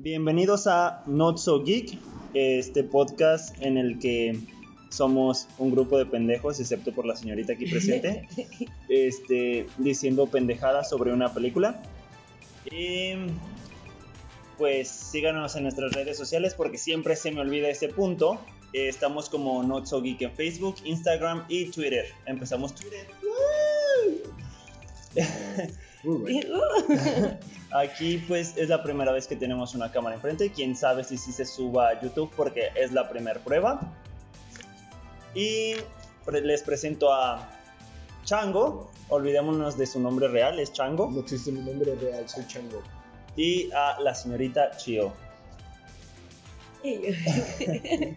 Bienvenidos 0.00 0.68
a 0.68 1.02
Not 1.06 1.38
So 1.38 1.64
Geek, 1.64 1.98
este 2.32 2.84
podcast 2.84 3.60
en 3.60 3.76
el 3.76 3.98
que 3.98 4.38
somos 4.90 5.48
un 5.58 5.72
grupo 5.72 5.98
de 5.98 6.06
pendejos, 6.06 6.60
excepto 6.60 6.92
por 6.92 7.04
la 7.04 7.16
señorita 7.16 7.54
aquí 7.54 7.66
presente, 7.66 8.28
este, 8.88 9.66
diciendo 9.76 10.28
pendejadas 10.28 10.88
sobre 10.88 11.12
una 11.12 11.34
película. 11.34 11.82
Y 12.70 13.14
pues 14.56 14.88
síganos 14.88 15.56
en 15.56 15.64
nuestras 15.64 15.90
redes 15.90 16.16
sociales 16.16 16.54
porque 16.54 16.78
siempre 16.78 17.16
se 17.16 17.32
me 17.32 17.40
olvida 17.40 17.68
ese 17.68 17.88
punto. 17.88 18.38
Estamos 18.72 19.28
como 19.28 19.64
Not 19.64 19.86
So 19.86 20.00
Geek 20.00 20.22
en 20.22 20.30
Facebook, 20.30 20.76
Instagram 20.84 21.44
y 21.48 21.70
Twitter. 21.72 22.04
Empezamos 22.24 22.72
Twitter. 22.72 23.08
Aquí 27.72 28.18
pues 28.26 28.56
es 28.56 28.68
la 28.68 28.82
primera 28.82 29.12
vez 29.12 29.26
que 29.26 29.36
tenemos 29.36 29.74
una 29.74 29.90
cámara 29.90 30.16
enfrente. 30.16 30.50
Quién 30.50 30.76
sabe 30.76 31.04
si 31.04 31.16
sí 31.16 31.32
se 31.32 31.44
suba 31.44 31.88
a 31.88 32.00
YouTube 32.00 32.30
porque 32.36 32.68
es 32.74 32.92
la 32.92 33.08
primera 33.08 33.40
prueba. 33.40 33.80
Y 35.34 35.74
les 36.42 36.62
presento 36.62 37.12
a 37.12 37.50
Chango. 38.24 38.90
Olvidémonos 39.10 39.78
de 39.78 39.86
su 39.86 40.00
nombre 40.00 40.28
real, 40.28 40.58
es 40.58 40.72
Chango. 40.72 41.10
No 41.10 41.20
existe 41.20 41.50
mi 41.50 41.60
nombre 41.60 41.94
real, 41.94 42.28
soy 42.28 42.46
Chango. 42.46 42.82
Y 43.36 43.70
a 43.72 43.98
la 44.00 44.14
señorita 44.14 44.76
Chio. 44.76 45.12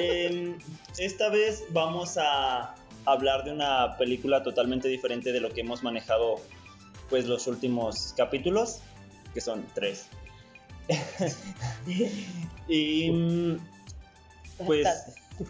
Em, 0.00 0.58
esta 0.98 1.30
vez 1.30 1.64
vamos 1.70 2.18
a 2.18 2.74
hablar 3.06 3.44
de 3.44 3.52
una 3.52 3.96
película 3.96 4.42
totalmente 4.42 4.88
diferente 4.88 5.32
de 5.32 5.40
lo 5.40 5.50
que 5.50 5.62
hemos 5.62 5.82
manejado 5.82 6.40
pues 7.14 7.26
los 7.26 7.46
últimos 7.46 8.12
capítulos, 8.16 8.80
que 9.32 9.40
son 9.40 9.64
tres. 9.72 10.06
y 12.66 13.08
mm, 13.08 13.58
pues 14.66 14.88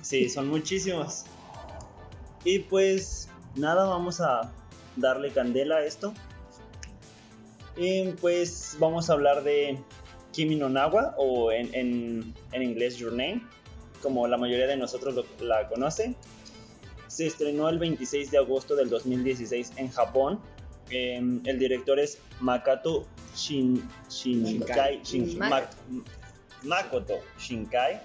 sí, 0.02 0.28
son 0.28 0.48
muchísimos. 0.48 1.24
Y 2.44 2.58
pues 2.58 3.30
nada, 3.56 3.86
vamos 3.86 4.20
a 4.20 4.52
darle 4.96 5.30
candela 5.32 5.76
a 5.76 5.84
esto. 5.86 6.12
Y 7.78 8.10
pues 8.20 8.76
vamos 8.78 9.08
a 9.08 9.14
hablar 9.14 9.42
de 9.42 9.78
Kimi 10.32 10.56
no 10.56 10.68
Nawa 10.68 11.14
o 11.16 11.50
en, 11.50 11.74
en- 11.74 12.34
en 12.52 12.62
inglés 12.62 12.98
Your 12.98 13.12
Name, 13.12 13.40
como 14.02 14.26
la 14.28 14.36
mayoría 14.36 14.66
de 14.66 14.76
nosotros 14.76 15.14
lo- 15.14 15.46
la 15.46 15.66
conocen. 15.70 16.14
Se 17.06 17.26
estrenó 17.26 17.70
el 17.70 17.78
26 17.78 18.30
de 18.30 18.36
agosto 18.36 18.76
del 18.76 18.90
2016 18.90 19.72
en 19.76 19.88
Japón. 19.90 20.38
Em, 20.90 21.40
el 21.46 21.58
director 21.58 21.98
es 21.98 22.18
Makoto 22.40 23.06
Shin, 23.36 23.88
Shinkai, 24.08 25.00
Shin- 25.02 25.38
Makoto. 25.38 25.77
Ma- 25.88 26.04
Makoto 26.62 27.14
Shinkai. 27.38 28.00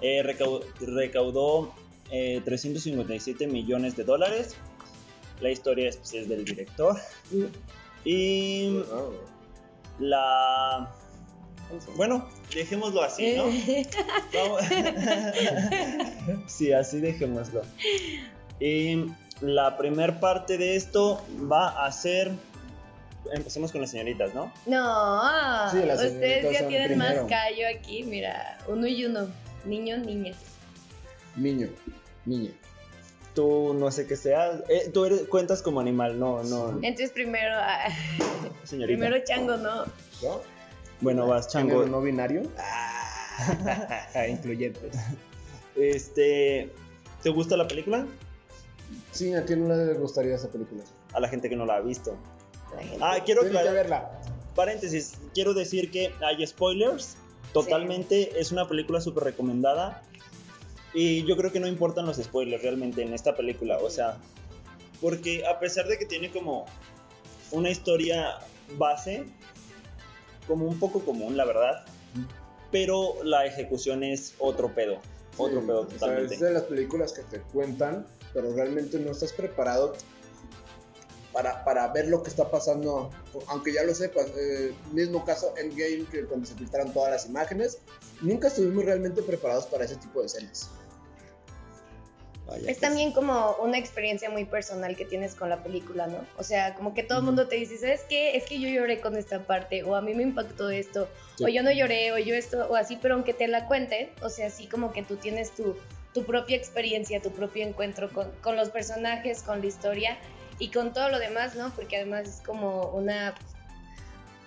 Eh, 0.00 0.22
recau- 0.24 0.64
recaudó 0.80 1.72
eh, 2.10 2.40
357 2.44 3.46
millones 3.46 3.96
de 3.96 4.04
dólares. 4.04 4.56
La 5.40 5.50
historia 5.50 5.88
es, 5.88 5.96
pues, 5.96 6.14
es 6.14 6.28
del 6.28 6.44
director. 6.44 6.96
Y 8.04 8.80
la... 9.98 10.92
Bueno, 11.96 12.28
dejémoslo 12.54 13.02
así, 13.02 13.34
¿no? 13.36 13.46
Sí, 16.46 16.72
así 16.72 17.00
dejémoslo. 17.00 17.62
Y 18.60 19.06
la 19.42 19.76
primer 19.76 20.20
parte 20.20 20.56
de 20.56 20.76
esto 20.76 21.20
va 21.50 21.84
a 21.84 21.92
ser... 21.92 22.32
Empecemos 23.32 23.70
con 23.70 23.80
las 23.80 23.90
señoritas, 23.90 24.34
¿no? 24.34 24.52
No, 24.66 25.70
Sí, 25.70 25.78
las 25.86 26.02
ustedes 26.02 26.52
ya 26.52 26.66
tienen 26.66 26.88
primero. 26.88 27.22
más 27.22 27.30
callo 27.30 27.66
aquí, 27.68 28.02
mira, 28.02 28.58
uno 28.66 28.86
y 28.86 29.04
uno, 29.04 29.28
niños, 29.64 30.00
niñas. 30.00 30.36
Niño, 31.36 31.68
niña. 32.24 32.50
Tú 33.34 33.74
no 33.74 33.90
sé 33.92 34.06
qué 34.08 34.16
seas. 34.16 34.60
eh, 34.68 34.90
tú 34.92 35.04
eres, 35.04 35.22
cuentas 35.28 35.62
como 35.62 35.80
animal, 35.80 36.18
no, 36.18 36.42
no, 36.42 36.70
Entonces 36.82 37.10
primero, 37.12 37.54
ah, 37.56 37.86
señorita. 38.64 38.98
primero 38.98 39.24
chango, 39.24 39.56
¿no? 39.56 39.84
¿No? 40.22 40.40
Bueno, 41.00 41.26
vas, 41.26 41.48
chango. 41.48 41.86
no 41.86 42.00
binario. 42.00 42.42
Ah, 42.58 44.04
incluyentes. 44.28 44.96
Este... 45.76 46.70
¿Te 47.22 47.30
gusta 47.30 47.56
la 47.56 47.68
película? 47.68 48.04
Sí, 49.10 49.34
¿a 49.34 49.44
quién 49.44 49.66
no 49.68 49.74
le 49.74 49.94
gustaría 49.94 50.34
esa 50.34 50.48
película? 50.50 50.82
A 51.12 51.20
la 51.20 51.28
gente 51.28 51.48
que 51.48 51.56
no 51.56 51.66
la 51.66 51.76
ha 51.76 51.80
visto. 51.80 52.16
Ah, 53.00 53.18
quiero 53.24 53.42
que 53.42 53.48
verla. 53.50 54.10
paréntesis, 54.54 55.14
quiero 55.34 55.54
decir 55.54 55.90
que 55.90 56.12
hay 56.24 56.46
spoilers. 56.46 57.16
Totalmente 57.52 58.40
es 58.40 58.50
una 58.52 58.66
película 58.66 59.00
súper 59.00 59.24
recomendada. 59.24 60.02
Y 60.94 61.24
yo 61.24 61.36
creo 61.36 61.52
que 61.52 61.60
no 61.60 61.66
importan 61.66 62.06
los 62.06 62.16
spoilers 62.16 62.62
realmente 62.62 63.02
en 63.02 63.12
esta 63.12 63.36
película. 63.36 63.78
O 63.78 63.90
sea, 63.90 64.18
porque 65.00 65.44
a 65.46 65.58
pesar 65.58 65.86
de 65.86 65.98
que 65.98 66.06
tiene 66.06 66.30
como 66.30 66.66
una 67.50 67.68
historia 67.70 68.38
base, 68.78 69.24
como 70.46 70.66
un 70.66 70.78
poco 70.78 71.00
común, 71.04 71.36
la 71.36 71.44
verdad. 71.44 71.84
Pero 72.70 73.22
la 73.22 73.44
ejecución 73.44 74.02
es 74.02 74.34
otro 74.38 74.74
pedo. 74.74 74.96
Otro 75.36 75.60
Sí, 75.60 75.66
pedo 75.66 75.80
o 75.82 75.88
sea, 75.88 75.98
totalmente. 75.98 76.34
es 76.34 76.40
de 76.40 76.50
las 76.52 76.62
películas 76.64 77.12
que 77.12 77.22
te 77.22 77.40
cuentan, 77.40 78.06
pero 78.34 78.52
realmente 78.54 78.98
no 78.98 79.10
estás 79.12 79.32
preparado 79.32 79.94
para, 81.32 81.64
para 81.64 81.88
ver 81.88 82.08
lo 82.08 82.22
que 82.22 82.28
está 82.30 82.50
pasando, 82.50 83.10
aunque 83.48 83.72
ya 83.72 83.82
lo 83.84 83.94
sepas. 83.94 84.26
Eh, 84.36 84.74
mismo 84.92 85.24
caso 85.24 85.54
Endgame, 85.56 86.04
que 86.10 86.24
cuando 86.26 86.46
se 86.46 86.54
filtraron 86.54 86.92
todas 86.92 87.10
las 87.10 87.26
imágenes, 87.26 87.78
nunca 88.20 88.48
estuvimos 88.48 88.84
realmente 88.84 89.22
preparados 89.22 89.66
para 89.66 89.84
ese 89.84 89.96
tipo 89.96 90.20
de 90.20 90.26
escenas. 90.26 90.68
Vaya, 92.46 92.68
Es 92.70 92.80
también 92.80 93.12
como 93.12 93.54
una 93.62 93.78
experiencia 93.78 94.28
muy 94.28 94.44
personal 94.44 94.96
que 94.96 95.04
tienes 95.04 95.34
con 95.36 95.48
la 95.48 95.62
película, 95.62 96.08
¿no? 96.08 96.18
O 96.38 96.42
sea, 96.42 96.74
como 96.74 96.92
que 96.92 97.02
todo 97.04 97.20
el 97.20 97.24
mundo 97.24 97.46
te 97.48 97.54
dice, 97.56 97.78
¿sabes 97.78 98.02
qué? 98.08 98.36
Es 98.36 98.44
que 98.44 98.58
yo 98.60 98.68
lloré 98.68 99.00
con 99.00 99.16
esta 99.16 99.46
parte, 99.46 99.84
o 99.84 99.94
a 99.94 100.02
mí 100.02 100.12
me 100.14 100.24
impactó 100.24 100.68
esto, 100.68 101.08
Sí. 101.38 101.44
o 101.44 101.48
yo 101.48 101.62
no 101.62 101.70
lloré, 101.72 102.12
o 102.12 102.18
yo 102.18 102.34
esto, 102.34 102.66
o 102.68 102.74
así, 102.74 102.98
pero 103.00 103.14
aunque 103.14 103.32
te 103.32 103.46
la 103.48 103.66
cuenten, 103.68 104.10
o 104.22 104.28
sea, 104.28 104.48
así 104.48 104.66
como 104.66 104.92
que 104.92 105.02
tú 105.02 105.16
tienes 105.16 105.52
tu, 105.52 105.76
tu 106.14 106.24
propia 106.24 106.56
experiencia, 106.56 107.20
tu 107.22 107.30
propio 107.30 107.66
encuentro 107.66 108.10
con, 108.10 108.30
con 108.42 108.56
los 108.56 108.70
personajes, 108.70 109.42
con 109.42 109.60
la 109.60 109.66
historia 109.66 110.18
y 110.58 110.68
con 110.70 110.92
todo 110.92 111.08
lo 111.08 111.18
demás, 111.18 111.54
¿no? 111.56 111.70
Porque 111.70 111.96
además 111.96 112.28
es 112.28 112.40
como 112.40 112.88
una... 112.90 113.34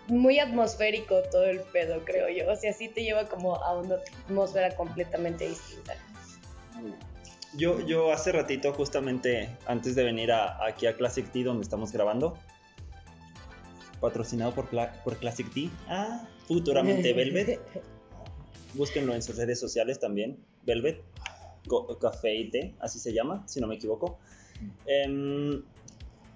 Muy 0.08 0.38
atmosférico 0.38 1.24
todo 1.32 1.46
el 1.46 1.62
pedo, 1.62 2.06
creo 2.06 2.30
yo. 2.30 2.52
O 2.52 2.56
sea, 2.56 2.72
sí 2.74 2.90
te 2.90 3.04
lleva 3.04 3.26
como 3.28 3.56
a 3.56 3.76
una 3.80 3.96
atmósfera 4.26 4.76
completamente 4.76 5.48
distinta. 5.50 5.96
Yo, 7.56 7.80
yo 7.88 8.12
hace 8.12 8.32
ratito, 8.32 8.72
justamente 8.74 9.50
antes 9.66 9.96
de 9.96 10.04
venir 10.04 10.32
a- 10.32 10.64
aquí 10.64 10.86
a 10.86 10.96
Classic 10.96 11.28
Tea, 11.32 11.46
donde 11.46 11.64
estamos 11.64 11.92
grabando, 11.92 12.38
patrocinado 14.00 14.54
por, 14.54 14.68
por 15.04 15.18
Classic 15.18 15.52
Tea, 15.54 15.70
ah, 15.88 16.28
futuramente 16.48 17.14
Velvet, 17.14 17.60
búsquenlo 18.74 19.16
en 19.16 19.24
sus 19.24 19.38
redes 19.38 19.60
sociales 19.60 20.00
también, 20.00 20.38
Velvet, 20.64 21.02
Co- 21.68 21.98
Café 22.00 22.36
y 22.36 22.50
Té, 22.50 22.74
así 22.80 23.00
se 23.00 23.14
llama, 23.14 23.44
si 23.48 23.60
no 23.60 23.68
me 23.68 23.76
equivoco. 23.76 24.20
Em, 24.86 25.64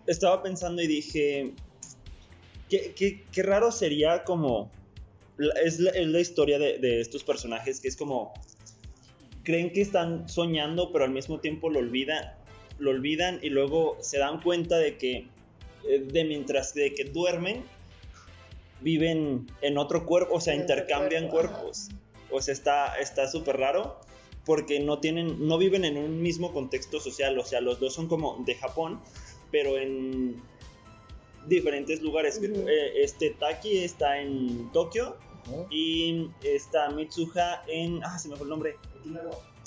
estaba 0.08 0.42
pensando 0.44 0.82
y 0.82 0.88
dije, 0.88 1.54
qué, 2.70 2.94
qué- 2.96 3.24
qué 3.32 3.44
raro 3.44 3.72
sería 3.72 4.24
como, 4.24 4.72
es, 5.64 5.80
la, 5.80 5.92
es 5.92 6.08
la 6.08 6.20
historia 6.20 6.60
de, 6.60 6.78
de 6.80 7.00
estos 7.02 7.24
personajes 7.24 7.80
que 7.80 7.88
es 7.88 7.96
como 7.96 8.34
creen 9.44 9.72
que 9.72 9.82
están 9.82 10.28
soñando, 10.30 10.92
pero 10.92 11.06
al 11.06 11.12
mismo 11.12 11.40
tiempo 11.40 11.70
lo 11.70 11.80
olvidan, 11.80 12.34
lo 12.78 12.92
olvidan 12.92 13.40
y 13.42 13.50
luego 13.50 13.98
se 14.02 14.18
dan 14.20 14.42
cuenta 14.42 14.78
de 14.78 14.98
que 14.98 15.28
eh, 15.88 16.00
de 16.00 16.24
mientras 16.26 16.74
de 16.74 16.94
que 16.94 17.06
duermen 17.06 17.64
viven 18.82 19.48
en 19.62 19.78
otro 19.78 20.06
cuerpo, 20.06 20.36
o 20.36 20.42
sea, 20.42 20.56
intercambian 20.56 21.28
cuerpo, 21.30 21.54
cuerpos. 21.56 21.90
O 22.32 22.42
sea, 22.42 22.54
está 22.54 22.96
está 23.00 23.28
súper 23.28 23.58
raro 23.58 24.00
porque 24.50 24.80
no 24.80 24.98
tienen 24.98 25.48
no 25.48 25.60
viven 25.60 25.86
en 25.86 25.96
un 25.96 26.24
mismo 26.24 26.52
contexto 26.52 27.00
social, 27.00 27.38
o 27.38 27.46
sea, 27.46 27.62
los 27.62 27.80
dos 27.80 27.94
son 27.94 28.08
como 28.08 28.44
de 28.48 28.56
Japón, 28.56 29.00
pero 29.52 29.78
en 29.78 30.42
diferentes 31.48 32.02
lugares. 32.02 32.42
Eh, 32.42 32.94
Este 32.96 33.30
Taki 33.30 33.78
está 33.78 34.20
en 34.20 34.72
Tokio 34.72 35.18
y 35.70 36.32
está 36.42 36.90
Mitsuha 36.90 37.62
en 37.68 38.04
ah, 38.04 38.18
se 38.18 38.28
me 38.30 38.38
fue 38.38 38.46
el 38.46 38.50
nombre. 38.50 38.76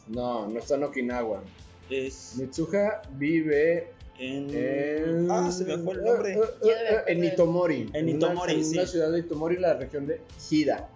No, 0.09 0.49
no 0.49 0.59
está 0.59 0.75
en 0.75 0.83
Okinawa. 0.83 1.45
Es 1.89 2.35
Mitsuha 2.37 3.03
vive 3.13 3.93
en. 4.19 4.51
en... 4.53 5.31
Ah, 5.31 5.53
se 5.53 5.65
me 5.65 5.79
fue 5.79 5.95
el 5.95 6.03
nombre. 6.03 6.33
Eh, 6.33 6.41
eh, 6.41 6.69
eh, 6.91 6.97
en 7.07 7.23
Itomori. 7.23 7.89
En 7.93 8.09
Itomori, 8.09 8.55
en 8.55 8.65
sí. 8.65 8.77
una 8.77 8.87
ciudad 8.89 9.13
de 9.13 9.21
Itomori, 9.21 9.59
la 9.59 9.75
región 9.75 10.09
de 10.09 10.21
Hida. 10.51 10.91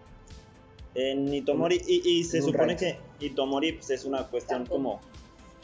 En 0.96 1.32
Itomori. 1.32 1.80
Y, 1.86 2.08
y 2.08 2.24
se 2.24 2.40
supone 2.40 2.74
rancho. 2.74 2.86
que 3.18 3.26
Itomori 3.26 3.72
pues, 3.72 3.90
es 3.90 4.04
una 4.04 4.26
cuestión 4.26 4.60
Campo. 4.60 4.74
como. 4.74 5.00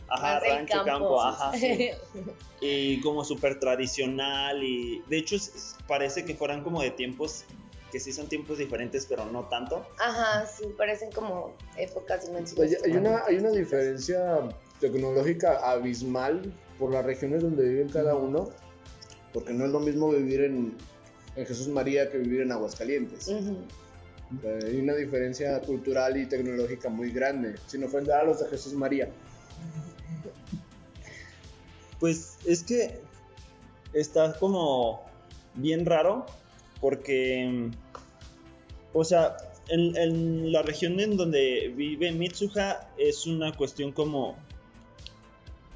Ajá, 0.09 0.35
Más 0.35 0.43
rancho, 0.43 0.73
campo, 0.85 0.91
campo. 0.93 1.23
ajá. 1.23 1.53
sí. 1.59 1.91
Y 2.65 3.01
como 3.01 3.25
súper 3.25 3.59
tradicional. 3.59 4.63
Y 4.63 5.03
de 5.09 5.19
hecho, 5.19 5.35
es- 5.37 5.49
es- 5.55 5.77
parece 5.89 6.25
que 6.25 6.35
fueran 6.35 6.63
como 6.63 6.81
de 6.83 6.91
tiempos 6.93 7.45
que 7.91 7.99
sí 8.01 8.13
son 8.13 8.27
tiempos 8.29 8.57
diferentes, 8.59 9.05
pero 9.07 9.25
no 9.27 9.45
tanto. 9.49 9.85
Ajá, 9.99 10.47
sí, 10.47 10.65
parecen 10.79 11.11
como 11.13 11.55
épocas 11.77 12.25
dimensiones. 12.27 12.79
Oye, 12.83 12.91
hay 12.91 12.97
una, 12.99 13.23
hay 13.27 13.37
una 13.37 13.51
diferencia 13.51 14.49
tecnológica 14.81 15.59
abismal 15.71 16.41
por 16.79 16.91
las 16.93 17.05
regiones 17.05 17.43
donde 17.43 17.69
viven 17.69 17.89
cada 17.91 18.15
uno, 18.15 18.49
porque 19.35 19.53
no 19.53 19.65
es 19.67 19.71
lo 19.73 19.81
mismo 19.81 20.09
vivir 20.11 20.43
en, 20.43 20.77
en 21.37 21.47
Jesús 21.47 21.69
María 21.69 22.11
que 22.11 22.19
vivir 22.19 22.41
en 22.43 22.53
Aguascalientes. 22.53 23.29
Eh, 23.29 23.41
Hay 24.65 24.77
una 24.77 24.95
diferencia 24.95 25.61
cultural 25.61 26.17
y 26.17 26.27
tecnológica 26.27 26.89
muy 26.89 27.11
grande, 27.11 27.55
sin 27.67 27.85
ofender 27.85 28.15
a 28.15 28.25
los 28.25 28.41
de 28.41 28.49
Jesús 28.49 28.73
María. 28.73 29.09
Pues 32.01 32.39
es 32.47 32.63
que 32.63 33.01
está 33.93 34.37
como 34.39 35.03
bien 35.55 35.87
raro 35.87 36.27
porque, 36.81 37.71
o 38.93 39.05
sea, 39.05 39.37
en, 39.69 39.97
en 39.97 40.53
la 40.53 40.63
región 40.63 40.99
en 40.99 41.17
donde 41.17 41.73
vive 41.77 42.11
Mitsuha 42.13 42.89
es 42.97 43.27
una 43.27 43.55
cuestión 43.55 43.93
como... 43.93 44.37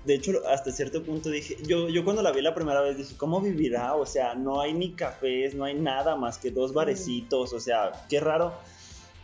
De 0.07 0.15
hecho, 0.15 0.47
hasta 0.47 0.71
cierto 0.71 1.03
punto 1.03 1.31
dije, 1.31 1.57
yo, 1.67 1.89
yo 1.89 2.05
cuando 2.05 2.23
la 2.23 2.31
vi 2.31 2.41
la 2.41 2.55
primera 2.55 2.81
vez 2.81 2.97
dije, 2.97 3.17
¿cómo 3.17 3.41
vivirá? 3.41 3.97
O 3.97 4.07
sea, 4.07 4.37
no 4.37 4.61
hay 4.61 4.73
ni 4.73 4.93
cafés, 4.93 5.57
no 5.57 5.65
hay 5.65 5.75
nada 5.75 6.15
más 6.15 6.39
que 6.39 6.53
dos 6.53 6.73
barecitos, 6.73 7.53
o 7.53 7.59
sea, 7.59 8.07
qué 8.09 8.21
raro. 8.21 8.55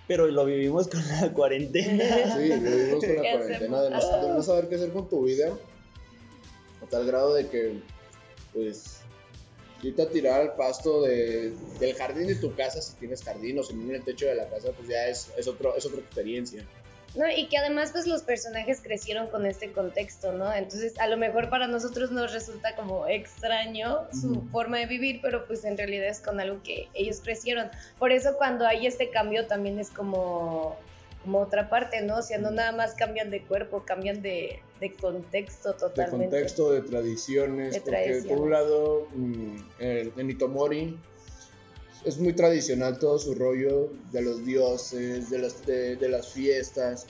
Pero 0.08 0.26
lo 0.26 0.44
vivimos 0.44 0.88
con 0.88 1.00
la 1.08 1.32
cuarentena. 1.32 2.37
Sí, 2.37 2.43
vivimos 2.43 3.05
con 3.05 3.14
la 3.14 3.23
¿Qué 3.23 3.31
cuarentena 3.31 3.82
de 3.82 3.90
no, 3.90 3.96
hacemos? 3.96 4.26
de 4.26 4.32
no 4.32 4.43
saber 4.43 4.69
qué 4.69 4.75
hacer 4.75 4.93
con 4.93 5.08
tu 5.08 5.25
vida, 5.25 5.56
a 6.82 6.87
tal 6.87 7.06
grado 7.06 7.32
de 7.35 7.49
que, 7.49 7.81
pues, 8.52 9.02
irte 9.85 10.02
a 10.02 10.08
tirar 10.08 10.40
al 10.40 10.56
pasto 10.56 11.02
de, 11.02 11.52
del 11.78 11.94
jardín 11.94 12.26
de 12.26 12.35
tu 12.35 12.56
casa, 12.56 12.82
si 12.82 12.94
tienes 12.96 13.23
jardín, 13.23 13.56
o 13.61 13.62
si 13.62 13.75
no 13.75 13.85
en 13.85 13.94
el 13.94 14.05
techo 14.05 14.26
de 14.26 14.35
la 14.35 14.49
casa, 14.49 14.73
pues 14.76 14.88
ya 14.88 15.06
es, 15.06 15.31
es, 15.37 15.46
otro, 15.46 15.76
es 15.76 15.87
otra 15.87 16.00
experiencia. 16.00 16.67
No, 17.14 17.29
y 17.29 17.47
que 17.49 17.59
además 17.59 17.91
pues 17.93 18.06
los 18.06 18.23
personajes 18.23 18.81
crecieron 18.81 19.26
con 19.26 19.44
este 19.44 19.70
contexto, 19.70 20.32
¿no? 20.32 20.50
Entonces 20.53 20.99
a 20.99 21.06
lo 21.09 21.17
mejor 21.19 21.50
para 21.50 21.67
nosotros 21.67 22.11
nos 22.11 22.32
resulta 22.32 22.75
como 22.75 23.06
extraño 23.06 24.06
su 24.19 24.43
forma 24.50 24.79
de 24.79 24.87
vivir, 24.87 25.20
pero 25.20 25.47
pues 25.47 25.64
en 25.64 25.76
realidad 25.76 26.06
es 26.09 26.20
con 26.20 26.41
algo 26.41 26.62
que 26.62 26.88
ellos 26.94 27.20
crecieron. 27.23 27.69
Por 27.99 28.12
eso 28.12 28.37
cuando 28.38 28.67
hay 28.67 28.87
este 28.87 29.11
cambio 29.11 29.47
también 29.47 29.79
es 29.79 29.91
como, 29.91 30.76
como 31.23 31.41
otra 31.41 31.69
parte, 31.69 32.00
¿no? 32.00 32.17
O 32.19 32.23
sea, 32.23 32.38
no 32.38 32.50
nada 32.50 32.73
más 32.73 32.94
cambian 32.94 33.31
de 33.31 33.43
cuerpo, 33.43 33.82
cambian 33.85 34.23
de, 34.23 34.61
de 34.81 34.93
contexto 34.94 35.75
De 35.75 35.79
totalmente. 35.81 36.25
contexto, 36.31 36.73
de 36.73 36.81
tradiciones, 36.81 37.75
De 37.75 37.81
porque 37.82 37.91
tradiciones. 37.97 38.26
por 38.32 38.38
un 38.41 38.50
lado, 38.50 39.09
mm, 39.14 39.56
el- 39.81 40.31
Itomori 40.31 40.99
es 42.04 42.19
muy 42.19 42.32
tradicional 42.34 42.99
todo 42.99 43.19
su 43.19 43.34
rollo 43.34 43.90
de 44.10 44.22
los 44.22 44.44
dioses, 44.44 45.31
de 45.31 45.38
las, 45.38 45.64
de, 45.66 45.96
de 45.96 46.08
las 46.08 46.28
fiestas. 46.32 47.06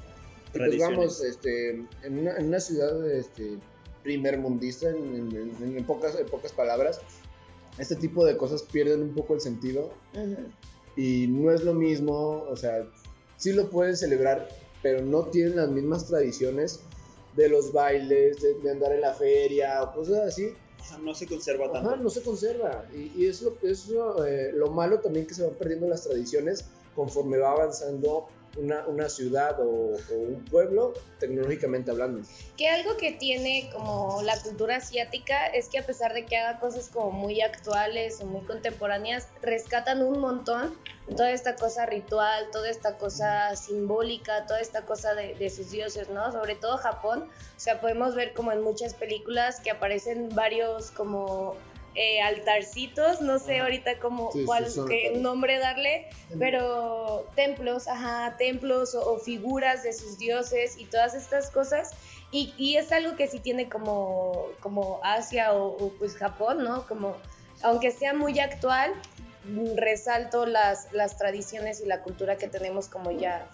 Y 0.54 0.58
pues 0.58 0.78
vamos, 0.78 1.22
este, 1.24 1.70
en, 2.02 2.18
una, 2.18 2.36
en 2.36 2.48
una 2.48 2.60
ciudad 2.60 3.10
este, 3.10 3.58
primer 4.02 4.38
mundista, 4.38 4.90
en, 4.90 4.96
en- 5.14 5.56
en- 5.62 5.76
en 5.78 5.84
pocas, 5.84 6.14
en 6.18 6.26
pocas 6.26 6.52
palabras, 6.52 7.00
este 7.78 7.96
tipo 7.96 8.24
de 8.26 8.36
cosas 8.36 8.62
pierden 8.64 9.00
un 9.02 9.14
poco 9.14 9.32
el 9.34 9.40
sentido 9.40 9.94
Ujú. 10.14 10.36
y 10.96 11.26
no 11.28 11.50
es 11.52 11.64
lo 11.64 11.72
mismo, 11.72 12.44
o 12.50 12.54
sea, 12.56 12.86
sí 13.38 13.52
lo 13.52 13.70
pueden 13.70 13.96
celebrar, 13.96 14.46
pero 14.82 15.00
no 15.00 15.22
tienen 15.26 15.56
las 15.56 15.70
mismas 15.70 16.06
tradiciones 16.06 16.80
de 17.34 17.48
los 17.48 17.72
bailes, 17.72 18.42
de, 18.42 18.54
de 18.62 18.70
andar 18.72 18.92
en 18.92 19.00
la 19.00 19.14
feria 19.14 19.82
o 19.82 19.94
cosas 19.94 20.18
así. 20.28 20.48
Ajá, 20.82 20.98
No 20.98 21.14
se 21.14 21.26
conserva 21.26 21.70
tanto. 21.70 21.90
Ajá, 21.90 21.96
no 21.96 22.10
se 22.10 22.22
conserva. 22.22 22.84
Y, 22.94 23.22
y 23.22 23.26
es, 23.26 23.42
lo, 23.42 23.56
es 23.62 23.88
lo, 23.88 24.24
eh, 24.24 24.52
lo 24.52 24.70
malo 24.70 25.00
también 25.00 25.26
que 25.26 25.34
se 25.34 25.44
van 25.44 25.54
perdiendo 25.54 25.88
las 25.88 26.02
tradiciones 26.04 26.64
conforme 26.94 27.38
va 27.38 27.52
avanzando 27.52 28.28
una, 28.56 28.86
una 28.86 29.08
ciudad 29.08 29.58
o, 29.60 29.96
un 30.10 30.44
pueblo 30.50 30.94
tecnológicamente 31.18 31.90
hablando. 31.90 32.26
Que 32.56 32.68
algo 32.68 32.96
que 32.96 33.12
tiene 33.12 33.70
como 33.72 34.22
la 34.22 34.38
cultura 34.40 34.76
asiática 34.76 35.46
es 35.46 35.68
que 35.68 35.78
a 35.78 35.86
pesar 35.86 36.12
de 36.12 36.26
que 36.26 36.36
haga 36.36 36.60
cosas 36.60 36.88
como 36.88 37.10
muy 37.10 37.40
actuales 37.40 38.20
o 38.20 38.26
muy 38.26 38.42
contemporáneas, 38.42 39.28
rescatan 39.40 40.02
un 40.02 40.20
montón 40.20 40.76
toda 41.16 41.32
esta 41.32 41.56
cosa 41.56 41.86
ritual, 41.86 42.48
toda 42.52 42.70
esta 42.70 42.96
cosa 42.96 43.56
simbólica, 43.56 44.46
toda 44.46 44.60
esta 44.60 44.82
cosa 44.82 45.14
de 45.14 45.50
sus 45.50 45.70
dioses, 45.70 46.08
¿no? 46.10 46.30
Sobre 46.30 46.54
todo 46.54 46.76
Japón, 46.78 47.28
o 47.56 47.60
sea, 47.60 47.80
podemos 47.80 48.14
ver 48.14 48.34
como 48.34 48.52
en 48.52 48.62
muchas 48.62 48.94
películas 48.94 49.60
que 49.60 49.70
aparecen 49.70 50.28
varios 50.34 50.90
como 50.90 51.56
eh, 51.94 52.20
altarcitos, 52.22 53.20
no 53.20 53.38
sé 53.38 53.58
ahorita 53.60 53.98
Sí, 54.32 54.40
sí, 54.40 54.44
cuál 54.46 54.66
qué 54.88 55.12
nombre 55.18 55.58
darle, 55.58 56.06
pero 56.38 57.28
templos, 57.36 57.86
ajá, 57.88 58.36
templos 58.38 58.94
o, 58.94 59.12
o 59.12 59.18
figuras 59.18 59.82
de 59.82 59.92
sus 59.92 60.18
dioses 60.18 60.76
y 60.78 60.86
todas 60.86 61.14
estas 61.14 61.50
cosas. 61.50 61.90
Y, 62.30 62.54
y 62.56 62.76
es 62.76 62.92
algo 62.92 63.14
que 63.16 63.28
sí 63.28 63.40
tiene 63.40 63.68
como, 63.68 64.46
como 64.60 65.00
Asia 65.04 65.52
o, 65.52 65.66
o, 65.76 65.92
pues 65.98 66.16
Japón, 66.16 66.64
¿no? 66.64 66.86
Como, 66.86 67.16
aunque 67.62 67.90
sea 67.90 68.14
muy 68.14 68.38
actual, 68.40 68.92
resalto 69.76 70.46
las, 70.46 70.92
las 70.92 71.18
tradiciones 71.18 71.80
y 71.80 71.86
la 71.86 72.00
cultura 72.02 72.36
que 72.38 72.48
tenemos 72.48 72.88
como 72.88 73.10
ya 73.10 73.48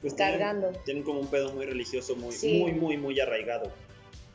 Pues 0.00 0.16
tienen- 0.16 0.38
cargando. 0.38 0.72
Tienen, 0.84 1.02
como 1.02 1.20
un 1.20 1.26
pedo 1.28 1.52
muy 1.52 1.66
religioso, 1.66 2.16
muy, 2.16 2.32
Sí. 2.32 2.60
muy, 2.62 2.72
muy, 2.72 2.96
muy 2.96 3.20
arraigado. 3.20 3.70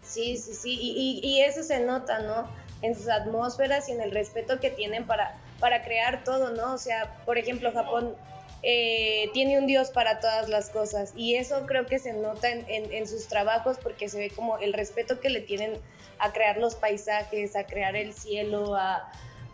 Sí, 0.04 0.38
sí, 0.38 0.54
sí, 0.54 0.78
y, 0.80 1.20
y- 1.24 1.28
y 1.28 1.42
eso 1.42 1.64
se 1.64 1.80
nota, 1.80 2.20
¿no? 2.20 2.48
En 2.84 2.94
sus 2.96 3.08
atmósferas 3.10 3.90
y 3.90 3.94
en 3.94 4.02
el 4.02 4.12
respeto 4.12 4.60
que 4.60 4.70
tienen 4.70 5.08
para, 5.08 5.36
para 5.60 5.84
crear 5.84 6.24
todo, 6.24 6.52
¿no? 6.52 6.76
O 6.76 6.78
sea, 6.78 7.24
por 7.26 7.38
ejemplo, 7.40 7.72
Japón 7.72 8.16
eh, 8.62 9.30
tiene 9.34 9.58
un 9.58 9.66
dios 9.68 9.90
para 9.90 10.20
todas 10.20 10.48
las 10.50 10.70
cosas 10.70 11.14
y 11.16 11.36
eso 11.36 11.66
creo 11.66 11.88
que 11.88 11.98
se 12.00 12.14
nota 12.14 12.50
en, 12.52 12.66
en- 12.70 12.94
en 12.94 13.08
sus 13.08 13.28
trabajos 13.28 13.78
porque 13.82 14.08
se 14.08 14.20
ve 14.20 14.30
como 14.36 14.58
el 14.60 14.74
respeto 14.74 15.20
que 15.20 15.30
le 15.30 15.42
tienen 15.42 15.80
a 16.20 16.32
crear 16.32 16.58
los 16.58 16.76
paisajes, 16.76 17.56
a 17.56 17.66
crear 17.66 17.96
el 17.96 18.14
cielo, 18.14 18.76
a, 18.76 19.04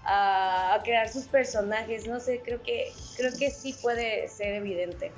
a- 0.03 0.75
a 0.75 0.83
crear 0.83 1.09
sus 1.09 1.25
personajes, 1.25 2.07
no 2.07 2.19
sé, 2.19 2.41
creo 2.43 2.61
que, 2.61 2.91
creo 3.17 3.31
que 3.37 3.49
sí 3.51 3.73
puede 3.81 4.27
ser 4.27 4.55
evidente. 4.55 5.11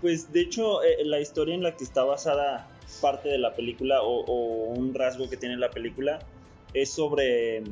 Pues 0.00 0.32
de 0.32 0.40
hecho, 0.40 0.82
eh, 0.82 1.04
la 1.04 1.20
historia 1.20 1.54
en 1.54 1.62
la 1.62 1.76
que 1.76 1.84
está 1.84 2.04
basada 2.04 2.68
parte 3.00 3.28
de 3.28 3.38
la 3.38 3.54
película 3.54 4.02
o, 4.02 4.24
o 4.24 4.74
un 4.74 4.94
rasgo 4.94 5.28
que 5.30 5.36
tiene 5.36 5.56
la 5.56 5.70
película 5.70 6.22
es 6.74 6.90
sobre 6.92 7.62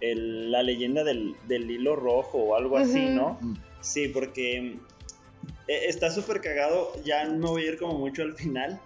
el- 0.00 0.50
la 0.52 0.62
leyenda 0.62 1.04
del, 1.04 1.36
del 1.48 1.70
hilo 1.70 1.96
rojo 1.96 2.38
o 2.38 2.54
algo 2.56 2.76
así. 2.76 3.06
¿no? 3.06 3.38
Sí, 3.80 4.08
porque 4.08 4.76
eh, 5.68 5.80
está 5.88 6.10
súper 6.10 6.40
cagado, 6.40 6.92
ya 7.04 7.24
no 7.24 7.48
voy 7.52 7.64
a 7.64 7.66
ir 7.72 7.78
como 7.78 7.98
mucho 7.98 8.22
al 8.22 8.34
final. 8.34 8.80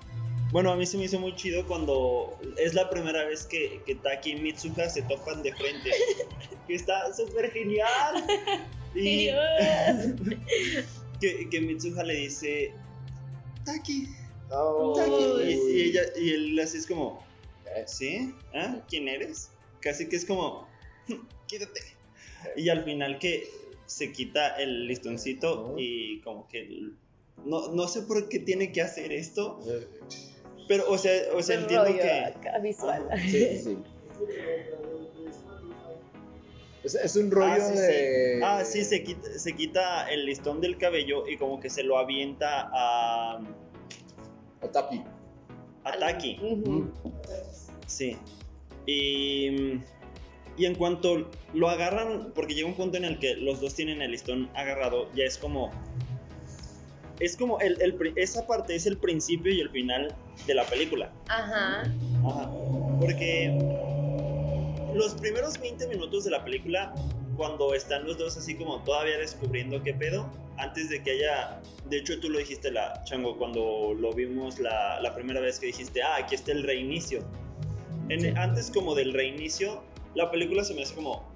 Bueno, 0.53 0.73
a 0.73 0.77
mí 0.77 0.85
se 0.85 0.99
me 0.99 1.05
hizo 1.05 1.21
muy 1.21 1.35
chido 1.37 1.65
cuando 1.67 2.37
es 2.57 2.75
la 2.75 2.91
primera 2.91 3.25
vez 3.25 3.47
que, 3.47 3.81
que 3.87 3.95
Taki 3.95 4.33
y 4.33 4.37
Mitsuha 4.43 4.89
se 4.89 5.03
topan 5.03 5.43
de 5.45 5.53
frente. 5.55 5.91
que 6.67 6.75
está 6.75 7.13
súper 7.15 7.53
genial. 7.53 8.25
Y 8.95 9.29
que, 11.21 11.49
que 11.51 11.61
Mitsuha 11.61 12.03
le 12.03 12.15
dice, 12.15 12.73
Taki, 13.65 14.09
Oh, 14.53 14.95
Taki. 14.97 15.13
Y, 15.53 15.57
uy. 15.57 15.71
y 15.73 15.81
ella, 15.83 16.01
y 16.21 16.31
él 16.31 16.59
así 16.59 16.79
es 16.79 16.87
como, 16.89 17.23
¿sí? 17.87 18.35
¿Ah? 18.55 18.83
¿Quién 18.89 19.09
eres? 19.09 19.51
Casi 19.81 20.09
que 20.09 20.17
es 20.17 20.25
como, 20.25 20.69
quítate. 21.47 21.81
Y 22.57 22.69
al 22.69 22.85
final 22.85 23.19
que 23.19 23.49
se 23.87 24.13
quita 24.13 24.57
el 24.57 24.87
listoncito 24.87 25.75
y 25.77 26.21
como 26.21 26.47
que 26.49 26.93
no, 27.45 27.69
no 27.73 27.89
sé 27.89 28.03
por 28.03 28.29
qué 28.29 28.39
tiene 28.39 28.73
que 28.73 28.83
hacer 28.83 29.13
esto, 29.13 29.61
Eh, 29.67 29.89
pero 30.69 30.89
o 30.89 30.97
sea, 30.97 31.13
o 31.35 31.43
sea 31.43 31.59
entiendo 31.59 31.87
que... 31.87 32.33
visual. 32.63 33.09
Sí, 33.23 33.31
sí, 33.31 33.59
sí. 33.59 33.79
Es, 36.85 36.95
es 36.95 37.17
un 37.17 37.31
rollo 37.31 37.53
ah, 37.53 37.61
sí, 37.61 37.75
sí. 37.75 37.81
de. 37.81 38.41
Ah, 38.43 38.65
sí, 38.65 38.85
se 38.85 39.03
quita, 39.03 39.39
se 39.39 39.53
quita 39.55 40.11
el 40.11 40.25
listón 40.25 40.61
del 40.61 40.79
cabello 40.79 41.27
y 41.27 41.37
como 41.37 41.61
que 41.61 41.69
se 41.69 41.83
lo 41.83 41.99
avienta 41.99 42.71
a, 42.73 43.41
a 44.63 44.73
Tapi. 44.73 45.03
A 45.85 45.93
Taki. 45.93 46.39
Ujú. 46.41 46.91
Sí. 47.87 48.17
Y, 48.87 49.81
y 50.57 50.67
en 50.67 50.75
cuanto 50.75 51.29
lo 51.55 51.69
agarran, 51.69 52.33
porque 52.35 52.55
llega 52.55 52.69
un 52.69 52.75
punto 52.75 52.97
en 52.97 53.05
el 53.05 53.19
que 53.19 53.35
los 53.37 53.61
dos 53.61 53.75
tienen 53.75 54.03
el 54.03 54.11
listón 54.13 54.51
agarrado, 54.55 55.11
ya 55.15 55.25
es 55.25 55.39
como... 55.39 55.71
Es 57.19 57.37
como 57.37 57.61
el, 57.61 57.81
el 57.83 58.15
esa 58.17 58.47
parte 58.47 58.75
es 58.75 58.87
el 58.87 58.97
principio 58.97 59.53
y 59.53 59.61
el 59.61 59.69
final 59.69 60.15
de 60.47 60.55
la 60.55 60.65
película. 60.65 61.13
Ajá. 61.29 61.83
Ajá. 62.25 62.51
Porque 62.99 63.51
los 64.95 65.15
primeros 65.15 65.59
20 65.61 65.87
minutos 65.89 66.25
de 66.25 66.31
la 66.31 66.45
película, 66.45 66.95
cuando 67.37 67.75
están 67.75 68.07
los 68.07 68.19
dos 68.19 68.37
así 68.37 68.55
como 68.55 68.83
todavía 68.85 69.19
descubriendo 69.19 69.83
qué 69.83 69.95
pedo, 69.95 70.31
antes 70.57 70.89
de 70.89 71.03
que 71.03 71.13
haya, 71.13 71.61
de 71.91 71.99
hecho 71.99 72.19
tú 72.21 72.31
lo 72.31 72.39
dijiste 72.39 72.71
la 72.71 73.03
chango 73.05 73.37
cuando 73.37 73.95
lo 73.99 74.13
vimos 74.13 74.59
la, 74.59 75.01
la 75.01 75.15
primera 75.15 75.41
vez 75.41 75.59
que 75.59 75.67
dijiste, 75.67 76.03
ah, 76.03 76.17
aquí 76.17 76.35
está 76.37 76.53
el 76.53 76.63
reinicio. 76.63 77.21
En- 78.09 78.37
Antes 78.39 78.71
como 78.71 78.95
del 78.95 79.13
reinicio, 79.13 79.83
la 80.15 80.31
película 80.31 80.65
se 80.65 80.75
me 80.75 80.83
hace 80.83 80.95
como 80.95 81.29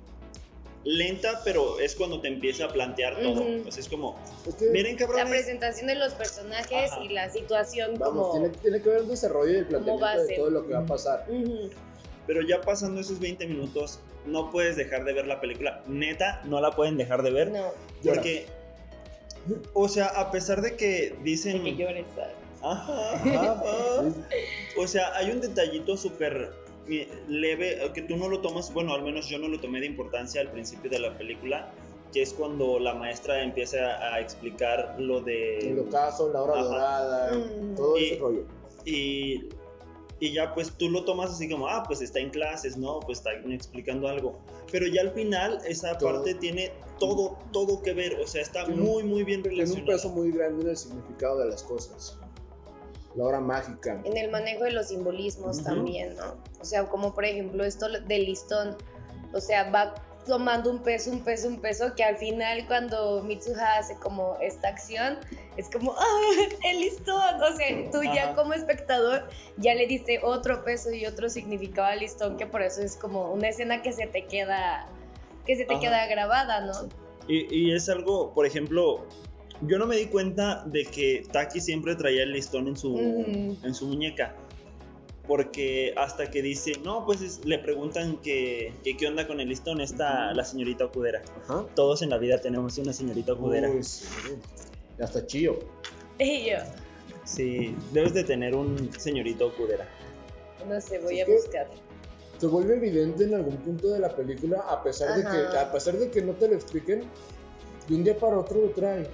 lenta, 0.85 1.41
pero 1.45 1.79
es 1.81 1.95
cuando 1.95 2.21
te 2.21 2.29
empieza 2.29 2.67
a 2.67 2.69
plantear 2.69 3.19
todo. 3.21 3.41
Ujú. 3.43 3.63
Pues 3.63 3.79
es 3.79 3.89
como, 3.89 4.17
Es 4.47 4.55
que, 4.57 4.67
miren 4.71 4.97
La 5.17 5.27
presentación 5.27 5.87
de 5.87 5.95
los 5.95 6.13
personajes 6.15 6.93
Ajá. 6.93 7.03
y 7.03 7.09
la 7.09 7.31
situación 7.31 7.95
vamos, 7.99 8.29
como... 8.29 8.33
tiene, 8.33 8.49
tiene 8.59 8.83
que 8.83 8.89
ver 8.91 8.99
el 8.99 9.09
desarrollo 9.09 9.53
y 9.53 9.57
el 9.57 9.67
planteamiento 9.67 10.05
base. 10.05 10.27
de 10.27 10.37
todo 10.37 10.51
lo 10.51 10.67
que 10.67 10.75
va 10.75 10.81
a 10.81 10.87
pasar. 10.87 11.25
Ujú. 11.29 11.71
pero 12.27 12.43
ya 12.43 12.61
pasando 12.61 13.01
esos 13.01 13.19
20 13.21 13.47
minutos, 13.47 13.99
no 14.27 14.51
puedes 14.51 14.77
dejar 14.77 15.05
de 15.05 15.13
ver 15.15 15.27
la 15.27 15.41
película. 15.41 15.83
Neta, 15.87 16.43
no 16.45 16.61
la 16.61 16.71
pueden 16.73 16.97
dejar 16.97 17.23
de 17.23 17.31
ver. 17.31 17.51
No, 17.51 17.69
Porque, 18.05 18.47
o 19.73 19.89
sea, 19.89 20.07
a 20.07 20.31
pesar 20.31 20.61
de 20.63 20.77
que 20.77 21.17
dicen... 21.23 21.63
de 21.65 21.71
que 21.71 21.77
llores. 21.77 22.05
Ajá, 22.63 23.15
ajá. 23.53 24.03
O 24.79 24.87
sea, 24.87 25.15
hay 25.17 25.31
un 25.31 25.41
detallito 25.41 25.97
súper 25.97 26.53
eh, 26.89 27.09
leve 27.29 27.85
eh, 27.85 27.91
que 27.95 28.03
tú 28.03 28.17
no 28.17 28.29
lo 28.29 28.41
tomas, 28.41 28.73
bueno, 28.73 28.95
al 28.95 29.03
menos 29.03 29.29
yo 29.29 29.39
no 29.39 29.49
lo 29.49 29.61
tomé 29.61 29.81
de 29.81 29.87
importancia 29.87 30.41
al 30.41 30.49
principio 30.51 30.91
de 30.91 30.99
la 30.99 31.17
película, 31.17 31.69
que 32.13 32.23
es 32.23 32.33
cuando 32.33 32.79
la 32.79 32.95
maestra 32.95 33.43
empieza 33.43 33.79
a 34.15 34.21
explicar 34.21 34.97
lo 34.99 35.21
de... 35.21 35.59
El 35.71 35.79
ocaso, 35.81 36.33
la 36.33 36.43
hora 36.43 36.55
Ajá. 36.55 36.65
dorada, 36.65 37.35
Mm. 37.35 37.75
todo 37.75 37.99
Y- 37.99 38.05
ese 38.05 38.19
rollo. 38.21 38.43
Y, 38.87 39.49
y 40.27 40.33
ya 40.33 40.55
pues 40.55 40.73
tú 40.77 40.89
lo 40.89 41.05
tomas 41.05 41.31
así 41.33 41.49
como, 41.51 41.69
ah, 41.69 41.83
pues 41.87 42.01
está 42.01 42.19
en 42.21 42.31
clases, 42.31 42.77
¿no? 42.77 43.01
Pues 43.01 43.19
está 43.19 43.33
explicando 43.33 44.09
algo. 44.09 44.39
Pero 44.73 44.87
ya 44.87 45.03
al 45.03 45.11
final 45.13 45.61
esa 45.67 45.97
Todo. 45.99 46.13
parte 46.15 46.35
tiene 46.35 46.73
todo, 46.99 47.39
todo 47.53 47.83
que 47.83 47.93
ver, 47.93 48.19
o 48.21 48.27
sea, 48.27 48.43
está 48.43 48.65
Tiene 48.65 48.81
un- 48.81 48.87
muy, 48.89 49.03
muy 49.03 49.25
bien 49.25 49.43
Tiene 49.43 49.57
un 49.59 49.67
relacionado. 49.67 49.87
peso 49.93 50.09
muy 50.11 50.31
grande 50.33 50.63
en 50.65 50.71
el 50.71 50.77
significado 50.77 51.39
de 51.41 51.51
las 51.51 51.63
cosas. 51.63 52.19
La 53.17 53.25
hora 53.25 53.41
mágica. 53.41 54.01
En 54.05 54.17
el 54.17 54.31
manejo 54.31 54.65
de 54.65 54.73
los 54.73 54.89
simbolismos 54.89 55.57
Ujú. 55.59 55.65
también, 55.67 56.17
¿no? 56.17 56.37
O 56.61 56.65
sea, 56.65 56.85
como 56.89 57.15
por 57.15 57.25
ejemplo 57.25 57.65
esto 57.65 57.87
del 57.89 58.25
listón, 58.27 58.77
o 59.33 59.41
sea, 59.41 59.71
va 59.71 59.95
tomando 60.25 60.71
un 60.71 60.83
peso, 60.83 61.11
un 61.11 61.23
peso, 61.23 61.49
un 61.49 61.61
peso, 61.61 61.95
que 61.95 62.05
al 62.05 62.17
final 62.17 62.67
cuando 62.67 63.23
Mitsuha 63.23 63.79
hace 63.79 63.97
como 63.99 64.37
esta 64.41 64.69
acción, 64.69 65.19
es 65.57 65.69
como, 65.71 65.93
¡ah, 65.99 66.21
el 66.65 66.81
listón! 66.81 67.43
O 67.43 67.57
sea, 67.57 67.91
tú 67.91 68.03
ya 68.15 68.35
como 68.35 68.55
espectador 68.55 69.29
ya 69.57 69.75
le 69.75 69.87
diste 69.87 70.21
otro 70.23 70.65
peso 70.65 70.93
y 70.93 71.07
otro 71.07 71.29
significado 71.29 71.89
al 71.89 72.01
listón, 72.01 72.37
que 72.37 72.47
por 72.47 72.63
eso 72.63 72.83
es 72.83 72.97
como 72.97 73.33
una 73.33 73.49
escena 73.49 73.83
que 73.83 73.93
se 73.93 74.07
te 74.07 74.27
queda, 74.27 74.89
que 75.47 75.57
se 75.57 75.65
te 75.65 75.75
Ajá. 75.75 75.81
queda 75.81 76.07
grabada, 76.07 76.61
¿no? 76.61 76.89
Y, 77.29 77.55
y 77.55 77.75
es 77.75 77.89
algo, 77.89 78.35
por 78.35 78.47
ejemplo, 78.47 79.07
yo 79.63 79.79
no 79.79 79.87
me 79.87 79.97
di 79.97 80.07
cuenta 80.07 80.65
de 80.67 80.85
que 80.85 81.25
Taki 81.33 81.61
siempre 81.61 81.95
traía 81.95 82.23
el 82.23 82.33
listón 82.33 82.69
en 82.69 82.77
su, 82.77 82.99
en 83.63 83.75
su 83.75 83.87
muñeca. 83.87 84.35
Porque 85.27 85.95
hasta 85.97 86.31
que 86.31 86.43
dice, 86.43 86.73
no, 86.85 87.07
pues 87.07 87.23
es- 87.23 87.45
le 87.45 87.59
preguntan 87.59 88.19
que, 88.19 88.75
que 88.85 88.97
qué 88.97 89.07
onda 89.07 89.27
con 89.27 89.41
el 89.41 89.49
listón, 89.49 89.81
está 89.81 90.35
la 90.35 90.45
señorita 90.45 90.85
Ocudera. 90.85 91.23
Ajá. 91.45 91.65
Todos 91.75 92.03
en 92.03 92.11
la 92.11 92.19
vida 92.19 92.39
tenemos 92.39 92.77
una 92.79 92.93
señorita 92.93 93.33
Ocudera. 93.33 93.71
Uy, 93.71 93.83
sí. 93.83 94.05
Y 94.99 95.03
Hasta 95.03 95.27
chío. 95.27 95.59
Y 96.19 96.51
yo, 96.51 96.57
Sí, 97.25 97.75
debes 97.93 98.13
de 98.13 98.23
tener 98.25 98.55
un 98.55 98.91
señorito 98.99 99.47
Ocudera. 99.47 99.89
no 100.69 100.79
sé, 100.81 100.99
voy 100.99 101.21
a 101.21 101.27
buscar. 101.27 101.69
Se 102.39 102.47
vuelve 102.47 102.77
evidente 102.77 103.25
en 103.25 103.35
algún 103.35 103.57
punto 103.59 103.89
de 103.89 104.01
la 104.01 104.15
película, 104.15 104.61
a 104.69 104.83
pesar 104.83 105.17
de 105.17 105.23
que, 105.23 105.57
a 105.59 105.73
pesar 105.73 105.95
de 105.97 106.11
que 106.11 106.21
no 106.21 106.33
te 106.33 106.49
lo 106.49 106.55
expliquen, 106.55 107.05
de 107.89 107.95
un 107.95 108.05
día 108.05 108.19
para 108.19 108.39
otro 108.39 108.61
lo 108.61 108.69
traen. 108.71 109.07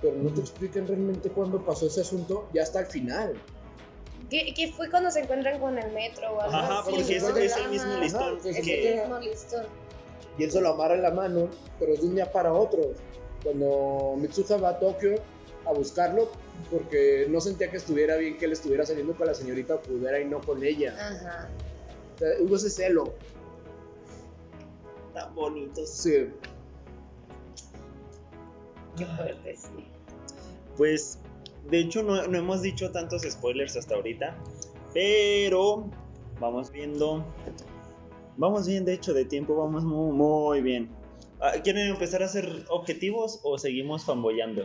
Pero 0.00 0.14
no 0.16 0.30
te 0.32 0.40
explican 0.40 0.86
realmente 0.86 1.28
cuándo 1.30 1.64
pasó 1.64 1.86
ese 1.86 2.02
asunto, 2.02 2.48
ya 2.54 2.62
hasta 2.62 2.78
el 2.80 2.86
final. 2.86 3.34
¿Qué, 4.30 4.52
qué 4.54 4.72
fue 4.72 4.90
cuando 4.90 5.10
se 5.10 5.20
encuentran 5.20 5.58
con 5.58 5.78
el 5.78 5.90
metro 5.92 6.32
o 6.32 6.40
algo 6.40 6.54
Ajá, 6.56 6.80
así? 6.80 6.90
porque 6.90 7.16
es, 7.16 7.56
el 7.56 7.70
mismo 7.70 7.96
listón 7.98 8.38
Ajá, 8.38 8.48
Es 8.48 8.60
que... 8.64 8.92
el 8.92 9.00
mismo 9.00 9.18
listón. 9.20 9.66
Y 10.36 10.44
él 10.44 10.50
se 10.50 10.60
lo 10.60 10.68
amarra 10.70 10.94
en 10.94 11.02
la 11.02 11.10
mano, 11.10 11.48
pero 11.78 11.94
es 11.94 12.00
de 12.00 12.06
un 12.06 12.14
día 12.14 12.30
para 12.30 12.52
otro. 12.52 12.92
Cuando 13.42 14.14
Mitsuha 14.18 14.58
va 14.58 14.70
a 14.70 14.78
Tokio 14.78 15.16
a 15.66 15.72
buscarlo, 15.72 16.30
porque 16.70 17.26
no 17.28 17.40
sentía 17.40 17.70
que 17.70 17.78
estuviera 17.78 18.16
bien 18.16 18.36
que 18.36 18.44
él 18.44 18.52
estuviera 18.52 18.84
saliendo 18.84 19.14
con 19.14 19.26
la 19.26 19.34
señorita 19.34 19.76
Okudera 19.76 20.20
y 20.20 20.26
no 20.26 20.40
con 20.40 20.62
ella. 20.62 20.94
Ajá. 20.98 21.48
O 22.14 22.18
sea, 22.18 22.28
hubo 22.40 22.56
ese 22.56 22.70
celo. 22.70 23.14
Tan 25.14 25.34
bonitos. 25.34 25.88
Sí. 25.88 26.30
Qué 28.96 29.06
fuerte, 29.06 29.56
sí. 29.56 29.86
Pues, 30.76 31.18
de 31.70 31.80
hecho, 31.80 32.02
no, 32.02 32.26
no 32.26 32.38
hemos 32.38 32.62
dicho 32.62 32.90
tantos 32.90 33.22
spoilers 33.22 33.76
hasta 33.76 33.94
ahorita, 33.94 34.36
pero 34.94 35.90
vamos 36.40 36.70
viendo. 36.70 37.24
Vamos 38.36 38.68
bien, 38.68 38.84
de 38.84 38.94
hecho, 38.94 39.12
de 39.12 39.24
tiempo 39.24 39.56
vamos 39.56 39.84
muy, 39.84 40.12
muy 40.12 40.60
bien. 40.60 40.88
Ah, 41.40 41.52
¿Quieren 41.62 41.88
empezar 41.88 42.22
a 42.22 42.26
hacer 42.26 42.64
objetivos 42.68 43.40
o 43.42 43.58
seguimos 43.58 44.04
fanboyando? 44.04 44.64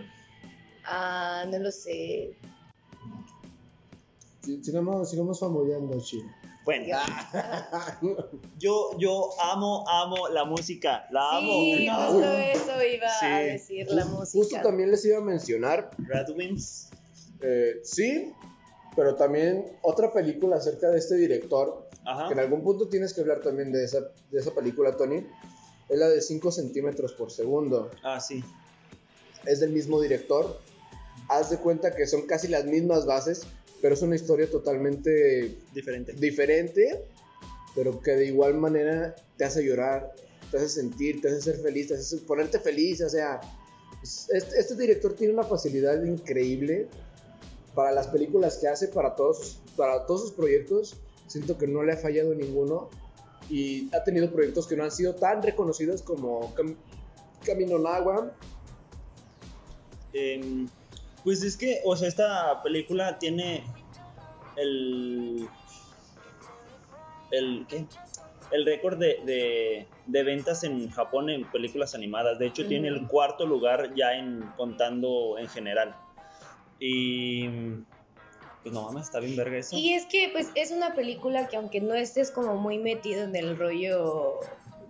Ah, 0.85 1.45
no 1.49 1.59
lo 1.59 1.71
sé. 1.71 2.35
Sí, 4.41 4.63
Sigamos, 4.63 5.09
sigamos 5.09 5.39
chi. 6.03 6.21
Bueno, 6.65 6.85
yo, 8.59 8.97
yo 8.97 9.29
amo, 9.41 9.83
amo 9.89 10.27
la 10.29 10.45
música, 10.45 11.05
la 11.11 11.37
amo. 11.37 11.51
Sí, 11.51 11.87
No. 11.87 11.95
justo 12.07 12.37
eso 12.37 12.83
iba 12.83 13.07
Sí. 13.19 13.25
a 13.25 13.37
decir 13.39 13.87
la 13.91 14.03
Justo 14.03 14.37
música. 14.37 14.61
también 14.61 14.91
les 14.91 15.03
iba 15.05 15.17
a 15.17 15.21
mencionar, 15.21 15.91
Radwimps. 15.97 16.89
eh, 17.41 17.81
sí, 17.83 18.31
pero 18.95 19.15
también 19.15 19.65
otra 19.81 20.11
película 20.13 20.55
acerca 20.57 20.89
de 20.89 20.99
este 20.99 21.15
director, 21.15 21.87
Ajá. 22.05 22.27
que 22.27 22.33
en 22.33 22.39
algún 22.39 22.63
punto 22.63 22.87
tienes 22.87 23.13
que 23.13 23.21
hablar 23.21 23.41
también 23.41 23.71
de 23.71 23.83
esa, 23.83 23.99
de 24.31 24.39
esa 24.39 24.51
película, 24.53 24.95
Tony, 24.95 25.25
es 25.89 25.97
la 25.99 26.07
de 26.07 26.21
5 26.21 26.51
centímetros 26.51 27.13
por 27.13 27.29
segundo. 27.31 27.91
Ah, 28.03 28.19
sí. 28.21 28.43
Es 29.45 29.59
del 29.59 29.71
mismo 29.71 29.99
director. 29.99 30.59
Haz 31.27 31.49
de 31.49 31.57
cuenta 31.57 31.93
que 31.93 32.07
son 32.07 32.21
casi 32.25 32.47
las 32.47 32.63
mismas 32.65 33.05
bases, 33.05 33.45
pero 33.83 33.95
es 33.95 34.01
una 34.01 34.15
historia 34.15 34.49
totalmente 34.49 35.57
Diferente. 35.73 36.13
diferente, 36.13 37.03
pero 37.75 37.99
que 37.99 38.11
de 38.11 38.27
igual 38.27 38.53
manera 38.53 39.13
te 39.35 39.43
hace 39.43 39.61
llorar, 39.65 40.13
te 40.49 40.55
hace 40.57 40.69
sentir, 40.69 41.19
te 41.19 41.27
hace 41.27 41.41
ser 41.41 41.57
feliz, 41.57 41.89
te 41.89 41.95
hace 41.95 42.17
ponerte 42.19 42.59
feliz, 42.59 43.01
o 43.01 43.09
sea, 43.09 43.41
es- 44.01 44.29
este, 44.31 44.57
este 44.57 44.75
director 44.77 45.13
tiene 45.15 45.33
una 45.33 45.43
facilidad 45.43 46.01
increíble 46.05 46.87
para 47.75 47.91
las 47.91 48.07
películas 48.07 48.57
que 48.57 48.69
hace, 48.69 48.87
para 48.87 49.15
todos, 49.17 49.59
para 49.75 50.05
todos 50.05 50.21
sus 50.21 50.31
proyectos, 50.31 50.95
siento 51.27 51.57
que 51.57 51.67
no 51.67 51.83
le 51.83 51.91
ha 51.91 51.97
fallado 51.97 52.33
ninguno 52.33 52.89
y 53.49 53.93
ha 53.93 54.01
tenido 54.05 54.31
proyectos 54.31 54.65
que 54.65 54.77
no 54.77 54.85
han 54.85 54.91
sido 54.91 55.15
tan 55.15 55.43
reconocidos 55.43 56.01
como 56.03 56.55
Cam- 56.55 56.77
Camino 57.45 57.75
en 57.75 57.85
Agua, 57.87 58.33
Em, 60.15 60.67
pues 61.23 61.43
es 61.43 61.57
que, 61.57 61.81
o 61.85 61.95
sea, 61.95 62.07
esta 62.07 62.61
película 62.63 63.17
tiene 63.19 63.63
el. 64.57 65.47
el 67.31 67.65
¿Qué? 67.67 67.85
El 68.51 68.65
récord 68.65 68.99
de, 68.99 69.19
de, 69.25 69.87
de 70.05 70.23
ventas 70.23 70.63
en 70.63 70.89
Japón 70.91 71.29
en 71.29 71.49
películas 71.49 71.95
animadas. 71.95 72.37
De 72.37 72.47
hecho, 72.47 72.67
tiene 72.67 72.87
el 72.87 73.07
cuarto 73.07 73.47
lugar 73.47 73.95
ya 73.95 74.13
en 74.13 74.41
contando 74.57 75.37
en 75.39 75.47
general. 75.47 75.95
Y. 76.79 77.47
Pues 78.61 78.73
no 78.73 78.83
mames, 78.83 79.03
está 79.05 79.19
bien 79.19 79.35
verga 79.35 79.57
eso. 79.57 79.75
Y 79.75 79.93
es 79.93 80.05
que, 80.05 80.29
pues, 80.31 80.49
es 80.55 80.71
una 80.71 80.93
película 80.93 81.47
que 81.47 81.57
aunque 81.57 81.81
no 81.81 81.95
estés 81.95 82.31
como 82.31 82.55
muy 82.55 82.77
metido 82.77 83.23
en 83.23 83.35
el 83.35 83.57
rollo 83.57 84.39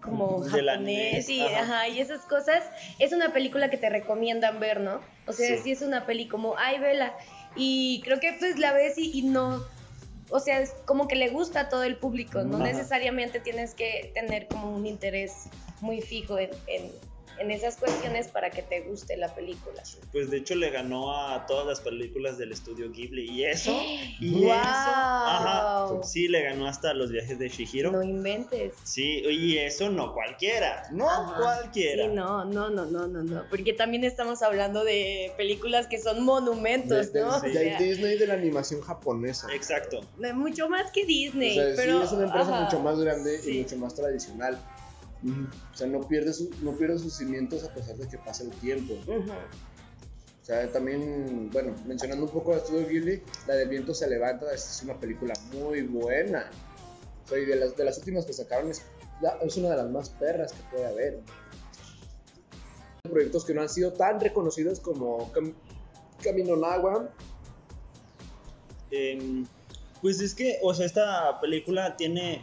como 0.04 0.42
japonés 0.44 1.30
y, 1.30 1.42
ajá. 1.42 1.60
ajá, 1.62 1.88
y 1.88 2.00
esas 2.00 2.22
cosas, 2.22 2.64
es 3.00 3.14
una 3.14 3.34
película 3.34 3.70
que 3.70 3.78
te 3.78 3.90
recomiendan 3.90 4.60
ver, 4.60 4.80
¿no? 4.82 5.00
O 5.26 5.34
sea, 5.34 5.48
Sí. 5.58 5.64
sí, 5.64 5.72
es 5.72 5.82
una 5.82 6.06
peli 6.06 6.28
como, 6.28 6.56
ay, 6.58 6.80
vela. 6.80 7.16
Y 7.56 8.02
creo 8.04 8.20
que 8.20 8.34
pues 8.40 8.58
la 8.60 8.74
ves 8.74 8.98
y, 8.98 9.18
y 9.18 9.22
no, 9.24 9.64
o 10.30 10.40
sea, 10.40 10.60
es 10.60 10.74
como 10.86 11.08
que 11.08 11.16
le 11.16 11.30
gusta 11.30 11.62
a 11.62 11.70
todo 11.70 11.84
el 11.84 11.98
público, 11.98 12.44
no 12.44 12.58
Ajá. 12.58 12.66
necesariamente 12.66 13.40
tienes 13.40 13.74
que 13.76 14.12
tener 14.14 14.48
como 14.48 14.76
un 14.76 14.86
interés 14.86 15.48
muy 15.82 16.02
fijo 16.02 16.38
en, 16.40 16.50
en, 16.68 16.92
en 17.40 17.52
esas 17.52 17.78
cuestiones 17.78 18.28
para 18.28 18.50
que 18.50 18.62
te 18.62 18.82
guste 18.82 19.18
la 19.18 19.34
película. 19.34 19.84
Pues 20.12 20.30
de 20.30 20.38
hecho 20.38 20.56
le 20.56 20.70
ganó 20.70 21.18
a 21.18 21.46
todas 21.46 21.66
las 21.66 21.82
películas 21.82 22.38
del 22.38 22.52
estudio 22.52 22.92
Ghibli. 22.92 23.30
Y 23.30 23.46
eso. 23.46 23.76
Y 24.20 24.32
¡Guau! 24.32 24.52
eso. 24.54 24.62
Ajá. 24.62 26.04
Sí, 26.04 26.28
le 26.28 26.44
ganó 26.44 26.68
hasta 26.68 26.94
los 26.94 27.12
viajes 27.12 27.40
de 27.40 27.50
Shihiro. 27.50 27.92
No 27.92 28.04
inventes. 28.04 28.74
Sí, 28.84 29.22
y 29.26 29.58
eso 29.58 29.90
no 29.90 30.14
cualquiera, 30.14 30.84
no 30.92 31.10
Ajá. 31.10 31.36
cualquiera. 31.38 32.06
Sí, 32.06 32.10
no, 32.14 32.46
no, 32.46 32.70
no, 32.70 32.86
no, 32.86 33.08
no, 33.08 33.24
no, 33.24 33.44
porque 33.50 33.74
también 33.74 34.04
estamos 34.04 34.42
hablando 34.42 34.84
de 34.84 35.32
películas 35.38 35.88
que 35.88 36.00
son 36.00 36.24
monumentos, 36.24 37.12
del, 37.12 37.24
¿no? 37.24 37.38
O 37.38 37.42
del 37.42 37.54
sea, 37.54 37.78
Disney 37.80 38.18
de 38.18 38.28
la 38.28 38.36
animación 38.36 38.82
japonesa. 38.82 39.48
Exacto. 39.54 40.02
de 40.18 40.34
mucho 40.34 40.70
más 40.70 40.92
que 40.92 41.04
O 41.04 41.08
Disney, 41.08 41.56
sea, 41.56 41.74
pero 41.76 42.00
sí, 42.00 42.06
es 42.06 42.12
una 42.14 42.24
empresa 42.26 42.56
ajá, 42.56 42.66
mucho 42.66 42.80
más 42.80 43.00
grande 43.00 43.40
sí. 43.40 43.52
y 43.58 43.64
mucho 43.64 43.78
más 43.78 43.96
tradicional. 43.96 44.58
O 45.74 45.76
sea, 45.76 45.88
no 45.88 46.02
pierde, 46.08 46.34
su- 46.34 46.50
no 46.62 46.72
pierde 46.74 47.00
sus 47.00 47.14
cimientos 47.16 47.64
a 47.64 47.74
pesar 47.74 47.96
de 47.96 48.08
que 48.08 48.18
pasa 48.18 48.44
el 48.44 48.52
tiempo. 48.52 48.94
O 50.42 50.46
sea, 50.46 50.70
también, 50.72 51.50
bueno, 51.54 51.74
mencionando 51.86 52.26
un 52.26 52.32
poco 52.32 52.52
de 52.52 52.58
Estudio 52.58 52.86
Ghibli, 52.88 53.24
la 53.48 53.56
del 53.56 53.70
viento 53.70 53.94
se 53.94 54.10
levanta 54.10 54.54
es 54.54 54.82
una 54.84 55.00
película 55.00 55.34
muy 55.54 55.84
buena. 55.84 56.50
O 57.26 57.30
sea, 57.30 57.38
y 57.40 57.46
de 57.46 57.56
las, 57.56 57.78
de 57.78 57.86
las 57.86 57.98
últimas 58.00 58.26
que 58.26 58.34
sacaron 58.34 58.70
es, 58.70 58.84
es 59.42 59.56
una 59.58 59.70
de 59.70 59.78
las 59.78 59.90
más 59.90 60.10
perras 60.10 60.52
que 60.52 60.62
puede 60.70 60.86
haber. 60.86 61.22
proyectos 63.04 63.46
que 63.46 63.54
no 63.54 63.62
han 63.62 63.70
sido 63.70 63.94
tan 63.94 64.20
reconocidos 64.20 64.80
como 64.82 65.32
Cam 65.32 65.54
Camino 66.22 66.58
Nagua. 66.58 67.10
Em, 68.92 69.46
pues 70.02 70.20
es 70.22 70.36
que, 70.36 70.58
o 70.62 70.74
sea, 70.74 70.86
esta 70.86 71.40
película 71.40 71.96
tiene 71.96 72.42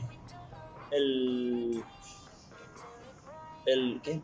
el. 0.91 1.83
El 3.73 4.01
¿Qué? 4.03 4.21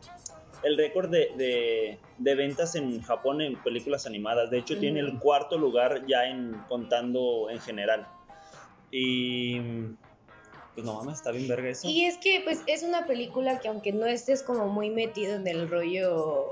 El 0.63 0.75
récord 0.75 1.09
de, 1.09 1.31
de, 1.37 1.99
de 2.17 2.35
ventas 2.35 2.73
en 2.75 3.01
Japón 3.03 3.41
en 3.41 3.61
películas 3.61 4.07
animadas. 4.07 4.49
De 4.49 4.57
hecho, 4.57 4.79
tiene 4.79 4.99
el 5.01 5.19
cuarto 5.19 5.57
lugar 5.57 6.05
ya 6.07 6.25
en 6.25 6.53
contando 6.67 7.49
en 7.51 7.59
general. 7.61 8.07
Y. 8.91 9.59
Pues 10.73 10.85
no 10.85 10.93
mames, 10.95 11.15
está 11.15 11.31
bien 11.31 11.47
verga 11.47 11.69
eso. 11.69 11.87
Y 11.87 12.05
es 12.05 12.17
que 12.17 12.41
pues 12.43 12.61
es 12.67 12.83
una 12.83 13.05
película 13.07 13.59
que 13.59 13.67
aunque 13.67 13.91
no 13.91 14.05
estés 14.05 14.43
como 14.43 14.67
muy 14.67 14.89
metido 14.91 15.35
en 15.35 15.47
el 15.47 15.69
rollo 15.69 16.51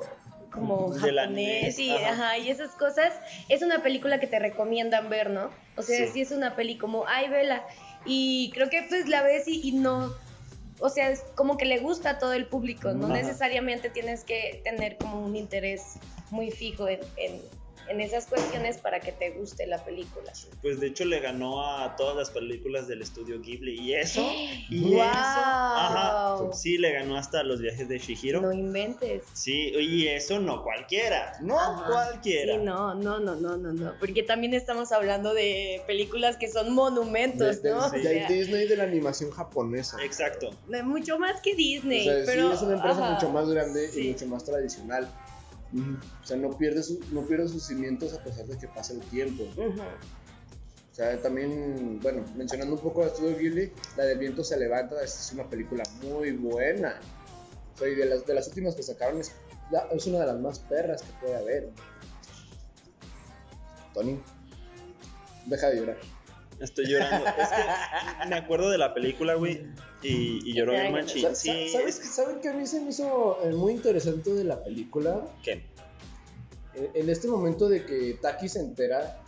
como 0.51 0.89
japonés 0.93 1.77
y, 1.77 1.91
ajá. 1.91 2.09
ajá, 2.11 2.37
y 2.39 2.49
esas 2.49 2.71
cosas, 2.71 3.13
es 3.49 3.61
una 3.61 3.83
película 3.83 4.19
que 4.19 4.25
te 4.25 4.39
recomiendan 4.39 5.09
ver, 5.09 5.29
¿no? 5.29 5.49
O 5.77 5.81
sea, 5.83 6.07
Sí. 6.07 6.13
sí, 6.13 6.21
es 6.21 6.31
una 6.31 6.55
peli 6.55 6.77
como, 6.77 7.05
ay, 7.07 7.29
vela. 7.29 7.65
Y 8.05 8.51
creo 8.53 8.69
que 8.69 8.83
pues 8.87 9.07
la 9.07 9.21
ves 9.21 9.47
y, 9.47 9.67
y 9.67 9.73
no, 9.73 10.13
o 10.79 10.89
sea, 10.89 11.09
es 11.09 11.21
como 11.35 11.57
que 11.57 11.65
le 11.65 11.79
gusta 11.79 12.11
a 12.11 12.19
todo 12.19 12.33
el 12.33 12.47
público, 12.47 12.93
no 12.93 13.07
necesariamente 13.07 13.89
tienes 13.89 14.23
que 14.23 14.61
tener 14.63 14.97
como 14.97 15.23
un 15.25 15.35
interés 15.35 15.97
muy 16.31 16.51
fijo 16.51 16.87
en, 16.87 16.99
en- 17.17 17.41
en 17.87 18.01
esas 18.01 18.25
cuestiones 18.27 18.77
para 18.77 18.99
que 18.99 19.11
te 19.11 19.31
guste 19.31 19.67
la 19.67 19.83
película. 19.83 20.31
Pues 20.61 20.79
de 20.79 20.87
hecho 20.87 21.05
le 21.05 21.19
ganó 21.19 21.65
a 21.77 21.95
todas 21.95 22.15
las 22.15 22.29
películas 22.31 22.87
del 22.87 23.01
estudio 23.01 23.39
Ghibli. 23.41 23.79
Y 23.79 23.93
eso. 23.93 24.21
Y 24.69 24.81
¡Guau! 24.81 25.03
eso. 25.03 25.11
Ajá. 25.11 26.37
Sí, 26.53 26.77
le 26.77 26.91
ganó 26.91 27.17
hasta 27.17 27.43
los 27.43 27.61
viajes 27.61 27.87
de 27.87 27.99
Shihiro. 27.99 28.41
No 28.41 28.51
inventes. 28.53 29.23
Sí, 29.33 29.71
y 29.79 30.07
eso 30.07 30.39
no 30.39 30.63
cualquiera. 30.63 31.33
No 31.41 31.59
Ajá. 31.59 31.85
cualquiera. 31.87 32.53
Sí, 32.55 32.59
no, 32.63 32.95
no, 32.95 33.19
no, 33.19 33.35
no, 33.35 33.57
no, 33.57 33.73
no, 33.73 33.93
porque 33.99 34.23
también 34.23 34.53
estamos 34.53 34.91
hablando 34.91 35.33
de 35.33 35.81
películas 35.87 36.37
que 36.37 36.49
son 36.49 36.73
monumentos, 36.73 37.61
de- 37.61 37.69
de- 37.69 37.75
¿no? 37.75 37.85
O 37.85 37.89
del 37.91 38.01
sea, 38.03 38.27
Disney 38.27 38.67
de 38.67 38.75
la 38.77 38.83
animación 38.83 39.31
japonesa. 39.31 39.97
Exacto. 40.03 40.57
mucho 40.83 41.19
más 41.19 41.41
que 41.41 41.53
O 41.53 41.55
Disney, 41.55 42.03
sea, 42.05 42.23
pero 42.25 42.49
sí, 42.49 42.55
es 42.55 42.61
una 42.61 42.75
empresa 42.75 43.03
ajá, 43.05 43.13
mucho 43.13 43.29
más 43.29 43.49
grande 43.49 43.87
sí. 43.89 44.01
y 44.07 44.11
mucho 44.11 44.27
más 44.27 44.43
tradicional. 44.45 45.07
O 45.73 46.25
sea, 46.25 46.37
no 46.37 46.51
pierde, 46.57 46.81
su- 46.83 46.99
no 47.11 47.21
pierde 47.25 47.47
sus 47.49 47.63
cimientos 47.63 48.13
a 48.13 48.23
pesar 48.23 48.45
de 48.45 48.57
que 48.57 48.67
pase 48.67 48.93
el 48.93 49.01
tiempo. 49.01 49.43
O 49.57 50.95
sea, 50.95 51.21
también, 51.21 51.99
bueno, 52.01 52.23
mencionando 52.37 52.75
un 52.75 52.81
poco 52.81 53.03
a 53.03 53.09
Studio 53.09 53.37
Ghibli, 53.37 53.71
la 53.97 54.05
del 54.05 54.17
viento 54.17 54.43
se 54.43 54.57
levanta 54.57 55.03
es 55.03 55.31
una 55.33 55.49
película 55.49 55.83
muy 56.01 56.31
buena. 56.31 56.99
O 57.73 57.77
sea, 57.77 57.89
y 57.89 57.95
de 57.95 58.05
las, 58.05 58.25
de 58.25 58.33
las 58.33 58.47
últimas 58.47 58.75
que 58.75 58.83
sacaron 58.83 59.19
es, 59.19 59.33
la- 59.71 59.87
es 59.91 60.05
una 60.07 60.19
de 60.19 60.27
las 60.27 60.39
más 60.39 60.59
perras 60.59 61.01
que 61.01 61.11
puede 61.19 61.35
haber. 61.35 61.69
Tony, 63.93 64.19
deja 65.45 65.69
de 65.69 65.77
llorar. 65.77 65.97
Estoy 66.59 66.85
llorando. 66.87 67.25
es 67.27 67.49
que 67.49 68.29
me 68.29 68.35
acuerdo 68.35 68.69
de 68.69 68.77
la 68.77 68.93
película, 68.93 69.33
güey. 69.35 69.67
Y, 70.07 70.41
y 70.49 70.53
lloró 70.53 70.71
bien 70.73 70.91
machín. 70.91 71.21
Sa- 71.23 71.35
Sí. 71.35 71.69
sa- 71.69 71.79
¿Sabes, 71.79 71.95
¿Saben 71.95 72.39
qué 72.41 72.49
a 72.49 72.53
mí 72.53 72.65
se 72.67 72.79
me 72.81 72.89
hizo 72.91 73.39
eh, 73.43 73.51
muy 73.53 73.73
interesante 73.73 74.33
de 74.33 74.43
la 74.43 74.63
película? 74.63 75.25
¿Qué? 75.43 75.63
En- 76.73 76.89
En 76.93 77.09
este 77.09 77.27
momento 77.27 77.67
de 77.69 77.85
que 77.85 78.17
Taki 78.21 78.49
se 78.49 78.59
entera 78.59 79.21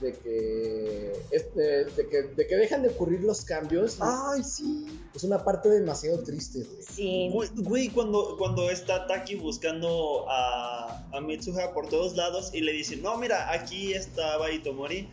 de 0.00 0.12
que, 0.14 1.12
este, 1.30 1.84
de 1.84 2.08
que, 2.08 2.22
de 2.22 2.46
que 2.48 2.56
dejan 2.56 2.82
de 2.82 2.88
ocurrir 2.88 3.20
los 3.22 3.44
cambios, 3.44 3.98
Ay, 4.00 4.42
sí. 4.42 4.86
es 5.14 5.22
una 5.22 5.44
parte 5.44 5.68
demasiado 5.68 6.18
triste, 6.24 6.58
güey. 6.64 6.82
Sí. 6.82 7.30
Güey, 7.32 7.48
güey, 7.58 7.88
cuando, 7.88 8.36
cuando 8.36 8.68
está 8.68 9.06
Taki 9.06 9.36
buscando 9.36 10.26
a, 10.28 11.06
a 11.12 11.20
Mitsuha 11.20 11.72
por 11.72 11.88
todos 11.88 12.16
lados 12.16 12.50
y 12.52 12.62
le 12.62 12.72
dicen, 12.72 13.00
no, 13.00 13.16
mira, 13.16 13.52
aquí 13.52 13.92
estaba 13.92 14.50
Itomori, 14.50 15.08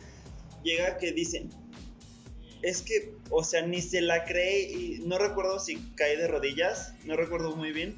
llega 0.64 0.98
que 0.98 1.12
dicen, 1.12 1.52
es 2.62 2.82
que, 2.82 3.14
o 3.30 3.44
sea, 3.44 3.62
ni 3.66 3.82
se 3.82 4.02
la 4.02 4.26
cree 4.26 4.62
y 4.72 5.02
no 5.06 5.18
recuerdo 5.18 5.60
si 5.60 5.78
cae 5.96 6.18
de 6.18 6.28
rodillas, 6.28 6.94
no 7.06 7.16
recuerdo 7.16 7.56
muy 7.56 7.72
bien, 7.72 7.98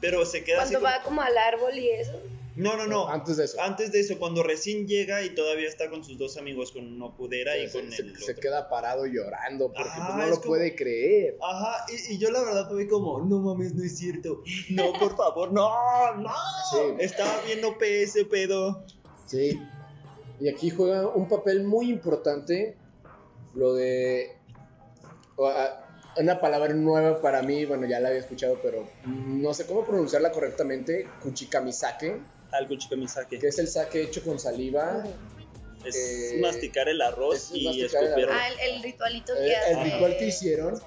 pero 0.00 0.24
se 0.26 0.44
queda 0.44 0.62
así. 0.62 0.74
Cuando 0.74 0.88
va 0.88 1.02
como 1.02 1.22
al 1.22 1.36
árbol 1.38 1.74
y 1.78 1.88
eso. 1.90 2.12
No, 2.56 2.76
no, 2.76 2.88
no. 2.88 3.08
Antes 3.08 3.36
de 3.36 3.44
eso. 3.44 3.60
Antes 3.62 3.92
de 3.92 4.00
eso, 4.00 4.18
cuando 4.18 4.42
recién 4.42 4.88
llega 4.88 5.22
y 5.22 5.32
todavía 5.32 5.68
está 5.68 5.88
con 5.90 6.02
sus 6.02 6.18
dos 6.18 6.36
amigos, 6.38 6.72
con 6.72 6.98
Nopudera 6.98 7.56
y 7.56 7.68
se, 7.68 7.80
con 7.80 7.92
se- 7.92 8.02
el 8.02 8.16
se 8.18 8.34
queda 8.34 8.68
parado 8.68 9.06
llorando 9.06 9.68
porque 9.72 9.88
Ajá, 9.88 10.06
pues, 10.06 10.16
no 10.16 10.22
es 10.24 10.30
lo 10.30 10.36
como- 10.38 10.46
puede 10.48 10.74
creer. 10.74 11.36
Ajá, 11.40 11.84
y, 11.88 12.14
y 12.14 12.18
yo 12.18 12.32
la 12.32 12.42
verdad 12.42 12.68
fui 12.68 12.88
como, 12.88 13.20
no 13.20 13.38
mames, 13.38 13.74
no 13.74 13.84
es 13.84 13.96
cierto. 13.96 14.42
No, 14.70 14.92
por 14.94 15.16
favor, 15.16 15.52
no, 15.52 16.14
no. 16.16 16.30
Sí. 16.72 16.78
Estaba 16.98 17.32
viendo 17.46 17.76
ese 17.80 18.24
pedo. 18.24 18.84
Sí. 19.26 19.56
Y 20.40 20.48
aquí 20.48 20.70
juega 20.70 21.06
un 21.06 21.28
papel 21.28 21.62
muy 21.62 21.88
importante 21.90 22.76
lo 23.58 23.74
de 23.74 24.30
una 26.16 26.40
palabra 26.40 26.72
nueva 26.74 27.20
para 27.20 27.42
mí, 27.42 27.64
bueno, 27.64 27.86
ya 27.86 28.00
la 28.00 28.08
había 28.08 28.20
escuchado, 28.20 28.58
pero 28.62 28.88
no 29.04 29.54
sé 29.54 29.66
cómo 29.66 29.84
pronunciarla 29.84 30.32
correctamente, 30.32 31.08
kuchikamisake, 31.22 32.20
mi 32.96 33.06
saque. 33.08 33.38
que 33.38 33.48
es 33.48 33.58
el 33.58 33.68
sake 33.68 34.02
hecho 34.02 34.22
con 34.24 34.38
saliva. 34.38 35.04
Es 35.84 35.94
eh, 35.96 36.38
masticar 36.40 36.88
el 36.88 37.00
arroz 37.02 37.36
es 37.36 37.50
y 37.54 37.64
masticar 37.66 38.02
el 38.02 38.08
escupirlo. 38.08 38.32
Ah, 38.34 38.48
el, 38.48 38.74
el 38.76 38.82
ritualito 38.82 39.32
Eh, 39.36 39.44
que 39.46 39.56
hace. 39.56 39.72
el 39.72 39.84
ritual 39.92 40.16
que 40.18 40.26
hicieron, 40.26 40.80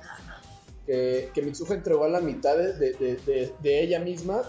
que, 0.86 1.30
que 1.34 1.42
Mitsuha 1.44 1.76
entregó 1.76 2.04
a 2.04 2.10
la 2.10 2.20
mitad 2.20 2.58
de, 2.58 2.74
de- 2.74 2.94
de- 2.94 3.16
de- 3.26 3.54
de 3.62 3.82
ella 3.84 4.00
misma 4.00 4.42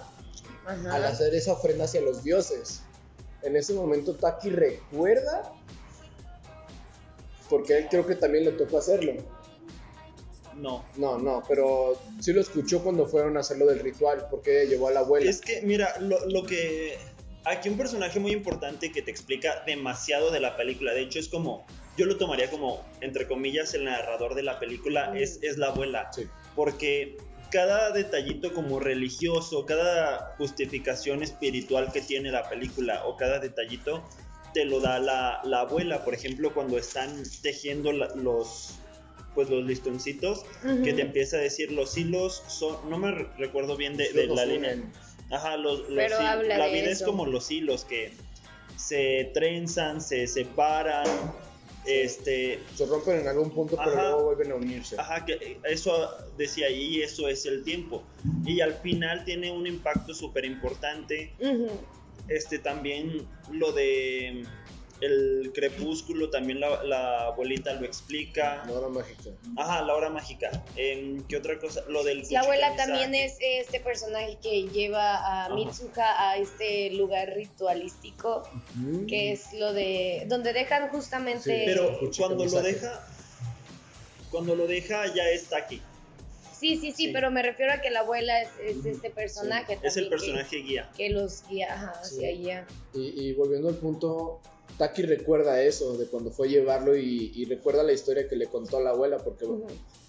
Ajá. 0.66 0.94
al 0.94 1.04
hacer 1.04 1.32
esa 1.34 1.52
ofrenda 1.52 1.84
hacia 1.84 2.00
los 2.00 2.24
dioses. 2.24 2.82
En 3.42 3.54
ese 3.56 3.72
momento 3.74 4.14
Taki 4.16 4.50
recuerda, 4.50 5.52
porque 7.52 7.76
él 7.76 7.86
creo 7.90 8.06
que 8.06 8.14
también 8.14 8.46
le 8.46 8.52
tocó 8.52 8.78
hacerlo. 8.78 9.12
No. 10.56 10.82
No, 10.96 11.18
no, 11.18 11.42
pero 11.46 12.00
sí 12.18 12.32
lo 12.32 12.40
escuchó 12.40 12.82
cuando 12.82 13.06
fueron 13.06 13.36
a 13.36 13.40
hacerlo 13.40 13.66
del 13.66 13.80
ritual, 13.80 14.26
porque 14.30 14.64
llevó 14.66 14.88
a 14.88 14.92
la 14.92 15.00
abuela. 15.00 15.28
Es 15.28 15.42
que, 15.42 15.60
mira, 15.60 15.94
lo, 16.00 16.26
lo 16.30 16.44
que. 16.44 16.96
Aquí 17.44 17.68
un 17.68 17.76
personaje 17.76 18.20
muy 18.20 18.32
importante 18.32 18.90
que 18.90 19.02
te 19.02 19.10
explica 19.10 19.64
demasiado 19.66 20.30
de 20.30 20.40
la 20.40 20.56
película. 20.56 20.94
De 20.94 21.02
hecho, 21.02 21.18
es 21.18 21.28
como. 21.28 21.66
Yo 21.98 22.06
lo 22.06 22.16
tomaría 22.16 22.50
como, 22.50 22.82
entre 23.02 23.28
comillas, 23.28 23.74
el 23.74 23.84
narrador 23.84 24.34
de 24.34 24.44
la 24.44 24.58
película 24.58 25.12
es, 25.14 25.38
es 25.42 25.58
la 25.58 25.66
abuela. 25.66 26.10
Sí. 26.10 26.26
Porque 26.56 27.18
cada 27.50 27.90
detallito 27.90 28.54
como 28.54 28.80
religioso, 28.80 29.66
cada 29.66 30.36
justificación 30.38 31.22
espiritual 31.22 31.92
que 31.92 32.00
tiene 32.00 32.32
la 32.32 32.48
película 32.48 33.04
o 33.04 33.18
cada 33.18 33.40
detallito 33.40 34.02
te 34.54 34.64
lo 34.64 34.80
da 34.80 34.98
la, 34.98 35.40
la 35.44 35.60
abuela. 35.60 36.04
Por 36.04 36.14
ejemplo, 36.14 36.52
cuando 36.54 36.78
están 36.78 37.22
tejiendo 37.42 37.92
la- 37.92 38.08
los 38.14 38.74
pues 39.34 39.48
los 39.48 39.64
listoncitos 39.64 40.44
Ujú. 40.62 40.82
que 40.82 40.92
te 40.92 41.00
empieza 41.00 41.38
a 41.38 41.40
decir 41.40 41.72
los 41.72 41.96
hilos 41.96 42.42
son 42.48 42.76
no 42.90 42.98
me 42.98 43.12
re- 43.12 43.28
recuerdo 43.38 43.78
bien 43.78 43.96
de, 43.96 44.12
de 44.12 44.26
la 44.26 44.44
línea 44.44 44.76
Ajá, 45.30 45.56
los, 45.56 45.78
los 45.88 45.96
Pero 45.96 46.18
hil- 46.18 46.26
habla 46.26 46.58
la 46.58 46.66
de 46.66 46.72
vida 46.74 46.90
es 46.90 46.98
eso. 47.00 47.06
como 47.06 47.24
los 47.24 47.50
hilos 47.50 47.84
que 47.86 48.12
se 48.76 49.30
trenzan, 49.32 50.02
se 50.02 50.26
separan, 50.26 51.06
este, 51.86 52.60
Se 52.76 52.84
rompen 52.86 53.20
en 53.20 53.28
algún 53.28 53.50
punto, 53.50 53.76
pero 53.76 53.90
Ajá. 53.92 54.02
luego 54.10 54.24
vuelven 54.24 54.52
a 54.52 54.54
unirse. 54.56 54.96
ajá, 54.98 55.24
que 55.24 55.58
eso 55.64 56.10
decía 56.36 56.66
ahí, 56.66 57.00
eso 57.02 57.26
es 57.28 57.46
el 57.46 57.64
tiempo. 57.64 58.04
Y 58.44 58.60
al 58.60 58.74
final 58.74 59.24
tiene 59.24 59.50
un 59.50 59.66
impacto 59.66 60.12
súper 60.14 60.44
importante. 60.44 61.32
Ujú. 61.40 61.68
Este 62.28 62.58
también 62.58 63.26
lo 63.50 63.72
de 63.72 64.44
el 65.02 65.50
crepúsculo, 65.52 66.30
también 66.30 66.60
la, 66.60 66.82
la 66.84 67.26
abuelita 67.26 67.74
lo 67.74 67.84
explica. 67.84 68.62
No 68.66 68.78
era 68.78 68.88
mágica. 68.88 69.30
Ajá, 69.56 69.82
la 69.82 69.94
hora 69.94 70.10
mágica. 70.10 70.50
¿Qué 70.76 71.36
otra 71.36 71.58
cosa? 71.58 71.82
Lo 71.88 72.04
del 72.04 72.22
La 72.30 72.40
abuela 72.40 72.76
también 72.76 73.14
es 73.14 73.36
este 73.40 73.80
personaje 73.80 74.38
que 74.40 74.68
lleva 74.68 75.16
a 75.16 75.46
Ajá. 75.46 75.54
Mitsuha 75.54 76.30
a 76.30 76.36
este 76.36 76.90
lugar 76.90 77.34
ritualístico, 77.34 78.48
que 79.08 79.32
es 79.32 79.52
lo 79.54 79.72
de 79.72 80.24
donde 80.28 80.52
dejan 80.52 80.88
justamente 80.88 81.42
Sí, 81.42 81.62
Pero 81.66 81.98
cuando 82.16 82.44
lo 82.44 82.62
deja, 82.62 83.06
cuando 84.30 84.54
lo 84.54 84.66
deja 84.68 85.12
ya 85.12 85.28
está 85.30 85.58
aquí. 85.58 85.82
Sí, 86.62 86.76
sí, 86.76 86.92
sí, 86.92 87.06
Sí. 87.06 87.10
pero 87.12 87.30
me 87.32 87.42
refiero 87.42 87.72
a 87.72 87.80
que 87.80 87.90
la 87.90 88.00
abuela 88.00 88.40
es, 88.40 88.48
es 88.64 88.86
este 88.86 89.10
personaje 89.10 89.78
Es 89.82 89.96
el 89.96 90.04
también 90.04 90.04
que- 90.04 90.10
personaje 90.10 90.56
guía. 90.58 90.90
que, 90.96 91.10
los 91.10 91.42
guía 91.48 91.74
ajá, 91.74 91.90
hacia 92.00 92.28
allá. 92.28 92.66
Y, 92.94 93.20
y 93.20 93.32
volviendo 93.34 93.68
al 93.68 93.74
punto, 93.74 94.40
Taki 94.78 95.02
recuerda 95.02 95.60
eso 95.60 95.98
de 95.98 96.06
cuando 96.06 96.30
fue 96.30 96.46
a 96.46 96.50
llevarlo 96.50 96.96
y, 96.96 97.32
y 97.34 97.44
recuerda 97.46 97.82
la 97.82 97.92
historia 97.92 98.28
que 98.28 98.36
le 98.36 98.46
contó 98.46 98.76
a 98.78 98.80
la 98.80 98.90
abuela, 98.90 99.18
porque 99.18 99.44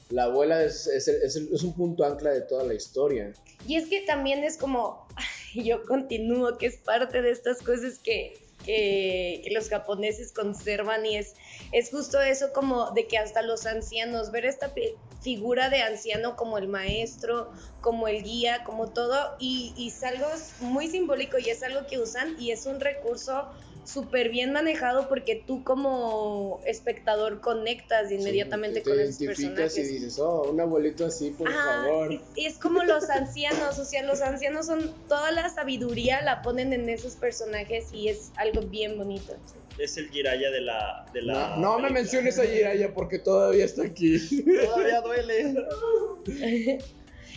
la 0.09 0.25
abuela 0.25 0.63
es, 0.63 0.85
es, 0.85 1.07
es- 1.07 1.35
es 1.35 1.63
un 1.63 1.73
punto 1.75 2.05
ancla 2.05 2.29
de 2.29 2.41
toda 2.41 2.63
la 2.63 2.75
historia. 2.75 3.33
Y 3.67 3.75
es 3.77 3.87
que 3.89 4.01
también 4.01 4.43
es 4.43 4.57
como, 4.57 5.07
yo 5.55 5.83
continúo, 5.85 6.57
que 6.59 6.67
es 6.67 6.77
parte 6.77 7.21
de 7.23 7.31
estas 7.31 7.63
cosas 7.63 7.97
que 7.97 8.37
que, 8.63 9.41
que 9.43 9.51
los 9.51 9.69
japoneses 9.69 10.31
conservan 10.31 11.05
y 11.05 11.17
es, 11.17 11.35
es 11.71 11.89
justo 11.91 12.21
eso 12.21 12.53
como 12.53 12.91
de 12.91 13.07
que 13.07 13.17
hasta 13.17 13.41
los 13.41 13.65
ancianos, 13.65 14.31
ver 14.31 14.45
esta 14.45 14.73
figura 15.21 15.69
de 15.69 15.81
anciano 15.81 16.35
como 16.35 16.57
el 16.57 16.67
maestro, 16.67 17.51
como 17.81 18.07
el 18.07 18.23
guía, 18.23 18.63
como 18.63 18.91
todo, 18.91 19.35
y 19.39 19.73
es 19.87 20.03
algo 20.03 20.27
muy 20.59 20.87
simbólico 20.87 21.37
y 21.37 21.49
es 21.49 21.63
algo 21.63 21.85
que 21.87 21.99
usan 21.99 22.35
y 22.39 22.51
es 22.51 22.65
un 22.65 22.79
recurso 22.79 23.49
súper 23.85 24.29
bien 24.29 24.51
manejado 24.53 25.07
porque 25.09 25.43
tú 25.45 25.63
como 25.63 26.61
espectador 26.65 27.41
conectas 27.41 28.11
inmediatamente 28.11 28.79
Sí, 28.79 28.83
te 28.83 28.89
con 28.89 28.99
esos 28.99 29.21
identificas 29.21 29.55
personajes. 29.73 29.89
y 29.89 29.93
dices, 29.95 30.19
oh, 30.19 30.49
un 30.51 30.59
abuelito 30.61 31.05
así, 31.05 31.31
por 31.31 31.49
Ajá, 31.49 31.83
favor. 31.83 32.13
y- 32.13 32.45
es 32.45 32.57
como 32.59 32.83
los 32.83 33.09
ancianos, 33.09 33.77
o 33.79 33.85
sea, 33.85 34.03
los 34.03 34.21
ancianos 34.21 34.65
son 34.67 34.93
toda 35.07 35.31
la 35.31 35.49
sabiduría 35.49 36.21
la 36.21 36.41
ponen 36.41 36.71
en 36.73 36.87
esos 36.89 37.15
personajes 37.17 37.87
y 37.93 38.07
es 38.09 38.31
algo 38.37 38.61
bien 38.61 38.97
bonito. 38.97 39.33
Es 39.77 39.97
el 39.97 40.09
Jiraya 40.11 40.51
de 40.51 40.61
la. 40.61 41.05
De 41.13 41.21
la 41.23 41.55
No, 41.57 41.77
no 41.77 41.79
me 41.79 41.89
menciones 41.89 42.37
a 42.39 42.43
Jiraya 42.43 42.93
porque 42.93 43.19
todavía 43.19 43.65
está 43.65 43.83
aquí. 43.83 44.19
Todavía 44.65 45.01
duele. 45.01 45.55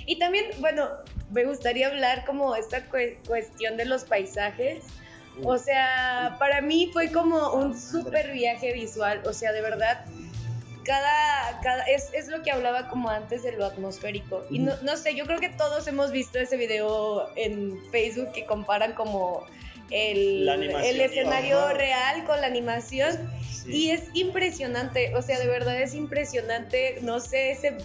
Y 0.09 0.19
también, 0.21 0.45
bueno, 0.61 0.89
me 1.31 1.45
gustaría 1.45 1.89
hablar 1.89 2.25
como 2.27 2.55
esta 2.55 2.89
cue- 2.89 3.19
cuestión 3.27 3.77
de 3.77 3.87
los 3.87 4.05
paisajes. 4.05 4.85
O 5.43 5.59
sea, 5.59 6.37
para 6.39 6.61
mí 6.61 6.91
fue 6.93 7.13
como 7.13 7.53
un 7.53 7.79
súper 7.79 8.33
viaje 8.33 8.73
visual, 8.73 9.23
o 9.27 9.33
sea, 9.33 9.53
de 9.53 9.61
verdad, 9.61 10.05
cada, 10.85 11.61
cada 11.63 11.83
es, 11.85 12.11
es 12.15 12.29
lo 12.29 12.43
que 12.43 12.51
hablaba 12.51 12.89
como 12.89 13.11
antes 13.11 13.43
de 13.43 13.53
lo 13.53 13.67
atmosférico. 13.67 14.45
Y 14.51 14.61
no, 14.61 14.73
no 14.83 14.97
sé, 14.97 15.15
yo 15.15 15.27
creo 15.27 15.41
que 15.41 15.49
todos 15.51 15.87
hemos 15.89 16.11
visto 16.11 16.39
ese 16.39 16.57
video 16.57 17.29
en 17.37 17.79
Facebook 17.91 18.33
que 18.33 18.47
comparan 18.47 18.95
como 18.95 19.45
el, 19.91 20.49
el 20.49 21.01
escenario 21.01 21.59
Ajá. 21.59 21.75
real 21.75 22.25
con 22.25 22.41
la 22.41 22.47
animación. 22.47 23.31
Sí. 23.51 23.71
Y 23.73 23.91
es 23.91 24.05
impresionante, 24.15 25.15
o 25.17 25.23
sea, 25.23 25.39
de 25.41 25.47
verdad 25.49 25.81
es 25.81 25.95
impresionante. 25.95 26.99
No 27.03 27.19
sé, 27.21 27.51
ese, 27.51 27.77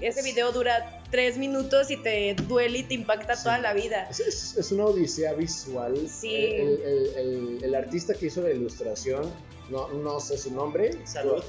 ese 0.00 0.22
video 0.22 0.52
dura 0.52 1.02
tres 1.10 1.36
minutos 1.36 1.90
y 1.90 1.96
te 1.98 2.34
duele 2.34 2.78
y 2.78 2.82
te 2.84 2.94
impacta 2.94 3.36
Sí. 3.36 3.44
toda 3.44 3.58
la 3.58 3.74
vida. 3.74 4.08
Es, 4.10 4.56
es- 4.56 4.72
una 4.72 4.86
odisea 4.86 5.34
visual. 5.34 6.08
Sí. 6.08 6.34
El, 6.34 6.80
el- 6.82 7.14
el- 7.16 7.64
el 7.64 7.74
artista 7.74 8.14
que 8.14 8.26
hizo 8.26 8.40
la 8.42 8.50
ilustración, 8.52 9.30
no, 9.68 9.88
no 9.88 10.18
sé 10.20 10.38
su 10.38 10.50
nombre. 10.54 10.92
Salud. 11.06 11.42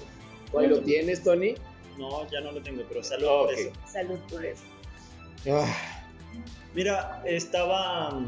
¿Cuál 0.51 0.69
lo 0.71 0.81
tienes, 0.81 1.23
Tony? 1.23 1.55
No, 1.97 2.29
ya 2.29 2.41
no 2.41 2.51
lo 2.51 2.61
tengo, 2.61 2.83
pero 2.87 3.03
salud 3.03 3.27
por 3.27 3.53
eso. 3.53 3.71
Salud 3.91 4.19
por 4.29 4.45
eso. 4.45 4.63
Ah, 5.49 5.73
Mira, 6.73 7.21
estaba. 7.25 8.19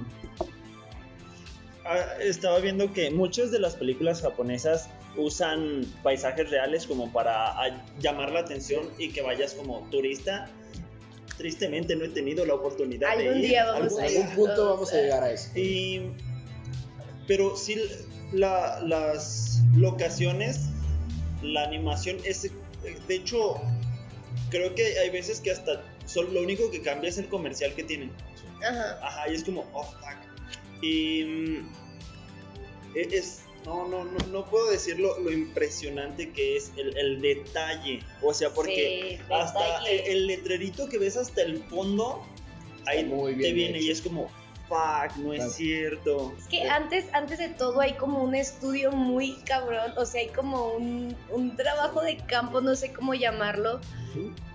Ah, 1.86 2.06
Estaba 2.22 2.60
viendo 2.60 2.92
que 2.94 3.12
muchas 3.12 3.52
de 3.52 3.60
las 3.60 3.76
películas 3.76 4.22
japonesas 4.22 4.90
usan 5.18 5.82
paisajes 6.04 6.50
reales 6.50 6.88
como 6.88 7.12
para 7.12 7.48
ah, 7.62 7.86
llamar 8.00 8.32
la 8.32 8.40
atención 8.42 8.90
y 8.98 9.10
que 9.10 9.22
vayas 9.22 9.54
como 9.54 9.88
turista. 9.92 10.50
Tristemente 11.38 11.96
no 11.96 12.06
he 12.06 12.10
tenido 12.10 12.46
la 12.46 12.54
oportunidad 12.56 13.18
de 13.18 13.26
ir. 13.26 13.34
día 13.48 13.66
vamos 13.66 13.94
algún, 13.98 14.02
a 14.02 14.06
algún 14.06 14.36
punto 14.36 14.70
vamos 14.74 14.94
a 14.94 14.96
llegar 14.98 15.24
a 15.24 15.32
eso. 15.32 15.50
Y, 15.58 16.12
pero 17.28 17.56
sí, 17.56 17.82
la- 18.32 18.80
las 18.82 19.62
locaciones, 19.76 20.68
la 21.42 21.64
animación 21.64 22.18
es, 22.26 22.44
de 23.08 23.16
hecho, 23.16 23.60
creo 24.50 24.76
que 24.76 25.00
hay 25.00 25.10
veces 25.10 25.40
que 25.40 25.52
hasta 25.52 25.82
son, 26.06 26.34
lo 26.34 26.42
único 26.42 26.70
que 26.70 26.82
cambia 26.82 27.10
es 27.10 27.18
el 27.18 27.28
comercial 27.28 27.74
que 27.74 27.84
tienen. 27.86 28.12
Ajá. 28.64 29.00
Ajá, 29.02 29.30
y 29.30 29.36
es 29.36 29.44
como, 29.44 29.66
oh, 29.74 29.84
fuck. 29.84 30.18
Y 30.82 31.24
mm, 31.24 31.72
e- 32.96 33.10
es, 33.12 33.44
no, 33.66 33.88
no, 33.88 34.04
no, 34.06 34.18
no 34.32 34.50
puedo 34.50 34.70
decir 34.72 35.00
lo, 35.00 35.20
lo 35.20 35.32
impresionante 35.32 36.32
que 36.32 36.58
es 36.58 36.72
el, 36.78 36.98
el 36.98 37.22
detalle. 37.22 38.04
O 38.22 38.34
sea, 38.34 38.54
porque 38.54 39.18
Sí, 39.20 39.34
hasta 39.34 39.78
el, 39.88 40.00
el 40.08 40.28
letrerito 40.28 40.90
que 40.90 40.98
ves 40.98 41.18
hasta 41.18 41.44
el 41.44 41.64
fondo, 41.66 42.24
ahí 42.88 43.06
muy 43.06 43.36
te 43.38 43.54
viene 43.54 43.78
hecho. 43.78 43.88
y 43.88 43.92
es 43.92 44.02
como, 44.02 44.32
fuck, 44.72 45.18
no 45.18 45.34
es 45.34 45.54
cierto. 45.54 46.34
Es 46.38 46.48
que 46.48 46.70
antes, 46.70 47.06
antes 47.14 47.40
de 47.40 47.50
todo 47.50 47.82
hay 47.82 47.94
como 47.94 48.24
un 48.24 48.34
estudio 48.36 48.92
muy 48.92 49.34
cabrón, 49.46 49.92
o 49.98 50.06
sea, 50.06 50.22
hay 50.22 50.30
como 50.30 50.70
un, 50.74 51.16
un 51.30 51.56
trabajo 51.58 52.02
de 52.02 52.16
campo, 52.18 52.62
no 52.62 52.74
sé 52.76 52.94
cómo 52.94 53.14
llamarlo, 53.14 53.82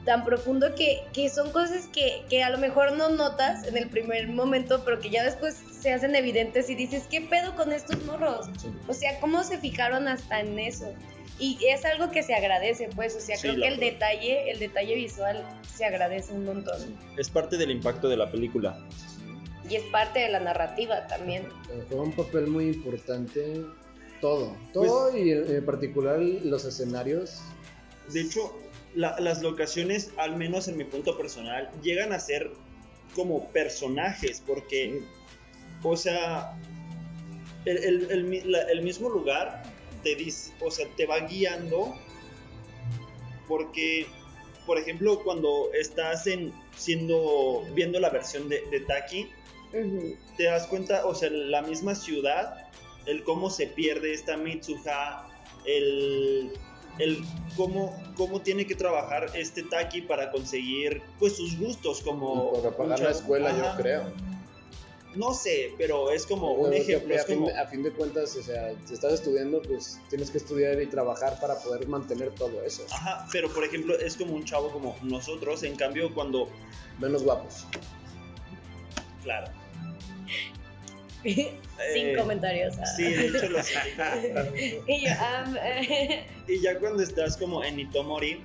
tan 0.07 0.25
profundo 0.25 0.75
que, 0.75 1.03
que 1.13 1.29
son 1.29 1.51
cosas 1.53 1.87
que, 1.89 2.25
que 2.31 2.43
a 2.43 2.51
lo 2.51 2.59
mejor 2.59 2.93
no 2.97 3.11
notas 3.11 3.67
en 3.67 3.77
el 3.77 3.89
primer 3.89 4.29
momento, 4.29 4.83
pero 4.85 5.01
que 5.01 5.11
ya 5.11 5.23
después 5.25 5.55
se 5.81 5.93
hacen 5.93 6.15
evidentes 6.15 6.71
y 6.71 6.75
dices, 6.75 7.07
¿qué 7.11 7.21
pedo 7.21 7.55
con 7.55 7.73
estos 7.73 8.03
morros? 8.05 8.47
Sí. 8.61 8.69
O 8.89 8.95
sea, 8.95 9.19
¿cómo 9.21 9.43
se 9.45 9.59
fijaron 9.59 10.09
hasta 10.09 10.41
en 10.41 10.59
eso? 10.59 10.93
Y 11.39 11.59
es 11.69 11.85
algo 11.85 12.11
que 12.11 12.23
se 12.23 12.35
agradece, 12.35 12.89
pues, 12.97 13.15
o 13.15 13.21
sea, 13.21 13.37
Sí, 13.37 13.43
creo 13.43 13.57
que 13.61 13.69
el 13.69 13.79
verdad. 13.79 13.93
detalle, 13.93 14.51
el 14.51 14.59
detalle 14.59 14.95
visual 14.95 15.45
se 15.77 15.85
agradece 15.85 16.33
un 16.33 16.47
montón. 16.47 16.81
Es 17.19 17.29
parte 17.29 17.59
del 17.59 17.71
impacto 17.71 18.09
de 18.09 18.17
la 18.17 18.31
película. 18.31 18.79
Y 19.69 19.77
es 19.77 19.83
parte 19.85 20.21
de 20.21 20.29
la 20.31 20.41
narrativa 20.41 21.07
también. 21.07 21.45
Eh, 21.71 21.83
Juega 21.89 22.03
un 22.05 22.13
papel 22.13 22.47
muy 22.47 22.67
importante 22.69 23.63
todo. 24.21 24.57
Todo 24.73 25.17
y 25.17 25.33
en, 25.33 25.51
en 25.57 25.65
particular 25.67 26.19
los 26.21 26.65
escenarios. 26.65 27.41
De 28.13 28.21
hecho, 28.23 28.57
la- 28.95 29.19
las 29.21 29.43
locaciones, 29.43 30.11
al 30.17 30.37
menos 30.37 30.69
en 30.69 30.77
mi 30.77 30.85
punto 30.85 31.17
personal, 31.17 31.71
llegan 31.83 32.13
a 32.13 32.19
ser 32.21 32.51
como 33.15 33.49
personajes, 33.49 34.43
porque, 34.47 35.01
o 35.83 35.97
sea, 35.97 36.57
el, 37.65 37.77
el- 37.79 38.11
el 38.11 38.25
mi- 38.25 38.43
la- 38.43 38.63
el 38.71 38.83
mismo 38.83 39.09
lugar 39.11 39.63
te 40.03 40.15
dice, 40.15 40.53
o 40.65 40.71
sea, 40.71 40.87
te 40.97 41.07
va 41.07 41.19
guiando, 41.21 41.95
porque, 43.49 44.07
por 44.67 44.79
ejemplo, 44.79 45.23
cuando 45.25 45.71
estás 45.73 46.27
en, 46.27 46.53
siendo, 46.77 47.63
viendo 47.75 47.99
la 48.01 48.11
versión 48.11 48.49
de, 48.49 48.63
de 48.71 48.81
Taki, 48.81 49.29
Te 50.37 50.45
das 50.45 50.67
cuenta, 50.67 51.07
o 51.07 51.15
sea, 51.15 51.31
la 51.31 51.63
misma 51.63 51.95
ciudad, 51.95 52.69
el 53.07 53.23
cómo 53.25 53.51
se 53.51 53.67
pierde 53.67 54.13
esta 54.13 54.37
Mitsuha, 54.37 55.29
el, 55.65 56.51
el 56.99 57.25
cómo, 57.57 57.97
cómo 58.17 58.41
tiene 58.41 58.67
que 58.67 58.75
trabajar 58.75 59.31
este 59.35 59.63
Taki 59.63 60.03
para 60.03 60.31
conseguir 60.31 61.03
pues 61.19 61.37
sus 61.37 61.59
gustos 61.59 62.01
como 62.03 62.53
para 62.53 62.77
pagar 62.77 63.01
la 63.01 63.11
escuela, 63.11 63.51
Ajá. 63.51 63.77
yo 63.77 63.83
creo. 63.83 64.13
No 65.15 65.33
sé, 65.33 65.73
pero 65.79 66.11
es 66.11 66.27
como 66.27 66.53
un 66.53 66.75
ejemplo, 66.75 67.09
que 67.09 67.15
a, 67.15 67.21
es 67.21 67.27
fin 67.27 67.37
como 67.37 67.49
a 67.49 67.67
fin 67.67 67.83
de 67.83 67.91
cuentas, 67.91 68.37
o 68.37 68.43
sea, 68.43 68.75
si 68.85 68.93
estás 68.93 69.15
estudiando, 69.15 69.63
pues 69.63 69.99
tienes 70.11 70.31
que 70.31 70.37
estudiar 70.37 70.81
y 70.81 70.87
trabajar 70.87 71.41
para 71.41 71.59
poder 71.59 71.89
mantener 71.89 72.33
todo 72.35 72.63
eso. 72.63 72.85
Ajá, 72.91 73.27
pero 73.33 73.49
por 73.49 73.65
ejemplo 73.65 73.99
es 73.99 74.15
como 74.15 74.35
un 74.35 74.45
chavo 74.45 74.71
como 74.71 74.95
nosotros, 75.03 75.63
en 75.63 75.75
cambio 75.75 76.13
cuando, 76.15 76.51
Menos 76.99 77.23
guapos. 77.23 77.65
claro. 79.23 79.51
Sin 81.93 82.07
eh, 82.09 82.15
comentarios. 82.17 82.75
ah. 82.79 82.87
Sí, 82.97 83.05
de 83.05 83.27
hecho 83.29 83.49
lo 83.49 83.63
sé. 83.63 83.75
Y 84.87 85.05
yo, 85.05 85.11
am, 85.13 85.57
Y 86.49 86.61
ya 86.61 86.79
cuando 86.79 87.03
estás 87.03 87.37
como 87.37 87.63
en 87.65 87.81
Itomori, 87.81 88.43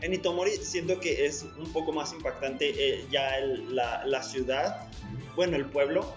en 0.00 0.14
Itomori 0.14 0.52
siento 0.52 0.98
que 0.98 1.26
es 1.26 1.44
un 1.58 1.70
poco 1.72 1.92
más 1.92 2.12
impactante 2.12 2.70
eh, 2.76 3.04
ya 3.10 3.36
el- 3.38 3.74
la, 3.76 4.04
la 4.06 4.22
ciudad, 4.22 4.88
bueno, 5.36 5.56
el 5.56 5.66
pueblo, 5.66 6.14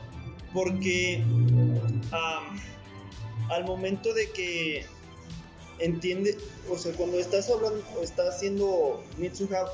porque 0.54 1.24
al 3.50 3.66
momento 3.66 4.14
de 4.14 4.30
que 4.32 4.86
entiende, 5.80 6.38
o 6.70 6.78
sea, 6.78 6.94
cuando 6.94 7.20
estás 7.20 7.50
hablando, 7.50 7.84
estás 8.02 8.36
haciendo 8.36 9.04
Mitsuha, 9.18 9.66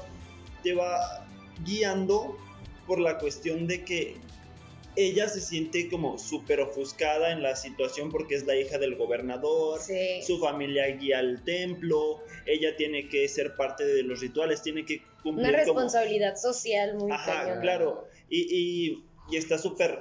te 0.63 0.73
va 0.73 1.27
guiando 1.65 2.37
por 2.87 2.99
la 2.99 3.17
cuestión 3.19 3.67
de 3.67 3.83
que 3.83 4.17
ella 4.95 5.29
se 5.29 5.39
siente 5.41 5.89
como 5.89 6.17
súper 6.17 6.59
ofuscada 6.61 7.31
en 7.31 7.41
la 7.43 7.55
situación 7.55 8.09
porque 8.11 8.35
es 8.35 8.45
la 8.45 8.55
hija 8.55 8.77
del 8.77 8.95
gobernador, 8.95 9.79
sí. 9.79 10.21
su 10.25 10.39
familia 10.39 10.87
guía 10.87 11.19
al 11.19 11.43
templo, 11.43 12.21
ella 12.45 12.75
tiene 12.75 13.07
que 13.07 13.27
ser 13.27 13.55
parte 13.55 13.85
de 13.85 14.03
los 14.03 14.19
rituales, 14.19 14.61
tiene 14.61 14.85
que 14.85 15.01
cumplir 15.23 15.49
Una 15.49 15.63
como... 15.65 15.79
responsabilidad 15.79 16.35
social 16.37 16.95
muy 16.97 17.11
Ajá, 17.11 17.43
cañona. 17.43 17.61
claro. 17.61 18.07
Y, 18.29 18.41
y- 18.55 19.03
y 19.31 19.37
está 19.37 19.57
súper... 19.57 19.99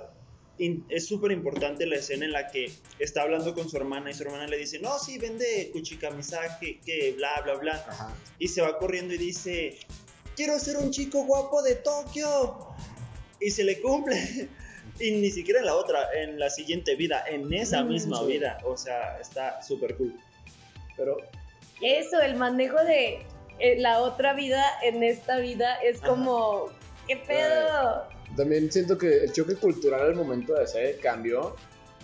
Es 0.88 1.07
súper 1.07 1.31
importante 1.31 1.87
la 1.87 1.94
escena 1.96 2.24
en 2.24 2.33
la 2.33 2.48
que 2.48 2.68
está 2.98 3.22
hablando 3.22 3.55
con 3.55 3.68
su 3.68 3.77
hermana 3.77 4.11
y 4.11 4.14
su 4.14 4.24
hermana 4.24 4.48
le 4.48 4.57
dice, 4.57 4.81
no, 4.81 4.98
sí, 4.98 5.16
vende 5.16 5.70
kuchikamisake, 5.72 6.59
que, 6.59 6.81
que 6.81 7.12
bla, 7.12 7.40
bla, 7.44 7.55
bla. 7.55 7.74
Ajá. 7.87 8.16
Y 8.40 8.48
se 8.48 8.61
va 8.62 8.77
corriendo 8.77 9.14
y 9.14 9.18
dice, 9.18 9.79
quiero 10.35 10.59
ser 10.59 10.79
un 10.79 10.90
chico 10.90 11.24
guapo 11.27 11.62
de 11.62 11.77
Tokio. 11.77 12.59
Y 13.40 13.53
se 13.53 13.62
le 13.62 13.81
cumple. 13.81 14.48
Y 15.00 15.12
ni 15.12 15.30
siquiera 15.30 15.61
en 15.61 15.66
la 15.66 15.74
otra, 15.76 16.08
en 16.14 16.38
la 16.38 16.50
siguiente 16.50 16.94
vida, 16.96 17.24
en 17.28 17.52
esa 17.52 17.82
Mm, 17.84 17.88
misma 17.88 18.18
sí. 18.20 18.26
vida. 18.26 18.58
O 18.64 18.76
sea, 18.76 19.18
está 19.20 19.62
súper 19.62 19.96
cool. 19.96 20.14
Pero 20.96 21.18
Eso, 21.80 22.20
el 22.20 22.34
manejo 22.37 22.82
de 22.84 23.20
eh, 23.61 23.78
la 23.78 24.00
otra 24.00 24.32
vida 24.34 24.64
en 24.82 25.02
esta 25.04 25.38
vida 25.38 25.76
es 25.76 25.98
Ajá. 25.98 26.08
como, 26.08 26.66
¿qué 27.06 27.16
pedo? 27.16 28.04
También 28.37 28.70
siento 28.72 28.98
que 28.98 29.24
el 29.24 29.32
choque 29.32 29.54
cultural 29.54 30.00
al 30.00 30.14
momento 30.16 30.54
de 30.54 30.64
hacer 30.64 30.84
el 30.87 30.98
cambio 31.00 31.54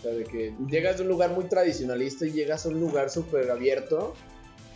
sea, 0.01 0.13
de 0.13 0.25
que 0.25 0.55
llegas 0.69 0.97
de 0.99 1.03
un 1.03 1.09
lugar 1.09 1.31
muy 1.31 1.45
tradicionalista 1.45 2.27
y 2.27 2.31
llegas 2.33 2.65
a 2.67 2.69
un 2.69 2.79
lugar 2.81 3.11
súper 3.11 3.51
abierto, 3.51 4.15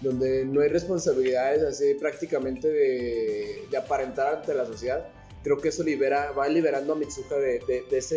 donde 0.01 0.45
no 0.45 0.61
hay 0.61 0.69
responsabilidades 0.69 1.63
así 1.63 1.95
prácticamente 1.95 2.69
de, 2.69 3.67
de 3.71 3.77
aparentar 3.77 4.37
ante 4.37 4.55
la 4.55 4.65
sociedad. 4.67 5.07
Creo 5.49 5.59
que 5.63 5.69
eso 5.69 5.83
libera, 5.83 6.33
va 6.33 6.47
liberando 6.47 6.93
a 6.93 6.97
Mitsuha 6.97 7.39
de, 7.39 7.61
de- 7.67 7.85
de 7.91 7.97
ese, 7.99 8.17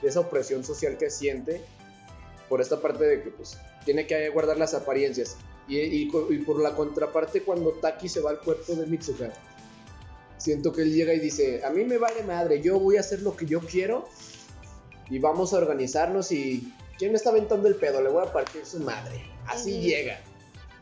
de 0.00 0.08
esa 0.08 0.20
opresión 0.20 0.62
social 0.62 0.96
que 0.96 1.10
siente 1.10 1.60
por 2.48 2.60
esta 2.60 2.80
parte 2.80 3.02
de 3.04 3.22
que 3.22 3.30
pues 3.30 3.58
tiene 3.84 4.06
que 4.06 4.28
guardar 4.28 4.58
las 4.58 4.74
apariencias. 4.74 5.36
Y, 5.66 5.78
y 5.80 6.02
y 6.30 6.38
por 6.38 6.60
la 6.62 6.76
contraparte, 6.76 7.42
cuando 7.42 7.72
Taki 7.72 8.08
se 8.08 8.20
va 8.20 8.30
al 8.30 8.38
cuerpo 8.38 8.74
de 8.76 8.86
Mitsuha, 8.86 9.30
siento 10.36 10.72
que 10.72 10.82
él 10.82 10.94
llega 10.94 11.12
y 11.14 11.18
dice, 11.18 11.64
a 11.64 11.70
mí 11.70 11.82
me 11.82 11.98
vale 11.98 12.22
madre, 12.22 12.62
yo 12.62 12.78
voy 12.78 12.96
a 12.96 13.00
hacer 13.00 13.22
lo 13.22 13.36
que 13.36 13.44
yo 13.46 13.58
quiero 13.60 14.06
y 15.10 15.18
vamos 15.18 15.52
a 15.52 15.56
organizarnos 15.56 16.30
y 16.30 16.72
¿quién 16.96 17.10
me 17.10 17.16
está 17.16 17.30
aventando 17.30 17.66
el 17.66 17.74
pedo? 17.74 18.00
Le 18.00 18.08
voy 18.08 18.24
a 18.24 18.32
partir 18.32 18.64
su 18.64 18.78
madre. 18.78 19.20
Así 19.46 19.80
llega. 19.80 20.20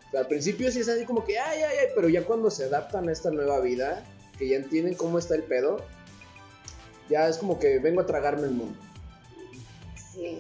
O 0.09 0.11
sea, 0.11 0.20
al 0.20 0.28
principio 0.28 0.70
sí 0.70 0.80
es 0.80 0.88
así 0.90 1.06
como 1.06 1.24
que, 1.24 1.38
ay, 1.38 1.62
ay, 1.62 1.76
ay, 1.80 1.87
pero 1.94 2.09
ya 2.11 2.22
cuando 2.24 2.50
se 2.50 2.64
adaptan 2.64 3.09
a 3.09 3.12
esta 3.12 3.30
nueva 3.30 3.61
vida, 3.61 4.04
que 4.38 4.49
ya 4.49 4.57
entienden 4.57 4.94
cómo 4.94 5.18
está 5.18 5.35
el 5.35 5.42
pedo, 5.42 5.85
ya 7.09 7.29
es 7.29 7.38
como 7.38 7.59
que 7.59 7.79
vengo 7.79 8.01
a 8.01 8.07
tragarme 8.07 8.44
el 8.44 8.53
mundo. 8.53 8.79
Sí. 10.12 10.38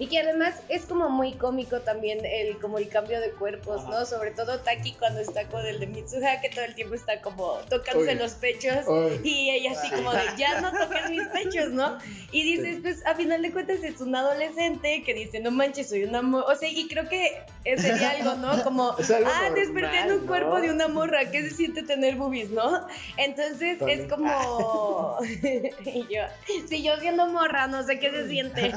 Y 0.00 0.06
que 0.06 0.20
además 0.20 0.54
es 0.68 0.84
como 0.84 1.08
muy 1.10 1.32
cómico 1.32 1.80
también 1.80 2.24
el 2.24 2.58
como 2.58 2.78
el 2.78 2.88
cambio 2.88 3.20
de 3.20 3.32
cuerpos, 3.32 3.80
Ajá. 3.80 3.90
¿no? 3.90 4.06
Sobre 4.06 4.30
todo 4.30 4.60
Taki 4.60 4.92
cuando 4.92 5.18
está 5.18 5.48
con 5.48 5.66
el 5.66 5.80
de 5.80 5.88
Mitsuha, 5.88 6.40
que 6.40 6.50
todo 6.50 6.64
el 6.64 6.76
tiempo 6.76 6.94
está 6.94 7.20
como 7.20 7.54
tocándose 7.68 8.10
Oye. 8.10 8.14
los 8.14 8.34
pechos. 8.34 8.86
Ay. 8.88 9.20
Y 9.24 9.50
ella 9.50 9.72
así 9.72 9.90
como 9.90 10.12
de, 10.12 10.20
ya 10.36 10.60
no 10.60 10.70
toques 10.70 11.10
mis 11.10 11.26
pechos, 11.28 11.70
¿no? 11.72 11.98
Y 12.30 12.42
dices, 12.44 12.78
pues 12.80 13.04
a 13.06 13.16
final 13.16 13.42
de 13.42 13.50
cuentas 13.50 13.82
es 13.82 14.00
un 14.00 14.14
adolescente 14.14 15.02
que 15.02 15.14
dice, 15.14 15.40
no 15.40 15.50
manches, 15.50 15.88
soy 15.88 16.04
una. 16.04 16.20
O 16.20 16.54
sea, 16.54 16.68
y 16.68 16.86
creo 16.86 17.08
que 17.08 17.42
sería 17.64 18.10
algo, 18.10 18.34
¿no? 18.36 18.62
Como, 18.64 18.96
Es 18.98 19.10
algo 19.10 19.28
ah, 19.32 19.42
normal, 19.48 19.54
desperté 19.54 19.98
en 20.00 20.12
un 20.12 20.20
¿no? 20.20 20.26
cuerpo 20.26 20.60
de 20.60 20.70
una 20.70 20.88
morra, 20.88 21.30
¿qué 21.30 21.42
se 21.48 21.54
siente 21.54 21.82
tener 21.82 22.16
boobies, 22.16 22.50
no? 22.50 22.86
Entonces 23.16 23.78
También. 23.78 24.00
es 24.02 24.06
como... 24.12 25.18
y 25.22 26.14
yo, 26.14 26.22
si 26.68 26.82
yo 26.82 26.96
siendo 27.00 27.26
morra, 27.26 27.66
no 27.66 27.84
sé 27.84 27.98
qué 27.98 28.10
se 28.10 28.28
siente. 28.28 28.68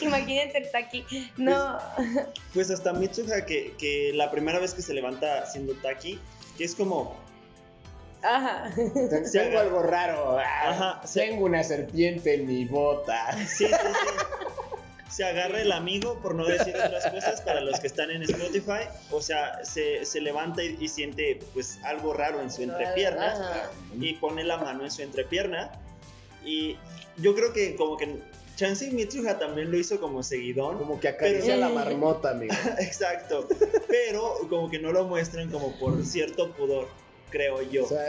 Imagínate 0.00 0.58
el 0.58 0.70
Taki. 0.70 1.04
No. 1.36 1.78
Pues 2.54 2.70
hasta 2.70 2.92
Mitsuha, 2.92 3.44
que, 3.44 3.74
que 3.78 4.12
la 4.14 4.30
primera 4.30 4.58
vez 4.58 4.74
que 4.74 4.82
se 4.82 4.94
levanta 4.94 5.46
siendo 5.46 5.74
Taki, 5.74 6.18
que 6.56 6.64
es 6.64 6.74
como, 6.74 7.16
Ajá. 8.22 8.70
Tengo 9.32 9.58
algo 9.58 9.82
raro. 9.82 10.38
ah, 10.38 10.70
Ajá, 10.70 11.00
Tengo 11.12 11.44
una 11.44 11.62
serpiente 11.62 12.34
en 12.34 12.46
mi 12.46 12.64
bota. 12.64 13.32
sí, 13.46 13.66
sí, 13.66 13.66
sí. 13.66 14.75
Se 15.10 15.24
agarra 15.24 15.62
el 15.62 15.72
amigo, 15.72 16.18
por 16.20 16.34
no 16.34 16.44
decir 16.46 16.74
otras 16.76 17.06
cosas, 17.10 17.40
para 17.40 17.60
los 17.60 17.78
que 17.80 17.86
están 17.86 18.10
en 18.10 18.22
Spotify. 18.22 18.88
O 19.10 19.22
sea, 19.22 19.64
se, 19.64 20.04
se 20.04 20.20
levanta 20.20 20.62
y, 20.62 20.76
y 20.80 20.88
siente 20.88 21.38
pues 21.54 21.78
algo 21.84 22.12
raro 22.12 22.40
en 22.40 22.50
su 22.50 22.62
entrepierna. 22.62 23.32
Ajá. 23.32 23.70
y 24.00 24.14
pone 24.14 24.42
la 24.44 24.56
mano 24.58 24.84
en 24.84 24.90
su 24.90 25.02
entrepierna. 25.02 25.70
Y 26.44 26.76
yo 27.18 27.34
creo 27.34 27.52
que 27.52 27.76
como 27.76 27.96
que 27.96 28.18
Chansey 28.56 28.90
Mitsuha 28.90 29.38
también 29.38 29.70
lo 29.70 29.78
hizo 29.78 30.00
como 30.00 30.22
seguidón. 30.22 30.78
Como 30.78 30.98
que 30.98 31.08
acaricia 31.08 31.54
Pero- 31.54 31.60
la 31.60 31.68
marmota, 31.68 32.30
amigo. 32.30 32.54
Exacto. 32.78 33.46
Pero 33.88 34.38
como 34.50 34.68
que 34.70 34.78
no 34.78 34.92
lo 34.92 35.04
muestran 35.04 35.50
como 35.50 35.78
por 35.78 36.04
cierto 36.04 36.50
pudor, 36.52 36.88
creo 37.30 37.62
yo. 37.62 37.84
O 37.84 37.88
sea, 37.88 38.02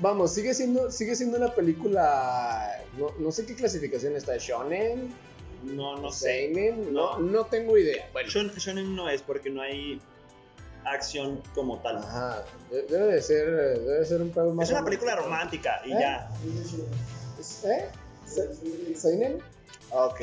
vamos, 0.00 0.32
sigue 0.32 0.54
siendo, 0.54 0.90
sigue 0.90 1.16
siendo 1.16 1.36
una 1.36 1.52
película. 1.54 2.80
No, 2.96 3.08
no 3.18 3.32
sé 3.32 3.44
qué 3.44 3.54
clasificación 3.54 4.14
está. 4.14 4.36
¿Shonen? 4.36 5.12
No, 5.64 5.96
no 5.98 6.10
sé. 6.10 6.26
¿Seinen? 6.52 6.92
No, 6.92 7.18
No. 7.18 7.44
tengo 7.46 7.76
idea. 7.78 8.08
Bueno, 8.12 8.28
Shon- 8.28 8.52
Shonen 8.56 8.94
no 8.94 9.08
es 9.08 9.22
porque 9.22 9.50
no 9.50 9.62
hay 9.62 10.00
acción 10.84 11.40
como 11.54 11.78
tal. 11.80 11.96
Ajá, 11.98 12.44
de- 12.70 12.82
debe 12.82 13.14
de 13.14 13.22
ser, 13.22 13.46
debe 13.50 13.98
de 14.00 14.04
ser 14.06 14.20
un 14.22 14.30
pedo 14.30 14.52
más. 14.54 14.68
Es 14.68 14.72
una 14.74 14.84
película 14.84 15.16
romántica 15.16 15.80
y 15.84 15.92
¿Eh? 15.92 15.96
ya. 16.00 16.28
¿Eh? 17.64 17.88
Se- 18.26 18.94
¿Seinen? 18.94 19.38
Ah, 19.92 20.06
Ok. 20.06 20.22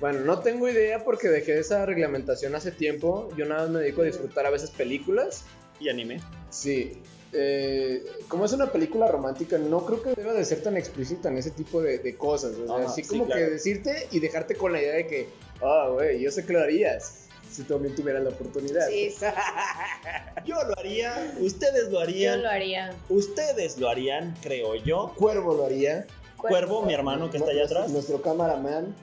Bueno, 0.00 0.20
no 0.20 0.38
tengo 0.38 0.66
idea 0.66 1.04
porque 1.04 1.28
dejé 1.28 1.58
esa 1.58 1.84
reglamentación 1.84 2.54
hace 2.54 2.70
tiempo. 2.72 3.28
Yo 3.36 3.44
nada 3.44 3.62
más 3.64 3.70
me 3.70 3.80
dedico 3.80 4.00
a 4.00 4.04
disfrutar 4.06 4.46
a 4.46 4.50
veces 4.50 4.70
películas. 4.70 5.44
Y 5.78 5.90
anime. 5.90 6.20
Sí. 6.48 6.92
Eh, 7.32 8.04
como 8.28 8.44
es 8.44 8.52
una 8.52 8.70
película 8.72 9.06
romántica, 9.08 9.58
no 9.58 9.84
creo 9.86 10.02
que 10.02 10.14
deba 10.14 10.32
de 10.32 10.44
ser 10.44 10.62
tan 10.62 10.76
explícita 10.76 11.28
en 11.28 11.38
ese 11.38 11.50
tipo 11.50 11.80
de, 11.80 11.98
de 11.98 12.16
cosas. 12.16 12.52
O 12.56 12.66
sea, 12.66 12.76
Ajá, 12.76 12.86
así 12.86 13.02
sí, 13.02 13.08
como 13.08 13.26
claro. 13.26 13.40
que 13.44 13.50
decirte 13.50 14.08
y 14.10 14.20
dejarte 14.20 14.54
con 14.56 14.72
la 14.72 14.80
idea 14.80 14.94
de 14.94 15.06
que, 15.06 15.28
ah, 15.62 15.88
güey, 15.92 16.20
yo 16.20 16.30
sé 16.30 16.44
que 16.44 16.52
lo 16.52 16.60
harías 16.60 17.16
si 17.50 17.64
también 17.64 17.94
tuvieras 17.96 18.22
la 18.22 18.30
oportunidad. 18.30 18.86
Sí, 18.88 19.10
sí. 19.10 19.26
Yo 20.46 20.54
lo 20.62 20.78
haría, 20.78 21.34
ustedes 21.40 21.86
lo 21.86 21.94
Yo 21.94 22.00
harían, 22.00 22.42
lo 22.42 22.48
haría. 22.48 22.94
ustedes 23.08 23.76
lo 23.78 23.88
harían, 23.88 24.36
creo 24.40 24.76
yo. 24.76 25.12
Cuervo 25.16 25.54
lo 25.54 25.66
haría. 25.66 26.06
Cuervo, 26.36 26.82
mi 26.82 26.94
hermano 26.94 27.28
que 27.28 27.38
está 27.38 27.50
allá 27.50 27.64
atrás. 27.64 27.90
Nuestro 27.90 28.22
cameraman. 28.22 28.94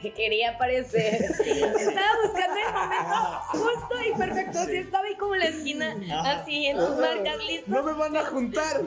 Que 0.00 0.12
quería 0.12 0.50
aparecer. 0.50 1.14
Estaba 1.22 2.08
buscando 2.24 2.56
el 2.58 2.72
momento 2.74 3.40
justo 3.52 3.94
y 4.08 4.18
perfecto. 4.18 4.64
Sí, 4.66 4.76
estaba 4.76 5.04
ahí 5.06 5.14
como 5.16 5.34
en 5.34 5.40
la 5.40 5.46
esquina, 5.46 5.96
así 6.24 6.66
en 6.66 6.76
sus 6.78 6.96
marcas 6.96 7.38
listas. 7.46 7.68
No 7.68 7.82
me 7.82 7.92
van 7.92 8.16
a 8.16 8.24
juntar. 8.26 8.80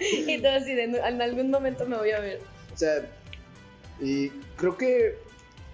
Y 0.00 0.38
todo 0.42 0.52
así, 0.52 0.74
de, 0.74 0.84
en 0.84 1.22
algún 1.22 1.50
momento 1.50 1.86
me 1.86 1.96
voy 1.96 2.10
a 2.10 2.20
ver. 2.20 2.40
O 2.72 2.76
sea, 2.76 3.02
y 4.00 4.28
creo 4.56 4.76
que 4.76 5.18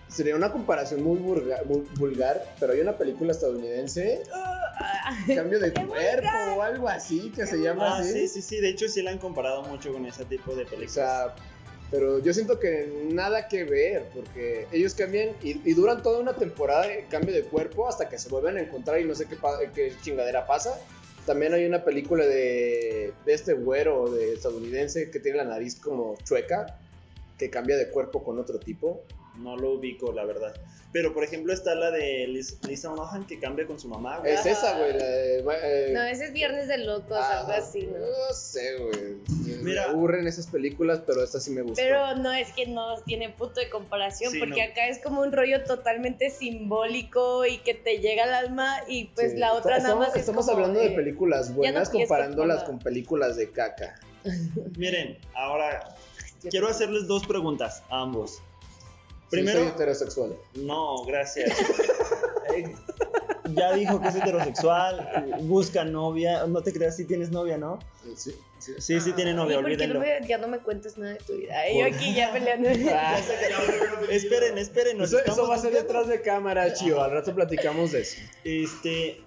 sería 0.09 0.37
una 0.37 0.53
comparación 0.53 1.03
muy 1.03 1.19
vulgar, 1.19 1.65
muy 1.67 1.87
vulgar, 1.99 2.45
pero 2.59 2.73
hay 2.75 2.81
una 2.81 2.97
película 2.99 3.33
estadounidense, 3.33 4.23
cambio 5.35 5.59
de 5.59 5.73
cuerpo 5.87 6.29
o 6.57 6.63
algo 6.63 6.89
así, 6.89 7.33
que 7.35 7.47
se 7.47 7.59
llama 7.59 7.97
Ah, 7.97 7.99
así. 8.01 8.13
sí, 8.13 8.29
sí, 8.29 8.43
sí. 8.43 8.61
De 8.61 8.69
hecho, 8.71 8.89
sí 8.89 9.01
la 9.03 9.13
han 9.13 9.19
comparado 9.19 9.63
mucho 9.63 9.93
con 9.93 10.05
ese 10.05 10.25
tipo 10.27 10.55
de 10.55 10.65
O 10.65 10.67
películas. 10.67 10.93
sea, 10.93 11.35
pero 11.91 12.21
yo 12.21 12.33
siento 12.33 12.61
que 12.61 12.89
nada 13.11 13.49
que 13.49 13.65
ver, 13.65 14.05
porque 14.15 14.67
ellos 14.71 14.95
cambian 14.95 15.31
y, 15.43 15.61
y 15.69 15.75
duran 15.75 16.03
toda 16.03 16.21
una 16.21 16.35
temporada 16.35 16.87
de 16.87 17.07
cambio 17.11 17.35
de 17.35 17.43
cuerpo 17.43 17.89
hasta 17.89 18.09
que 18.09 18.19
se 18.19 18.29
vuelven 18.29 18.59
a 18.59 18.61
encontrar 18.61 19.01
y 19.01 19.05
no 19.05 19.15
sé 19.15 19.27
qué, 19.27 19.37
qué 19.75 19.93
chingadera 20.03 20.47
pasa. 20.47 20.79
También 21.27 21.53
hay 21.53 21.67
una 21.67 21.85
película 21.85 22.25
de, 22.25 23.13
de 23.27 23.33
este 23.33 23.55
güero 23.55 24.11
de 24.11 24.35
estadounidense 24.35 25.11
que 25.11 25.19
tiene 25.19 25.39
la 25.39 25.45
nariz 25.45 25.81
como 25.81 26.17
chueca, 26.25 26.79
que 27.39 27.51
cambia 27.51 27.77
de 27.77 27.89
cuerpo 27.89 28.23
con 28.23 28.39
otro 28.39 28.61
tipo. 28.61 29.03
No 29.41 29.57
lo 29.57 29.73
ubico, 29.75 30.13
la 30.13 30.25
verdad. 30.25 30.55
Pero, 30.93 31.15
por 31.15 31.23
ejemplo, 31.23 31.53
está 31.53 31.75
la 31.77 31.91
de 31.93 32.27
Lis- 32.27 32.59
Lisa 32.67 32.89
Lohan 32.93 33.25
que 33.27 33.39
cambia 33.39 33.65
con 33.65 33.79
su 33.79 33.87
mamá, 33.89 34.19
güey. 34.19 34.33
Es 34.35 34.45
esa, 34.45 34.77
güey. 34.77 34.93
la 34.93 35.05
de- 35.07 35.39
eh, 35.39 35.93
No, 35.95 36.03
ese 36.03 36.25
es 36.27 36.33
Viernes 36.33 36.67
de 36.67 36.79
Locos, 36.79 37.17
ajá. 37.17 37.41
algo 37.41 37.53
así, 37.53 37.83
¿no? 37.87 37.99
No 37.99 38.35
sé, 38.35 38.77
güey. 38.77 39.63
Me 39.63 39.79
aburren 39.79 40.27
esas 40.27 40.49
películas, 40.49 41.01
pero 41.07 41.23
esta 41.23 41.39
sí 41.39 41.53
me 41.53 41.63
gustó. 41.63 41.77
Pero 41.81 42.17
no 42.17 42.33
es 42.33 42.53
que 42.53 42.67
no 42.67 43.01
tiene 43.05 43.31
punto 43.31 43.61
de 43.61 43.71
comparación, 43.71 44.33
Sí, 44.33 44.41
porque 44.41 44.65
no. 44.67 44.73
acá 44.73 44.89
es 44.89 44.99
como 45.01 45.21
un 45.23 45.31
rollo 45.33 45.63
totalmente 45.65 46.29
simbólico 46.31 47.47
y 47.47 47.59
que 47.59 47.75
te 47.75 47.99
llega 47.99 48.25
al 48.25 48.35
alma 48.35 48.81
y 48.89 49.07
pues 49.15 49.33
Sí. 49.33 49.39
la 49.39 49.53
otra 49.55 49.77
Estamos- 49.77 49.83
nada 49.99 50.07
más 50.09 50.15
es 50.17 50.21
Estamos 50.23 50.45
como 50.47 50.57
hablando 50.59 50.81
de 50.81 50.91
películas 50.91 51.55
buenas 51.55 51.89
comparándolas 51.89 52.65
con 52.65 52.79
películas 52.81 53.37
de 53.37 53.51
caca. 53.53 53.95
Miren, 54.77 55.19
ahora 55.35 55.95
quiero 56.51 56.69
hacerles 56.69 57.07
dos 57.07 57.27
preguntas 57.27 57.83
a 57.91 58.01
ambos. 58.03 58.43
Sí, 59.31 59.37
Primero, 59.37 59.61
soy 59.61 59.69
heterosexual. 59.69 60.37
no, 60.57 61.05
gracias. 61.05 61.53
Eh, 62.53 62.75
ya 63.55 63.73
dijo 63.75 64.01
que 64.01 64.09
es 64.09 64.17
heterosexual, 64.17 65.37
busca 65.43 65.85
novia. 65.85 66.45
No 66.49 66.63
te 66.65 66.73
creas 66.73 66.97
si 66.97 67.05
tienes 67.05 67.31
novia, 67.31 67.59
¿no? 67.59 67.79
Sí, 68.17 68.33
sí. 68.59 68.73
Sí, 68.81 69.01
sí 69.01 69.13
tiene 69.13 69.35
novia, 69.35 69.61
¿Y 69.61 69.63
por 69.63 69.71
qué 69.71 69.77
no 69.87 69.99
olvídenlo. 69.99 70.01
me- 70.21 70.27
ya 70.27 70.39
no 70.39 70.49
me 70.49 70.59
cuentes 70.59 70.99
nada 70.99 71.13
de 71.13 71.19
tu 71.21 71.35
vida? 71.37 71.55
Ay, 71.57 71.79
yo 71.79 71.87
aquí 71.87 72.13
ya 72.13 72.33
peleando. 72.33 72.69
Esperen, 74.11 74.59
esperen. 74.59 74.99
nos 74.99 75.13
Eso, 75.13 75.25
eso 75.25 75.49
va 75.49 75.55
a 75.55 75.59
ser 75.59 75.73
detrás 75.73 76.09
de 76.09 76.21
cámara, 76.23 76.73
Chio. 76.75 77.01
Al 77.03 77.13
rato 77.13 77.33
platicamos 77.35 77.93
de 77.93 78.01
eso. 78.01 78.17
Este, 78.45 79.23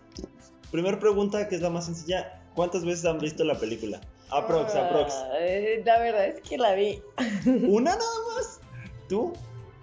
primer 0.71 0.99
pregunta 0.99 1.47
que 1.47 1.55
es 1.55 1.61
la 1.61 1.69
más 1.69 1.85
sencilla. 1.85 2.41
¿Cuántas 2.55 2.83
veces 2.85 3.05
han 3.05 3.19
visto 3.19 3.43
la 3.45 3.57
película? 3.57 4.01
Aprox, 4.29 4.75
aprox. 4.75 5.13
La 5.85 5.99
verdad 5.99 6.25
es 6.27 6.41
que 6.41 6.57
la 6.57 6.73
vi. 6.75 7.01
¿Una 7.67 7.91
nada 7.95 8.19
más? 8.35 8.59
¿Tú? 9.07 9.33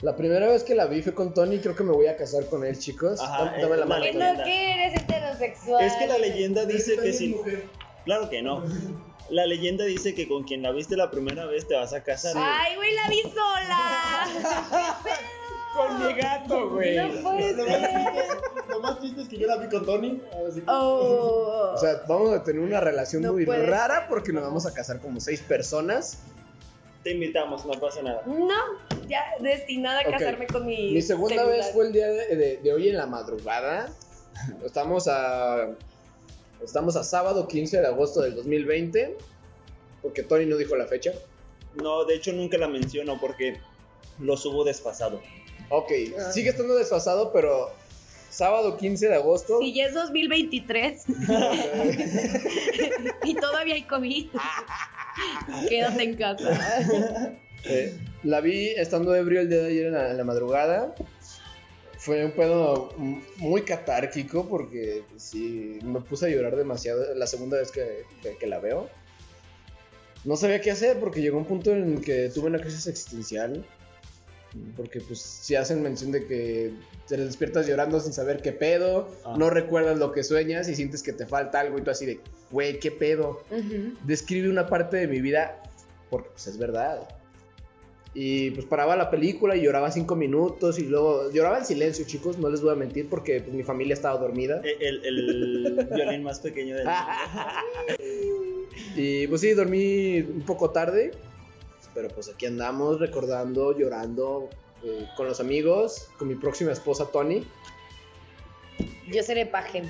La 0.03 0.17
primera 0.17 0.47
vez 0.49 0.65
que 0.65 0.75
la 0.75 0.87
vi 0.87 1.03
fue 1.03 1.15
con 1.15 1.35
Tony. 1.35 1.59
Creo 1.59 1.77
que 1.77 1.85
me 1.85 1.93
voy 1.93 2.07
a 2.07 2.17
casar 2.17 2.47
con 2.47 2.65
él, 2.65 2.79
chicos. 2.79 3.21
Ajá, 3.21 3.45
Dame- 3.45 3.61
Dame 3.63 3.75
eh, 3.75 3.79
la 3.79 3.87
mano, 3.87 4.03
Que 4.05 4.13
la 4.15 4.33
no 4.35 4.45
que 4.45 4.73
eres 4.73 5.03
heterosexual. 5.03 5.85
Es 5.85 5.93
que 5.95 6.07
la 6.07 6.19
leyenda 6.19 6.65
dice 6.65 6.97
que 6.97 7.13
si... 7.13 7.37
Claro 8.07 8.31
que 8.31 8.41
no. 8.43 8.65
La 9.29 9.47
leyenda 9.47 9.85
dice 9.85 10.15
que 10.15 10.27
con 10.27 10.45
quien 10.45 10.63
la 10.63 10.73
viste 10.73 10.97
la 10.97 11.11
primera 11.11 11.45
vez 11.47 11.69
te 11.69 11.75
vas 11.75 11.93
a 11.93 12.03
casar. 12.03 12.33
Ay, 12.37 12.77
güey, 12.77 12.95
la 12.95 13.09
vi 13.09 13.21
sola. 13.23 14.27
Con 15.77 16.05
mi 16.07 16.15
gato, 16.15 16.71
güey. 16.71 16.97
No 16.97 17.23
puede 17.23 17.55
ser. 17.55 17.91
Lo 18.69 18.81
más 18.81 18.99
triste 18.99 19.21
es 19.23 19.29
que 19.29 19.39
yo 19.39 19.47
la 19.47 19.57
vi 19.59 19.69
con 19.69 19.85
Tony. 19.87 20.21
Así 20.49 20.61
que 20.61 20.67
Oh. 20.67 21.73
O 21.75 21.79
sea, 21.79 22.03
vamos 22.09 22.33
a 22.33 22.43
tener 22.43 22.61
una 22.61 22.81
relación 22.81 23.23
No 23.23 23.33
muy 23.35 23.45
rara 23.45 24.07
porque 24.09 24.33
nos 24.33 24.43
vamos 24.43 24.67
a 24.67 24.73
casar 24.75 24.99
como 25.01 25.21
seis 25.21 25.41
personas. 25.43 26.19
Te 27.03 27.13
invitamos, 27.13 27.65
no 27.67 27.73
pasa 27.81 28.03
nada. 28.03 28.23
No, 28.27 28.55
ya 29.09 29.25
destinada 29.41 30.01
a 30.01 30.05
casarme 30.05 30.47
con 30.47 30.67
mi. 30.67 30.93
Mi 30.93 31.03
segunda 31.03 31.37
celular. 31.37 31.57
vez 31.59 31.71
fue 31.73 31.87
el 31.87 31.93
día 31.93 32.07
de, 32.09 32.37
de- 32.37 32.57
de 32.59 32.73
hoy 32.73 32.89
en 32.89 32.97
la 32.97 33.07
madrugada. 33.07 33.89
Estamos 34.65 35.09
a. 35.09 35.69
Estamos 36.63 36.97
a 36.97 37.05
sábado 37.05 37.49
15 37.49 37.81
de 37.81 37.87
agosto 37.87 38.21
del 38.21 38.35
2020. 38.37 39.17
Porque 40.03 40.23
Tony 40.23 40.47
no 40.47 40.57
dijo 40.57 40.77
la 40.77 40.87
fecha. 40.87 41.13
No, 41.75 42.05
de 42.05 42.15
hecho 42.17 42.33
nunca 42.33 42.59
la 42.59 42.69
menciono 42.69 43.19
porque 43.21 43.59
lo 44.19 44.37
subo 44.37 44.65
desfasado. 44.65 45.21
Ok, 45.69 45.91
Ah. 46.19 46.33
sigue 46.33 46.51
estando 46.51 46.75
desfasado, 46.75 47.33
pero 47.33 47.71
sábado 48.31 48.77
15 48.77 49.09
de 49.09 49.15
agosto. 49.15 49.59
Si 49.61 49.73
ya 49.75 49.87
es 49.87 49.95
2023 49.95 51.05
y 53.25 53.35
todavía 53.35 53.75
hay 53.75 53.83
COVID, 53.83 54.27
quédate 55.69 56.03
en 56.03 56.17
casa. 56.17 57.37
eh, 57.65 57.97
la 58.23 58.41
vi 58.41 58.69
estando 58.71 59.15
ebrio 59.15 59.41
el 59.41 59.49
día 59.49 59.59
de 59.59 59.69
ayer 59.69 59.87
en 59.87 59.93
la, 59.95 60.11
en 60.11 60.17
la 60.17 60.25
madrugada. 60.25 60.95
Fue 61.99 62.25
un 62.25 62.33
pedo 62.33 62.95
muy 63.37 63.63
catárquico 63.63 64.49
porque 64.49 65.05
pues, 65.11 65.23
sí, 65.23 65.79
me 65.85 66.01
puse 66.01 66.27
a 66.27 66.29
llorar 66.31 66.57
demasiado 66.57 67.15
la 67.15 67.27
segunda 67.27 67.59
vez 67.59 67.71
que, 67.71 68.05
que- 68.23 68.37
que 68.39 68.47
la 68.47 68.59
veo. 68.59 68.89
No 70.25 70.37
sabía 70.37 70.61
qué 70.61 70.71
hacer 70.71 70.99
porque 70.99 71.21
llegó 71.21 71.39
un 71.39 71.45
punto 71.47 71.73
en 71.73 71.95
el 71.97 72.01
que 72.03 72.29
tuve 72.31 72.47
una 72.47 72.59
crisis 72.61 72.87
existencial. 72.87 73.65
Porque 74.77 75.01
pues 75.01 75.21
si 75.21 75.55
hacen 75.55 75.83
mención 75.83 76.11
de 76.13 76.27
que 76.27 76.73
te 77.07 77.17
despiertas 77.17 77.67
llorando 77.69 78.01
sin 78.01 78.13
saber 78.13 78.43
qué 78.43 78.53
pedo, 78.53 79.09
Ah. 79.25 79.35
no 79.39 79.49
recuerdas 79.51 79.99
lo 79.99 80.11
que 80.13 80.23
sueñas 80.25 80.69
y 80.69 80.75
sientes 80.75 81.03
que 81.03 81.13
te 81.13 81.25
falta 81.27 81.61
algo 81.61 81.79
y 81.79 81.83
tú 81.83 81.91
así 81.91 82.05
de, 82.07 82.21
güey, 82.51 82.79
qué 82.81 82.91
pedo 82.91 83.43
Ujú. 83.51 83.95
describe 84.05 84.49
una 84.51 84.67
parte 84.69 84.97
de 84.97 85.07
mi 85.07 85.21
vida 85.21 85.63
porque 86.11 86.31
pues 86.33 86.47
es 86.49 86.59
verdad. 86.59 87.09
Y 88.13 88.51
pues 88.51 88.67
paraba 88.67 88.97
la 88.97 89.09
película 89.09 89.55
y 89.55 89.63
lloraba 89.63 89.93
cinco 89.93 90.17
minutos 90.17 90.81
y 90.81 90.87
luego 90.87 91.31
lloraba 91.31 91.59
en 91.59 91.65
silencio, 91.65 92.05
chicos, 92.05 92.39
no 92.39 92.51
les 92.51 92.61
voy 92.61 92.73
a 92.73 92.75
mentir 92.75 93.09
porque 93.09 93.41
pues, 93.41 93.55
mi 93.55 93.63
familia 93.63 93.95
estaba 93.95 94.19
dormida. 94.19 94.61
E- 94.65 94.77
El, 94.81 95.05
el 95.05 95.89
violín 95.95 96.25
más 96.25 96.41
pequeño 96.41 96.75
del 96.75 96.89
Y 98.97 99.27
pues 99.29 99.41
sí, 99.41 99.53
dormí 99.53 100.21
un 100.23 100.43
poco 100.45 100.71
tarde, 100.71 101.13
pero 101.95 102.09
pues 102.09 102.29
aquí 102.29 102.47
andamos 102.47 103.01
recordando, 103.01 103.77
llorando 103.77 104.49
eh, 104.83 105.07
con 105.17 105.27
los 105.27 105.41
amigos, 105.41 106.09
con 106.19 106.29
mi 106.29 106.35
próxima 106.35 106.73
esposa 106.73 107.07
Tony, 107.11 107.47
Yo 109.09 109.23
seré 109.23 109.47
paje. 109.47 109.83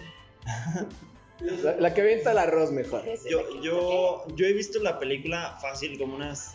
la, 1.41 1.77
la 1.77 1.95
que 1.95 2.01
avienta 2.01 2.33
el 2.33 2.39
arroz 2.39 2.71
mejor. 2.73 3.03
Yo, 3.29 3.61
yo, 3.63 4.25
yo 4.35 4.47
he 4.47 4.53
visto 4.53 4.79
la 4.83 4.99
película 4.99 5.59
fácil 5.61 5.99
como 5.99 6.17
unas 6.17 6.55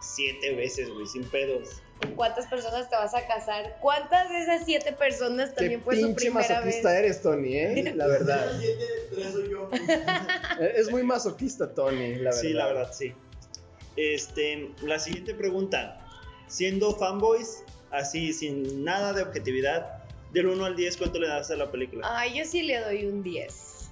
siete 0.00 0.54
veces, 0.54 0.88
güey, 0.90 1.06
sin 1.06 1.24
pedos. 1.24 1.82
¿Con 2.00 2.14
cuántas 2.14 2.46
personas 2.46 2.88
te 2.88 2.94
vas 2.94 3.12
a 3.12 3.26
casar? 3.26 3.76
¿Cuántas 3.80 4.30
de 4.30 4.38
esas 4.42 4.64
siete 4.64 4.92
personas 4.92 5.50
Qué 5.50 5.56
también 5.56 5.82
fue 5.82 5.96
su 5.96 6.02
pinche 6.06 6.26
primera 6.26 6.46
vez? 6.46 6.58
masoquista 6.58 6.96
eres, 6.98 7.22
Tony, 7.22 7.56
¿eh? 7.56 7.92
La 7.96 8.06
verdad. 8.06 8.52
Siete, 8.60 8.84
tres 9.10 9.32
soy 9.32 9.50
yo. 9.50 9.68
Es 10.60 10.90
muy 10.90 11.02
masoquista, 11.02 11.74
Tony, 11.74 12.16
la 12.16 12.30
verdad. 12.30 12.40
Sí, 12.40 12.52
la 12.52 12.66
verdad, 12.66 12.92
sí. 12.92 13.14
Este, 13.98 14.70
la 14.82 15.00
siguiente 15.00 15.34
pregunta. 15.34 16.06
Siendo 16.46 16.94
fanboys, 16.94 17.64
así, 17.90 18.32
sin 18.32 18.84
nada 18.84 19.12
de 19.12 19.22
objetividad, 19.22 20.04
del 20.32 20.46
1 20.46 20.64
al 20.64 20.76
10, 20.76 20.96
¿cuánto 20.98 21.18
le 21.18 21.26
das 21.26 21.50
a 21.50 21.56
la 21.56 21.68
película? 21.68 22.06
Ay, 22.08 22.38
yo 22.38 22.44
sí 22.44 22.62
le 22.62 22.78
doy 22.78 23.06
un 23.06 23.24
10. 23.24 23.90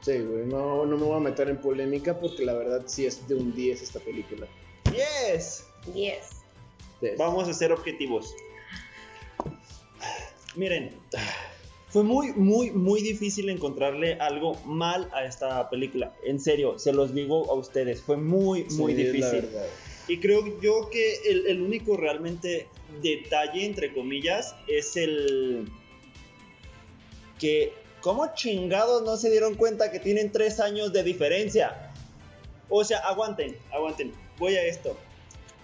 Sí, 0.00 0.18
güey, 0.18 0.46
no, 0.46 0.84
no 0.86 0.96
me 0.96 1.04
voy 1.04 1.16
a 1.16 1.20
meter 1.20 1.48
en 1.48 1.58
polémica 1.58 2.18
porque 2.18 2.44
la 2.44 2.54
verdad 2.54 2.82
sí 2.86 3.06
es 3.06 3.28
de 3.28 3.36
un 3.36 3.54
10 3.54 3.80
esta 3.80 4.00
película. 4.00 4.48
¡Yes! 4.90 5.64
10. 5.94 6.26
Sí. 7.00 7.08
Vamos 7.16 7.48
a 7.48 7.52
ser 7.52 7.70
objetivos. 7.70 8.34
Miren, 10.56 10.98
fue 11.90 12.02
muy, 12.02 12.32
muy, 12.34 12.70
muy 12.70 13.00
difícil 13.00 13.48
encontrarle 13.48 14.14
algo 14.20 14.54
mal 14.64 15.08
a 15.12 15.24
esta 15.24 15.68
película. 15.70 16.12
En 16.22 16.38
serio, 16.38 16.78
se 16.78 16.92
los 16.92 17.14
digo 17.14 17.50
a 17.50 17.54
ustedes, 17.54 18.02
fue 18.02 18.16
muy, 18.16 18.64
muy 18.70 18.94
Sí, 18.94 19.00
es 19.02 19.06
la 19.08 19.30
difícil. 19.30 19.48
Y 20.06 20.20
creo 20.20 20.60
yo 20.60 20.88
que 20.90 21.14
el, 21.30 21.46
el 21.46 21.62
único 21.62 21.96
realmente 21.96 22.68
detalle, 23.02 23.64
entre 23.64 23.92
comillas, 23.94 24.54
es 24.66 24.96
el 24.96 25.68
que, 27.38 27.72
¿cómo 28.00 28.26
chingados 28.34 29.02
no 29.02 29.16
se 29.16 29.30
dieron 29.30 29.54
cuenta 29.54 29.90
que 29.90 30.00
tienen 30.00 30.32
tres 30.32 30.60
años 30.60 30.92
de 30.92 31.02
diferencia? 31.02 31.90
O 32.68 32.84
sea, 32.84 32.98
aguanten, 32.98 33.56
aguanten, 33.72 34.12
voy 34.38 34.54
a 34.56 34.62
esto. 34.64 34.96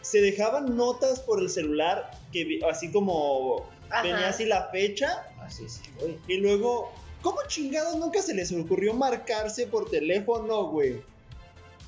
Se 0.03 0.21
dejaban 0.21 0.77
notas 0.77 1.21
por 1.21 1.41
el 1.41 1.49
celular, 1.51 2.11
que 2.33 2.45
vi- 2.45 2.63
así 2.63 2.91
como 2.93 3.67
Ajá. 3.91 4.03
venía 4.03 4.29
así 4.29 4.45
la 4.45 4.69
fecha, 4.71 5.27
Así 5.45 5.69
sí, 5.69 5.83
güey. 6.01 6.19
y 6.27 6.39
luego, 6.39 6.91
¿cómo 7.23 7.39
chingados 7.49 7.97
nunca 7.97 8.23
se 8.23 8.35
les 8.35 8.53
ocurrió 8.53 8.95
marcarse 8.95 9.67
por 9.67 9.91
teléfono, 9.91 10.67
güey? 10.67 11.03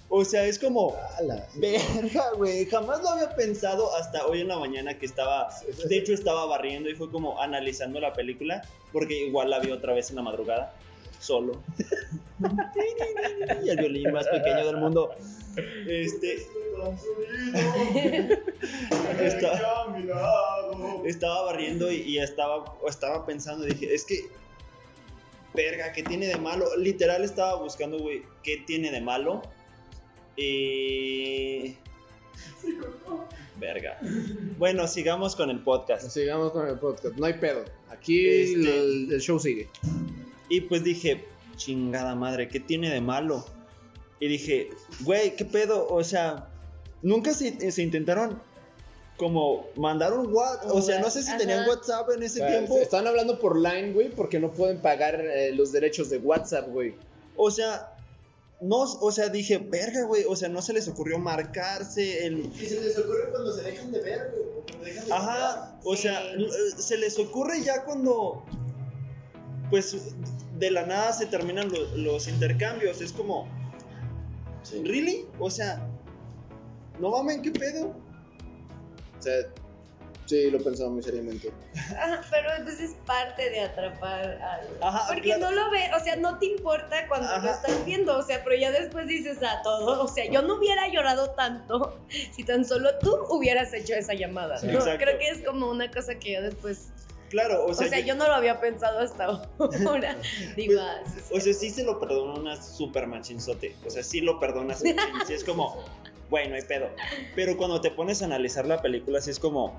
O 0.08 0.24
sea, 0.24 0.46
es 0.46 0.58
como... 0.58 0.94
Ala. 1.18 1.48
Verga, 1.54 2.30
güey, 2.36 2.66
jamás 2.66 3.02
lo 3.02 3.10
había 3.10 3.34
pensado 3.34 3.94
hasta 3.96 4.26
hoy 4.26 4.40
en 4.40 4.48
la 4.48 4.58
mañana 4.58 4.98
que 4.98 5.06
estaba, 5.06 5.48
de 5.88 5.96
hecho 5.96 6.12
estaba 6.12 6.46
barriendo 6.46 6.88
y 6.88 6.94
fue 6.94 7.10
como 7.10 7.40
analizando 7.40 7.98
la 7.98 8.12
película, 8.12 8.62
porque 8.92 9.26
igual 9.26 9.50
la 9.50 9.58
vi 9.58 9.72
otra 9.72 9.94
vez 9.94 10.10
en 10.10 10.16
la 10.16 10.22
madrugada, 10.22 10.74
solo. 11.18 11.62
y 13.64 13.68
el 13.70 13.76
violín 13.78 14.12
más 14.12 14.26
pequeño 14.28 14.66
del 14.66 14.76
mundo. 14.76 15.10
Este, 15.88 16.46
estaba 21.04 21.42
barriendo 21.44 21.90
y, 21.90 21.96
y 22.02 22.18
estaba, 22.18 22.76
estaba 22.88 23.24
pensando, 23.26 23.64
dije, 23.64 23.94
es 23.94 24.04
que, 24.04 24.20
verga, 25.54 25.92
¿qué 25.92 26.02
tiene 26.02 26.26
de 26.26 26.36
malo? 26.36 26.66
Literal 26.76 27.24
estaba 27.24 27.56
buscando, 27.56 27.98
güey, 27.98 28.22
¿qué 28.42 28.58
tiene 28.66 28.90
de 28.90 29.00
malo? 29.00 29.42
Y... 30.36 31.76
Verga. 33.58 33.98
Bueno, 34.58 34.86
sigamos 34.86 35.34
con 35.34 35.48
el 35.48 35.60
podcast. 35.60 36.10
Sigamos 36.10 36.52
con 36.52 36.68
el 36.68 36.78
podcast. 36.78 37.16
No 37.16 37.24
hay 37.24 37.34
pedo. 37.34 37.64
Aquí 37.88 38.28
Este- 38.28 38.78
el, 38.78 39.12
el 39.12 39.20
show 39.20 39.38
sigue. 39.38 39.68
Y 40.48 40.62
pues 40.62 40.84
dije, 40.84 41.24
chingada 41.56 42.14
madre, 42.14 42.48
¿qué 42.48 42.60
tiene 42.60 42.90
de 42.90 43.00
malo? 43.00 43.44
Y 44.20 44.28
dije, 44.28 44.70
güey, 45.00 45.36
¿qué 45.36 45.44
pedo? 45.44 45.86
O 45.88 46.02
sea, 46.04 46.48
nunca 47.02 47.34
se, 47.34 47.70
se 47.70 47.82
intentaron 47.82 48.40
como 49.16 49.66
mandar 49.76 50.12
un 50.12 50.32
WhatsApp. 50.32 50.70
O 50.72 50.80
sea, 50.82 51.00
no 51.00 51.10
sé 51.10 51.22
si 51.22 51.30
Ajá. 51.30 51.38
tenían 51.38 51.68
WhatsApp 51.68 52.08
en 52.14 52.22
ese 52.22 52.38
sea, 52.38 52.48
tiempo. 52.48 52.78
Están 52.78 53.06
hablando 53.06 53.38
por 53.38 53.58
line, 53.58 53.92
güey, 53.92 54.10
porque 54.10 54.38
no 54.38 54.52
pueden 54.52 54.80
pagar 54.80 55.20
eh, 55.20 55.52
los 55.52 55.72
derechos 55.72 56.10
de 56.10 56.18
WhatsApp, 56.18 56.68
güey. 56.68 56.94
O 57.36 57.50
sea, 57.50 57.92
no, 58.60 58.78
o 58.82 59.12
sea, 59.12 59.28
dije, 59.28 59.58
verga, 59.58 60.04
güey. 60.04 60.24
O 60.28 60.36
sea, 60.36 60.48
no 60.48 60.62
se 60.62 60.72
les 60.72 60.86
ocurrió 60.88 61.18
marcarse 61.18 62.26
el. 62.26 62.46
Y 62.58 62.66
se 62.66 62.80
les 62.80 62.98
ocurre 62.98 63.30
cuando 63.30 63.52
se 63.54 63.62
dejan 63.62 63.90
de 63.92 64.00
ver, 64.00 64.30
güey. 64.32 64.42
o 64.48 64.62
cuando 64.64 64.84
dejan 64.84 65.06
de 65.06 65.12
Ajá, 65.12 65.78
o 65.84 65.96
sea, 65.96 66.22
l- 66.32 66.48
se 66.78 66.96
les 66.98 67.18
ocurre 67.18 67.62
ya 67.62 67.84
cuando, 67.84 68.44
pues, 69.70 69.96
de 70.58 70.70
la 70.70 70.86
nada 70.86 71.12
se 71.12 71.26
terminan 71.26 71.70
lo- 71.72 71.96
los 71.96 72.28
intercambios. 72.28 73.00
Es 73.00 73.12
como, 73.12 73.48
¿really? 74.84 75.26
O 75.38 75.50
sea, 75.50 75.80
no 76.98 77.10
mames, 77.10 77.40
¿qué 77.42 77.50
pedo? 77.50 77.88
O 79.18 79.22
sea, 79.22 79.34
sí, 80.26 80.50
lo 80.50 80.58
pensaba 80.62 80.90
muy 80.90 81.02
seriamente. 81.02 81.52
Ajá, 81.74 82.20
pero 82.30 82.48
pues 82.64 82.80
es 82.80 82.94
parte 83.06 83.50
de 83.50 83.60
atrapar 83.60 84.24
al... 84.42 84.68
Ajá, 84.82 85.04
Porque 85.08 85.22
claro. 85.34 85.42
no 85.42 85.50
lo 85.52 85.70
ve, 85.70 85.90
o 85.96 86.00
sea, 86.00 86.16
no 86.16 86.38
te 86.38 86.46
importa 86.46 87.06
cuando 87.08 87.28
lo 87.38 87.50
estás 87.50 87.84
viendo, 87.84 88.16
o 88.18 88.22
sea, 88.22 88.42
pero 88.44 88.56
ya 88.56 88.70
después 88.70 89.06
dices 89.06 89.38
a 89.42 89.62
todo, 89.62 90.02
o 90.04 90.08
sea, 90.08 90.24
yo 90.30 90.42
no 90.42 90.56
hubiera 90.56 90.88
llorado 90.88 91.30
tanto 91.30 91.98
si 92.32 92.44
tan 92.44 92.64
solo 92.64 92.90
tú 93.00 93.14
hubieras 93.30 93.72
hecho 93.74 93.94
esa 93.94 94.14
llamada, 94.14 94.58
Sí. 94.58 94.68
Creo 94.68 95.18
que 95.18 95.28
es 95.28 95.44
como 95.44 95.70
una 95.70 95.90
cosa 95.90 96.14
que 96.18 96.32
yo 96.34 96.42
después, 96.42 96.90
Claro, 97.28 97.64
o 97.64 97.70
o 97.70 97.74
sea, 97.74 97.88
sea, 97.88 98.00
yo- 98.00 98.06
yo 98.08 98.14
no 98.14 98.26
lo 98.28 98.34
había 98.34 98.60
pensado 98.60 99.00
hasta 99.00 99.24
ahora, 99.24 100.16
digo, 100.56 100.74
Pues, 100.74 100.78
ah, 100.80 101.02
o 101.32 101.40
sea, 101.40 101.52
sí 101.54 101.70
se 101.70 101.82
lo 101.84 101.98
perdona 101.98 102.34
una 102.34 102.62
super 102.62 103.06
machinzote. 103.06 103.74
O 103.84 103.90
sea, 103.90 104.02
sí 104.02 104.20
lo 104.20 104.38
perdonas. 104.38 104.82
Sí 105.26 105.32
es 105.34 105.42
como, 105.44 105.82
güey, 106.30 106.48
no 106.48 106.54
hay 106.54 106.62
pedo. 106.62 106.88
Pero 107.34 107.56
cuando 107.56 107.80
te 107.80 107.90
pones 107.90 108.22
a 108.22 108.26
analizar 108.26 108.66
la 108.66 108.80
película, 108.80 109.20
sí 109.20 109.30
es 109.30 109.38
como, 109.40 109.74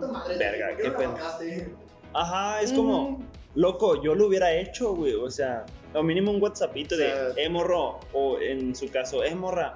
madre, 0.00 0.38
Verga, 0.38 0.68
¿por 0.82 0.96
qué 0.98 1.06
marcaste? 1.08 1.74
ajá, 2.14 2.60
es 2.62 2.72
como, 2.72 3.10
Mm, 3.10 3.24
loco, 3.54 4.02
yo 4.02 4.14
lo 4.14 4.26
hubiera 4.26 4.52
hecho, 4.52 4.94
güey. 4.94 5.14
O 5.14 5.30
sea, 5.30 5.66
o 5.94 6.02
mínimo 6.02 6.30
un 6.30 6.42
WhatsAppito 6.42 6.94
O 6.94 6.98
sea- 6.98 7.28
de, 7.34 7.44
eh, 7.44 7.48
morro, 7.48 8.00
o 8.12 8.38
en 8.38 8.74
su 8.74 8.90
caso, 8.90 9.22
eh, 9.24 9.34
morra. 9.34 9.74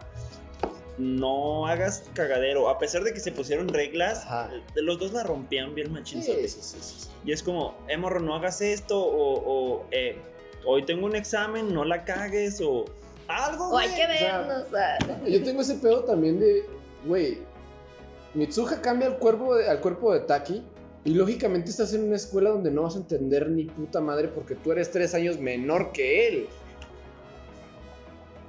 No 1.00 1.66
hagas 1.66 2.04
cagadero. 2.14 2.68
A 2.68 2.78
pesar 2.78 3.02
de 3.04 3.12
que 3.14 3.20
se 3.20 3.32
pusieron 3.32 3.68
reglas, 3.68 4.18
Ajá. 4.26 4.50
los 4.76 4.98
dos 4.98 5.12
la 5.12 5.22
rompían 5.24 5.74
bien 5.74 5.92
machinzote. 5.92 6.46
sí, 6.48 6.60
sí, 6.62 6.78
sí, 6.80 7.00
sí. 7.00 7.08
Y 7.24 7.32
es 7.32 7.42
como, 7.42 7.74
eh, 7.88 7.96
morro, 7.96 8.20
no 8.20 8.34
hagas 8.34 8.60
esto, 8.60 8.98
o, 9.00 9.42
o, 9.78 9.86
eh, 9.90 10.16
hoy 10.64 10.84
tengo 10.84 11.06
un 11.06 11.16
examen, 11.16 11.72
no 11.72 11.84
la 11.84 12.04
cagues, 12.04 12.60
o 12.62 12.84
Algo, 13.28 13.70
O 13.70 13.78
hay 13.78 13.88
güey. 13.88 14.00
que 14.00 14.12
o 14.12 14.18
sea, 14.18 14.64
vernos. 14.70 15.28
Yo 15.30 15.42
tengo 15.44 15.60
ese 15.62 15.74
pedo 15.76 16.04
también 16.04 16.40
de, 16.40 16.64
güey, 17.06 17.38
Mitsuha 18.34 18.80
cambia 18.82 19.06
el 19.08 19.14
cuerpo 19.16 19.54
de- 19.54 19.68
al 19.68 19.80
cuerpo 19.80 20.12
de 20.12 20.20
Taki 20.20 20.64
y 21.04 21.14
lógicamente 21.14 21.70
estás 21.70 21.92
en 21.94 22.04
una 22.04 22.16
escuela 22.16 22.50
donde 22.50 22.70
no 22.70 22.82
vas 22.82 22.94
a 22.96 22.98
entender 22.98 23.48
ni 23.48 23.64
puta 23.64 24.00
madre 24.00 24.28
porque 24.28 24.54
tú 24.56 24.72
eres 24.72 24.90
tres 24.90 25.14
años 25.14 25.38
menor 25.38 25.92
que 25.92 26.26
él. 26.28 26.48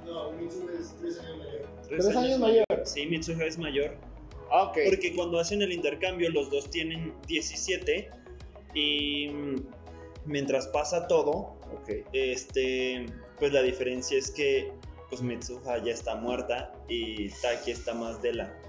No, 0.06 0.32
Mitsu 0.32 0.68
es 0.78 0.94
tres 1.00 1.18
años 1.20 1.38
mayor. 1.38 1.51
Tres 2.00 2.16
años 2.16 2.38
mayor. 2.38 2.64
Sí, 2.84 3.06
Mitsuha 3.06 3.44
es 3.44 3.58
mayor. 3.58 3.96
Ah, 4.50 4.64
ok. 4.64 4.78
Porque 4.88 5.14
cuando 5.14 5.38
hacen 5.38 5.62
el 5.62 5.72
intercambio, 5.72 6.30
los 6.30 6.50
dos 6.50 6.70
tienen 6.70 7.14
17 7.26 8.10
y 8.74 9.30
mientras 10.24 10.66
pasa 10.68 11.06
todo, 11.06 11.56
este, 12.12 13.06
pues 13.38 13.52
la 13.52 13.62
diferencia 13.62 14.18
es 14.18 14.30
que 14.30 14.72
pues 15.08 15.20
Mitsuha 15.20 15.84
ya 15.84 15.92
está 15.92 16.14
muerta 16.14 16.72
y 16.88 17.28
Taki 17.28 17.70
está 17.70 17.92
más 17.92 18.22
de 18.22 18.32
la, 18.34 18.62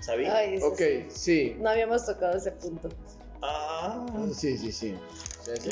eso 0.00 0.66
Ok, 0.66 0.78
sí. 0.78 1.04
sí. 1.08 1.56
No 1.58 1.70
habíamos 1.70 2.06
tocado 2.06 2.36
ese 2.36 2.52
punto. 2.52 2.88
Ah, 3.42 4.06
Sí, 4.34 4.56
sí, 4.58 4.70
sí. 4.72 4.94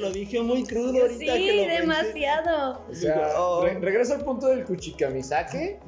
lo 0.00 0.10
dije 0.10 0.40
muy 0.40 0.64
crudo 0.64 0.92
Sí, 0.92 1.00
ahorita 1.00 1.34
que 1.34 1.52
lo 1.52 1.62
demasiado. 1.80 2.80
O 2.90 2.94
sea, 2.94 3.32
Oh. 3.36 3.62
re- 3.64 3.78
regreso 3.78 4.14
al 4.14 4.24
punto 4.24 4.46
del 4.48 4.64
Kuchikamisake. 4.64 5.78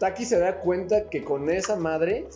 Taki 0.00 0.24
se 0.24 0.38
da 0.38 0.58
cuenta 0.60 1.08
que 1.10 1.22
con 1.22 1.48
esa 1.50 1.76
madre 1.76 2.26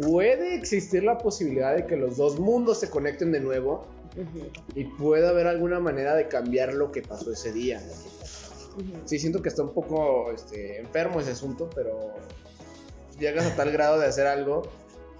puede 0.00 0.54
existir 0.54 1.02
la 1.02 1.18
posibilidad 1.18 1.74
de 1.74 1.86
que 1.86 1.96
los 1.96 2.16
dos 2.16 2.38
mundos 2.38 2.78
se 2.78 2.88
conecten 2.90 3.32
de 3.32 3.40
nuevo 3.40 3.86
y 4.74 4.84
pueda 4.84 5.30
haber 5.30 5.46
alguna 5.46 5.80
manera 5.80 6.14
de 6.14 6.28
cambiar 6.28 6.74
lo 6.74 6.92
que 6.92 7.02
pasó 7.02 7.32
ese 7.32 7.52
día. 7.52 7.80
Sí, 9.06 9.18
siento 9.18 9.42
que 9.42 9.48
está 9.48 9.62
un 9.62 9.72
poco 9.74 10.30
este, 10.32 10.78
enfermo 10.78 11.18
ese 11.20 11.32
asunto, 11.32 11.68
pero 11.74 12.12
llegas 13.18 13.46
a 13.46 13.56
tal 13.56 13.72
grado 13.72 13.98
de 13.98 14.06
hacer 14.06 14.26
algo 14.28 14.62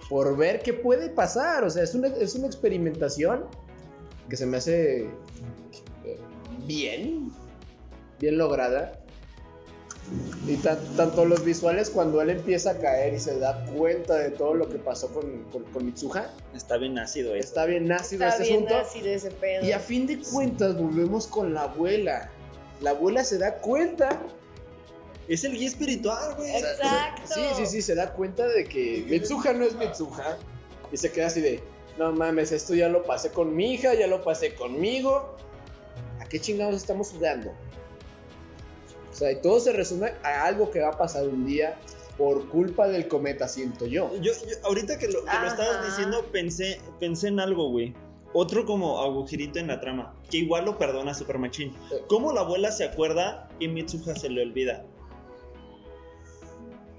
por 0.09 0.37
ver 0.37 0.61
qué 0.63 0.73
puede 0.73 1.09
pasar. 1.11 1.65
O 1.65 1.71
sea, 1.71 1.83
es 1.83 1.95
una, 1.95 2.09
es 2.09 2.35
una 2.35 2.47
experimentación 2.47 3.45
que 4.29 4.37
se 4.37 4.47
me 4.47 4.57
hace 4.59 5.03
eh, 6.05 6.19
bien, 6.67 7.31
bien 8.21 8.39
lograda. 8.39 8.93
Y 10.47 10.57
tan- 10.57 10.79
tanto 10.97 11.27
los 11.27 11.45
visuales 11.45 11.91
cuando 11.91 12.23
él 12.23 12.31
empieza 12.31 12.71
a 12.71 12.79
caer 12.79 13.13
y 13.13 13.19
se 13.21 13.39
da 13.39 13.63
cuenta 13.77 14.15
de 14.17 14.31
todo 14.31 14.55
lo 14.55 14.67
que 14.71 14.79
pasó 14.79 15.09
con, 15.13 15.43
con, 15.53 15.65
con 15.65 15.85
Mitsuha, 15.85 16.31
Está 16.55 16.79
bien 16.79 16.99
ácido 16.99 17.35
eso. 17.35 17.47
está 17.49 17.67
bien 17.67 17.93
ácido 17.93 18.25
Está 18.25 18.43
ese 18.43 18.53
bien 18.55 18.65
asunto. 18.67 18.77
ácido 18.79 19.07
ese 19.09 19.31
pedo. 19.31 19.67
Y 19.67 19.73
a 19.73 19.79
fin 19.79 20.07
de 20.07 20.19
cuentas 20.21 20.79
volvemos 20.79 21.27
con 21.27 21.53
la 21.53 21.65
abuela. 21.65 22.31
La 22.81 22.91
abuela 22.91 23.23
se 23.23 23.37
da 23.37 23.57
cuenta. 23.57 24.19
Es 25.29 25.45
el 25.45 25.53
guía 25.53 25.69
espiritual, 25.69 26.35
güey. 26.37 26.57
Exacto. 26.57 27.23
Sí, 27.35 27.41
sí, 27.57 27.67
sí, 27.67 27.83
se 27.83 27.95
da 27.95 28.13
cuenta 28.15 28.47
de 28.47 28.65
que 28.65 29.05
Mitsuha 29.09 29.53
no 29.53 29.65
es 29.65 29.75
Mitsuha. 29.75 30.39
Y 30.91 30.97
se 30.97 31.13
queda 31.13 31.27
así 31.27 31.41
de, 31.43 31.63
no 31.99 32.13
mames, 32.13 32.51
esto 32.53 32.75
ya 32.75 32.89
lo 32.89 33.05
pasé 33.05 33.31
con 33.31 33.55
mi 33.55 33.75
hija, 33.75 33.93
ya 33.95 34.07
lo 34.07 34.25
pasé 34.25 34.55
conmigo. 34.55 35.37
¿A 36.21 36.25
qué 36.25 36.41
chingados 36.41 36.77
estamos 36.77 37.11
jugando? 37.11 37.51
O 39.11 39.15
sea, 39.15 39.33
y 39.33 39.41
todo 39.43 39.61
se 39.61 39.73
resume 39.73 40.13
a 40.23 40.45
algo 40.45 40.71
que 40.71 40.81
va 40.81 40.89
a 40.91 40.99
pasar 40.99 41.27
un 41.29 41.45
día 41.47 41.77
por 42.17 42.49
culpa 42.49 42.89
del 42.89 43.07
cometa, 43.09 43.49
siento 43.49 43.87
yo. 43.87 44.11
Yo, 44.17 44.33
yo- 44.33 44.57
ahorita 44.65 44.99
que 44.99 45.09
lo, 45.09 45.25
que 45.25 45.39
lo 45.41 45.47
estabas 45.47 45.85
diciendo, 45.87 46.25
pensé, 46.33 46.81
pensé 46.99 47.29
en 47.29 47.41
algo, 47.41 47.69
güey. 47.71 47.95
Otro 48.33 48.65
como 48.67 49.01
agujerito 49.03 49.59
en 49.59 49.69
la 49.69 49.81
trama, 49.81 50.15
que 50.31 50.39
igual 50.39 50.65
lo 50.67 50.79
perdona 50.79 51.15
Super 51.15 51.39
Machine. 51.39 51.73
¿Cómo 52.09 52.33
la 52.33 52.41
abuela 52.43 52.71
se 52.73 52.85
acuerda 52.85 53.49
y 53.59 53.69
Mitsuha 53.69 54.15
se 54.17 54.29
le 54.29 54.43
olvida? 54.43 54.85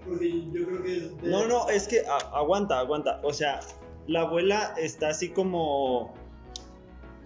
Porque 0.10 0.30
yo 0.52 0.66
creo 0.66 0.84
que 0.84 0.98
es. 0.98 1.22
de- 1.22 1.30
No, 1.30 1.48
no, 1.48 1.70
es 1.70 1.88
que 1.88 2.02
a- 2.08 2.38
aguanta, 2.38 2.80
aguanta. 2.80 3.20
O 3.24 3.32
sea, 3.34 3.60
la 4.08 4.22
abuela 4.22 4.74
está 4.78 5.10
así 5.10 5.30
como. 5.30 6.14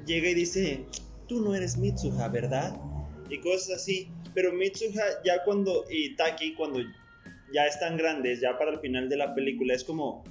Llega 0.06 0.30
y 0.30 0.34
dice: 0.34 0.86
Tú 1.28 1.42
no 1.42 1.56
eres 1.56 1.78
Mitsuha, 1.78 2.28
¿verdad? 2.28 2.76
Y 3.30 3.40
cosas 3.40 3.78
así. 3.82 4.10
Pero 4.34 4.52
Mitsuha, 4.54 5.04
ya 5.24 5.44
cuando. 5.46 5.86
Y 5.90 6.16
Taki, 6.16 6.56
cuando 6.56 6.80
ya 7.54 7.66
están 7.68 7.98
grandes, 7.98 8.42
ya 8.42 8.58
para 8.58 8.72
el 8.72 8.80
final 8.80 9.08
de 9.10 9.18
la 9.18 9.34
película, 9.34 9.74
es 9.74 9.84
como. 9.84 10.24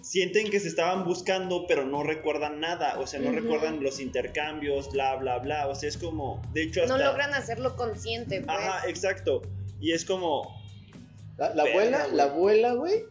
Sienten 0.00 0.50
que 0.50 0.58
se 0.58 0.66
estaban 0.66 1.04
buscando, 1.04 1.64
pero 1.68 1.86
no 1.86 2.02
recuerdan 2.02 2.58
nada. 2.58 2.98
O 2.98 3.06
sea, 3.06 3.20
no 3.20 3.30
recuerdan 3.30 3.80
los 3.84 4.00
intercambios, 4.00 4.90
bla, 4.90 5.14
bla, 5.14 5.38
bla. 5.38 5.68
O 5.68 5.76
sea, 5.76 5.88
es 5.88 5.96
como. 5.96 6.42
De 6.52 6.64
hecho, 6.64 6.82
hasta. 6.82 6.96
No 6.98 7.04
logran 7.04 7.32
hacerlo 7.34 7.76
consciente, 7.76 8.40
pues. 8.40 8.48
Ajá, 8.58 8.88
exacto. 8.88 9.42
Y 9.80 9.92
es 9.92 10.04
como. 10.04 10.60
La, 11.48 11.54
la 11.54 11.64
Verga, 11.64 11.72
abuela, 11.80 11.98
güey. 12.04 12.16
la 12.16 12.22
abuela, 12.24 12.72
güey, 12.74 13.04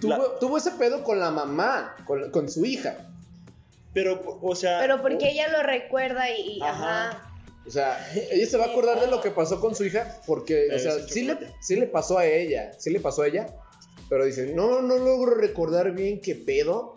tuvo, 0.00 0.10
La- 0.16 0.38
tuvo 0.40 0.58
ese 0.58 0.70
pedo 0.72 1.02
con 1.04 1.20
la 1.20 1.30
mamá, 1.30 1.94
con, 2.04 2.30
con 2.30 2.48
su 2.50 2.64
hija. 2.64 2.96
Pero, 3.94 4.38
o 4.42 4.54
sea. 4.54 4.78
Pero 4.80 5.00
porque 5.00 5.30
ella 5.30 5.48
lo 5.48 5.62
recuerda 5.62 6.30
y, 6.30 6.58
y- 6.58 6.62
Ajá. 6.62 7.08
ajá. 7.10 7.22
O 7.66 7.70
sea, 7.70 7.98
ella 8.30 8.46
se 8.46 8.56
va 8.58 8.64
a 8.66 8.68
acordar 8.68 9.00
de 9.00 9.08
lo 9.08 9.20
que 9.20 9.30
pasó 9.30 9.60
con 9.60 9.74
su 9.74 9.84
hija 9.84 10.18
porque, 10.26 10.68
o 10.74 10.78
sea, 10.78 10.92
sí 11.08 11.22
le, 11.24 11.32
chocolate. 11.34 11.54
sí 11.60 11.76
le 11.76 11.86
pasó 11.86 12.18
a 12.18 12.26
ella, 12.26 12.72
sí 12.78 12.90
le 12.90 13.00
pasó 13.00 13.22
a 13.22 13.26
ella, 13.26 13.48
pero 14.08 14.24
dice, 14.24 14.52
no, 14.54 14.82
no 14.82 14.96
logro 14.98 15.34
recordar 15.34 15.90
bien 15.92 16.20
qué 16.20 16.36
pedo, 16.36 16.94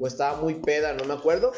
o 0.00 0.06
estaba 0.06 0.40
muy 0.40 0.54
peda, 0.54 0.92
no 0.92 1.04
me 1.04 1.14
acuerdo, 1.14 1.52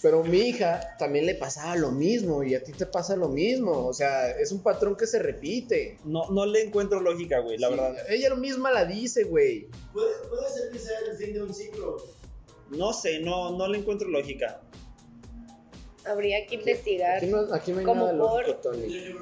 pero 0.00 0.22
mi 0.22 0.38
hija 0.38 0.96
también 0.98 1.26
le 1.26 1.34
pasaba 1.34 1.74
lo 1.76 1.90
mismo 1.90 2.42
y 2.44 2.54
a 2.54 2.62
ti 2.62 2.72
te 2.72 2.86
pasa 2.86 3.16
lo 3.16 3.28
mismo, 3.28 3.86
o 3.86 3.92
sea, 3.92 4.30
es 4.30 4.52
un 4.52 4.62
patrón 4.62 4.96
que 4.96 5.06
se 5.06 5.18
repite. 5.18 5.98
No, 6.04 6.30
no 6.30 6.46
le 6.46 6.62
encuentro 6.62 7.00
lógica, 7.00 7.40
güey, 7.40 7.58
la 7.58 7.68
Sí, 7.68 7.74
verdad. 7.74 7.96
Ella 8.08 8.28
lo 8.30 8.36
misma 8.36 8.70
la 8.70 8.84
dice, 8.84 9.24
güey. 9.24 9.68
Puede, 9.92 10.14
puede 10.28 10.48
ser 10.50 10.70
que 10.70 10.78
sea 10.78 10.98
el 11.10 11.16
fin 11.16 11.34
de 11.34 11.42
un 11.42 11.52
ciclo. 11.52 11.96
No 12.70 12.92
sé, 12.92 13.18
no, 13.20 13.56
no 13.56 13.66
le 13.68 13.78
encuentro 13.78 14.08
lógica. 14.08 14.60
Habría 16.04 16.46
que 16.46 16.54
investigar. 16.56 17.16
Aquí 17.18 17.26
no, 17.26 17.54
aquí 17.54 17.72
no 17.72 17.78
hay 17.80 17.84
Como 17.84 18.06
nada 18.06 18.18
por- 18.18 18.40
lógico, 18.48 18.58
Tony. 18.70 19.14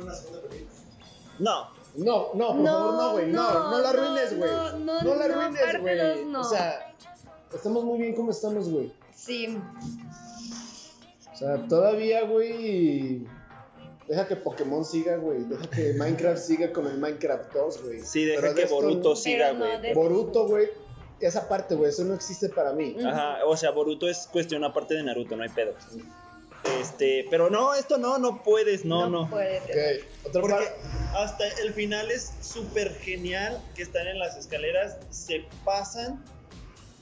No, 1.38 1.68
No, 1.96 2.30
no, 2.34 2.46
por 2.56 2.64
favor, 2.64 2.64
no, 2.64 3.12
güey, 3.12 3.26
no, 3.26 3.70
no, 3.70 3.78
la 3.80 3.92
no, 3.92 3.98
arruines, 3.98 4.38
güey. 4.38 4.50
no, 4.50 4.78
No, 4.78 5.02
no, 5.02 5.14
la 5.16 5.26
no, 5.28 5.40
arruines, 5.40 5.80
güey. 5.80 6.24
no. 6.26 6.40
O 6.40 6.44
sea, 6.44 6.94
estamos 7.54 7.84
muy 7.84 7.98
bien 7.98 8.14
como 8.14 8.30
estamos, 8.30 8.68
güey. 8.70 8.92
Sí. 9.14 9.58
O 11.32 11.36
sea, 11.36 11.66
todavía, 11.68 12.22
güey. 12.24 13.26
Deja 14.08 14.26
que 14.26 14.36
Pokémon 14.36 14.84
siga, 14.84 15.16
güey. 15.16 15.44
Deja 15.44 15.70
que 15.70 15.92
Minecraft 15.94 16.42
siga 16.42 16.72
con 16.72 16.86
el 16.86 16.98
Minecraft 16.98 17.52
2, 17.52 17.82
güey. 17.84 18.00
sí, 18.00 18.24
deja 18.24 18.40
Pero 18.40 18.54
de 18.54 18.58
que 18.58 18.62
esto 18.64 18.74
Boruto 18.74 19.10
no. 19.10 19.16
siga, 19.16 19.52
no, 19.52 19.58
güey. 19.60 19.80
de- 19.80 19.94
Boruto, 19.94 20.46
güey. 20.48 20.68
Esa 21.20 21.48
parte, 21.48 21.74
güey, 21.74 21.90
eso 21.90 22.02
no 22.04 22.14
existe 22.14 22.48
para 22.48 22.72
mí. 22.72 22.96
Ajá, 23.04 23.44
o 23.46 23.54
sea, 23.56 23.70
Boruto 23.72 24.08
es 24.08 24.26
cuestión 24.32 24.64
aparte 24.64 24.94
de 24.94 25.02
Naruto, 25.02 25.36
no 25.36 25.42
hay 25.42 25.50
pedo. 25.50 25.74
Este, 26.80 27.26
pero 27.30 27.50
no, 27.50 27.74
esto 27.74 27.98
no, 27.98 28.18
no 28.18 28.42
puedes, 28.42 28.84
no, 28.86 29.08
no. 29.08 29.28
puede. 29.28 29.58
Ok, 29.58 30.28
otra 30.28 30.40
Porque 30.40 30.56
parte. 30.56 30.72
hasta 31.14 31.46
el 31.62 31.72
final 31.74 32.10
es 32.10 32.32
súper 32.40 32.94
genial 32.94 33.62
que 33.74 33.82
están 33.82 34.06
en 34.06 34.18
las 34.18 34.36
escaleras, 34.38 34.96
se 35.10 35.44
pasan 35.64 36.24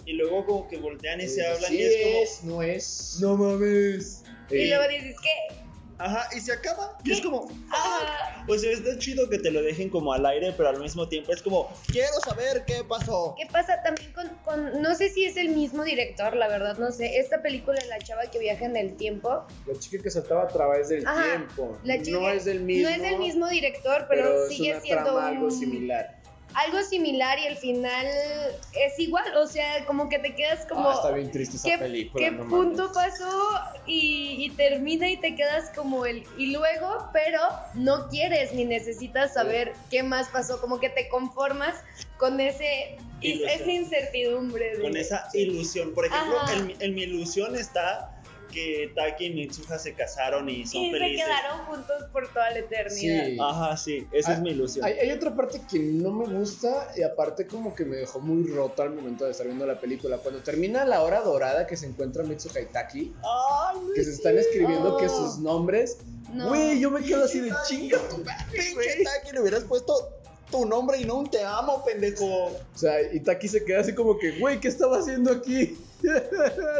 y 0.08 0.14
luego 0.14 0.46
como 0.46 0.68
que 0.68 0.78
voltean 0.78 1.20
y 1.20 1.28
se 1.28 1.46
hablan 1.46 1.70
Sí 1.70 1.76
y 1.78 1.82
es 1.82 1.96
como... 2.02 2.22
es, 2.22 2.44
no 2.44 2.62
es. 2.62 3.18
No 3.20 3.36
mames. 3.36 4.24
Y 4.50 4.68
luego 4.68 4.88
dices, 4.88 5.16
¿qué? 5.22 5.54
Ajá, 6.00 6.28
y 6.34 6.40
se 6.40 6.52
acaba. 6.52 6.96
Y 7.04 7.12
es 7.12 7.20
como, 7.20 7.50
Ah, 7.70 8.44
o 8.48 8.56
sea, 8.56 8.70
está 8.72 8.96
chido 8.98 9.28
que 9.28 9.38
te 9.38 9.50
lo 9.50 9.60
dejen 9.60 9.90
como 9.90 10.12
al 10.14 10.24
aire, 10.24 10.54
pero 10.56 10.68
al 10.70 10.78
mismo 10.80 11.08
tiempo 11.08 11.32
es 11.32 11.42
como, 11.42 11.68
quiero 11.92 12.12
saber 12.20 12.64
qué 12.66 12.84
pasó. 12.88 13.34
¿Qué 13.36 13.46
pasa 13.52 13.82
también 13.82 14.12
con, 14.12 14.28
con- 14.44 14.80
no 14.80 14.94
sé 14.94 15.10
si 15.10 15.24
es 15.26 15.36
el 15.36 15.50
mismo 15.50 15.82
director, 15.84 16.34
la 16.36 16.46
verdad, 16.48 16.78
no 16.78 16.90
sé, 16.92 17.18
esta 17.18 17.42
película 17.42 17.78
de 17.82 17.88
la 17.88 17.98
chava 17.98 18.22
que 18.30 18.38
viaja 18.38 18.64
en 18.64 18.76
el 18.76 18.96
tiempo, 18.96 19.44
La 19.66 19.78
chica 19.78 20.02
que 20.02 20.08
saltaba 20.10 20.44
a 20.44 20.48
través 20.48 20.88
del 20.88 21.04
Ajá, 21.06 21.22
tiempo. 21.36 21.78
la 21.82 22.00
chica- 22.00 22.18
no 22.18 22.30
es 22.30 22.44
del 22.46 22.60
mismo. 22.60 22.88
no 22.88 22.94
es 22.94 23.02
del 23.02 23.18
mismo 23.18 23.48
director, 23.48 24.06
pero, 24.08 24.22
pero, 24.22 24.42
es 24.44 24.48
sigue 24.56 24.70
una 24.70 24.80
siendo 24.80 25.02
trama 25.04 25.26
algo 25.28 25.44
un- 25.46 25.50
similar. 25.52 26.17
Algo 26.54 26.82
similar 26.82 27.38
y 27.38 27.46
el 27.46 27.56
final 27.56 28.06
es 28.06 28.98
igual, 28.98 29.36
o 29.36 29.46
sea, 29.46 29.84
como 29.86 30.08
que 30.08 30.18
te 30.18 30.34
quedas 30.34 30.66
como 30.68 30.88
ah, 30.90 30.94
está 30.94 31.12
bien 31.12 31.30
triste 31.30 31.56
esa 31.56 31.68
¿qué, 31.70 31.78
película. 31.78 32.24
qué 32.24 32.30
no 32.32 32.48
punto 32.48 32.90
pasó 32.92 33.50
y, 33.86 34.44
y 34.44 34.50
termina 34.56 35.08
y 35.08 35.18
te 35.18 35.34
quedas 35.36 35.70
como 35.76 36.04
el 36.06 36.24
y 36.36 36.52
luego, 36.52 37.08
pero 37.12 37.40
no 37.74 38.08
quieres 38.08 38.52
ni 38.52 38.64
necesitas 38.64 39.34
saber 39.34 39.72
qué 39.90 40.02
más 40.02 40.28
pasó, 40.28 40.60
como 40.60 40.80
que 40.80 40.88
te 40.90 41.08
conformas 41.08 41.76
con 42.16 42.40
ese 42.40 42.96
Ilusión. 43.20 43.50
esa 43.60 43.70
incertidumbre 43.72 44.76
de- 44.76 44.82
Con 44.82 44.96
esa 44.96 45.28
ilusión. 45.34 45.92
Por 45.92 46.06
ejemplo, 46.06 46.38
en 46.80 46.94
mi 46.94 47.02
ilusión 47.02 47.56
está 47.56 48.17
que 48.48 48.92
Taki 48.94 49.26
y 49.26 49.30
Mitsuha 49.34 49.78
se 49.78 49.94
casaron 49.94 50.48
y 50.48 50.66
son 50.66 50.82
Y 50.82 50.90
se 50.92 50.98
felices. 50.98 51.24
quedaron 51.26 51.66
juntos 51.66 52.04
por 52.12 52.28
toda 52.32 52.50
la 52.50 52.58
eternidad. 52.58 53.26
Sí. 53.26 53.36
Ajá, 53.40 53.76
sí, 53.76 54.06
esa 54.12 54.32
es 54.32 54.38
Ah, 54.38 54.40
mi 54.42 54.50
ilusión. 54.50 54.84
Hay, 54.84 54.94
hay 54.94 55.10
otra 55.12 55.34
parte 55.34 55.60
que 55.70 55.78
no 55.78 56.10
me 56.12 56.26
gusta 56.26 56.92
y 56.96 57.02
aparte 57.02 57.46
como 57.46 57.74
que 57.74 57.84
me 57.84 57.96
dejó 57.96 58.20
muy 58.20 58.48
rota 58.50 58.82
al 58.84 58.90
momento 58.94 59.24
de 59.24 59.30
estar 59.32 59.46
viendo 59.46 59.66
la 59.66 59.78
película. 59.80 60.18
Cuando 60.18 60.42
termina 60.42 60.84
la 60.84 61.02
hora 61.02 61.20
dorada 61.20 61.66
que 61.66 61.76
se 61.76 61.86
encuentra 61.86 62.22
Mitsuha 62.24 62.60
y 62.60 62.66
Taki, 62.66 63.12
no 63.22 63.92
que 63.94 64.02
se 64.04 64.10
están 64.12 64.36
escribiendo 64.38 64.96
que 64.96 65.08
sus 65.08 65.38
nombres. 65.38 65.98
No. 66.32 66.48
Güey, 66.48 66.78
yo 66.80 66.90
me 66.90 67.02
quedo 67.02 67.24
así 67.24 67.40
de 67.40 67.52
chinga 67.66 67.98
tu 68.08 68.18
madre, 68.18 68.44
Pinche 68.52 68.74
güey. 68.74 69.04
Taki, 69.04 69.32
le 69.32 69.40
hubieras 69.40 69.64
puesto 69.64 70.10
tu 70.50 70.64
nombre 70.66 70.98
y 70.98 71.04
no 71.04 71.16
un 71.16 71.30
te 71.30 71.42
amo, 71.44 71.84
pendejo. 71.84 72.26
O 72.26 72.52
sea, 72.74 73.00
y 73.12 73.20
Taki 73.20 73.48
se 73.48 73.64
queda 73.64 73.80
así 73.80 73.94
como 73.94 74.18
que, 74.18 74.38
güey, 74.38 74.60
¿qué 74.60 74.68
estaba 74.68 74.98
haciendo 74.98 75.32
aquí? 75.32 75.78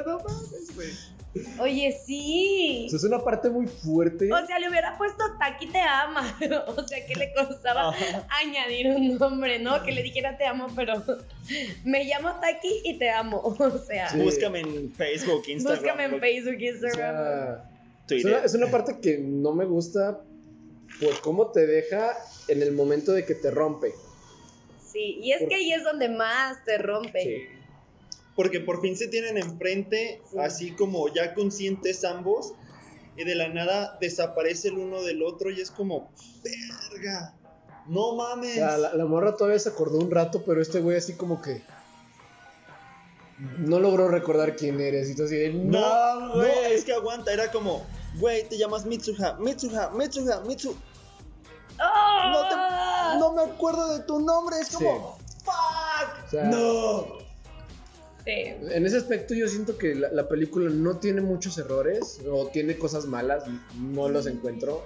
no 0.06 0.18
mames, 0.18 0.74
güey. 0.74 0.88
Oye, 1.60 1.96
sí. 2.06 2.84
O 2.86 2.90
sea, 2.90 2.96
es 2.96 3.04
una 3.04 3.22
parte 3.22 3.48
muy 3.50 3.66
fuerte. 3.66 4.32
O 4.32 4.46
sea, 4.46 4.58
le 4.58 4.68
hubiera 4.68 4.96
puesto 4.96 5.22
Taki 5.38 5.66
te 5.66 5.78
ama. 5.80 6.36
O 6.76 6.86
sea, 6.86 7.06
que 7.06 7.14
le 7.14 7.32
costaba 7.34 7.90
Ajá. 7.90 8.26
añadir 8.42 8.88
un 8.88 9.18
nombre, 9.18 9.58
¿no? 9.58 9.82
Que 9.84 9.92
le 9.92 10.02
dijera 10.02 10.36
te 10.38 10.46
amo, 10.46 10.66
pero 10.74 10.94
me 11.84 12.04
llamo 12.04 12.40
Taki 12.40 12.80
y 12.84 12.98
te 12.98 13.10
amo. 13.10 13.40
O 13.58 13.78
sea, 13.78 14.08
Sí. 14.08 14.18
Búscame 14.20 14.60
en 14.60 14.92
Facebook, 14.92 15.42
Instagram, 15.48 15.80
búscame 15.80 16.04
en 16.04 16.20
Facebook, 16.20 16.56
O 16.56 16.64
Instagram. 16.64 16.96
sea, 16.96 17.52
es, 18.00 18.06
Twitter. 18.06 18.32
una, 18.32 18.44
es 18.44 18.54
una 18.54 18.66
parte 18.70 18.98
que 19.00 19.18
no 19.18 19.52
me 19.52 19.64
gusta 19.66 20.20
por 21.00 21.20
cómo 21.20 21.48
te 21.52 21.66
deja 21.66 22.16
en 22.48 22.62
el 22.62 22.72
momento 22.72 23.12
de 23.12 23.24
que 23.24 23.34
te 23.34 23.50
rompe. 23.50 23.92
Sí, 24.90 25.20
y 25.22 25.32
es 25.32 25.46
que 25.46 25.54
ahí 25.54 25.72
es 25.72 25.84
donde 25.84 26.08
más 26.08 26.64
te 26.64 26.78
rompe. 26.78 27.22
Sí. 27.22 27.57
Porque 28.38 28.60
por 28.60 28.80
fin 28.80 28.96
se 28.96 29.08
tienen 29.08 29.36
enfrente, 29.36 30.22
Sí. 30.30 30.36
así 30.38 30.70
como 30.76 31.12
ya 31.12 31.34
conscientes 31.34 32.04
ambos, 32.04 32.52
y 33.16 33.24
de 33.24 33.34
la 33.34 33.48
nada 33.48 33.98
desaparece 34.00 34.68
el 34.68 34.78
uno 34.78 35.02
del 35.02 35.24
otro 35.24 35.50
y 35.50 35.60
es 35.60 35.72
como, 35.72 36.12
verga, 36.44 37.34
no 37.88 38.10
O 38.10 38.16
mames. 38.16 38.54
sea, 38.54 38.78
la, 38.78 38.94
la 38.94 39.04
morra 39.06 39.34
todavía 39.34 39.58
se 39.58 39.70
acordó 39.70 39.98
un 39.98 40.12
rato, 40.12 40.44
pero 40.46 40.62
este 40.62 40.78
güey 40.78 40.96
así 40.96 41.14
como 41.14 41.42
que 41.42 41.62
no 43.58 43.80
logró 43.80 44.06
recordar 44.08 44.54
quién 44.54 44.80
eres. 44.80 45.10
Y 45.10 45.16
tú 45.16 45.24
así 45.24 45.34
de, 45.36 45.52
no, 45.54 45.80
no, 45.80 46.26
no, 46.28 46.34
güey. 46.36 46.74
es 46.74 46.84
que 46.84 46.92
aguanta, 46.92 47.32
era 47.32 47.50
como, 47.50 47.84
güey, 48.20 48.48
te 48.48 48.56
llamas 48.56 48.86
Mitsuha, 48.86 49.36
Mitsuha, 49.40 49.90
Mitsuha, 49.90 50.42
Mitsu. 50.46 50.76
¡Ah! 51.80 53.16
No 53.18 53.32
me 53.32 53.42
acuerdo 53.42 53.96
de 53.98 54.04
tu 54.04 54.20
nombre, 54.20 54.60
es 54.60 54.70
como, 54.70 55.18
fuck. 55.44 56.24
O 56.26 56.30
sea, 56.30 56.44
no. 56.44 57.18
Sí. 58.28 58.54
En 58.74 58.84
ese 58.84 58.98
aspecto 58.98 59.32
yo 59.32 59.48
siento 59.48 59.78
que 59.78 59.94
la, 59.94 60.10
la 60.10 60.28
película 60.28 60.68
no 60.68 60.98
tiene 60.98 61.22
muchos 61.22 61.56
errores 61.56 62.20
o 62.30 62.48
tiene 62.48 62.76
cosas 62.76 63.06
malas, 63.06 63.44
no 63.78 64.10
los 64.10 64.26
encuentro. 64.26 64.84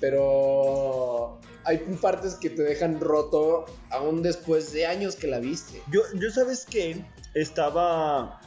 Pero 0.00 1.38
hay 1.62 1.78
partes 2.00 2.34
que 2.34 2.50
te 2.50 2.62
dejan 2.62 2.98
roto 2.98 3.66
aún 3.90 4.22
después 4.22 4.72
de 4.72 4.86
años 4.86 5.14
que 5.14 5.28
la 5.28 5.38
viste. 5.38 5.80
Yo, 5.92 6.02
yo 6.14 6.30
sabes 6.30 6.66
que 6.66 7.04
estaba 7.34 8.40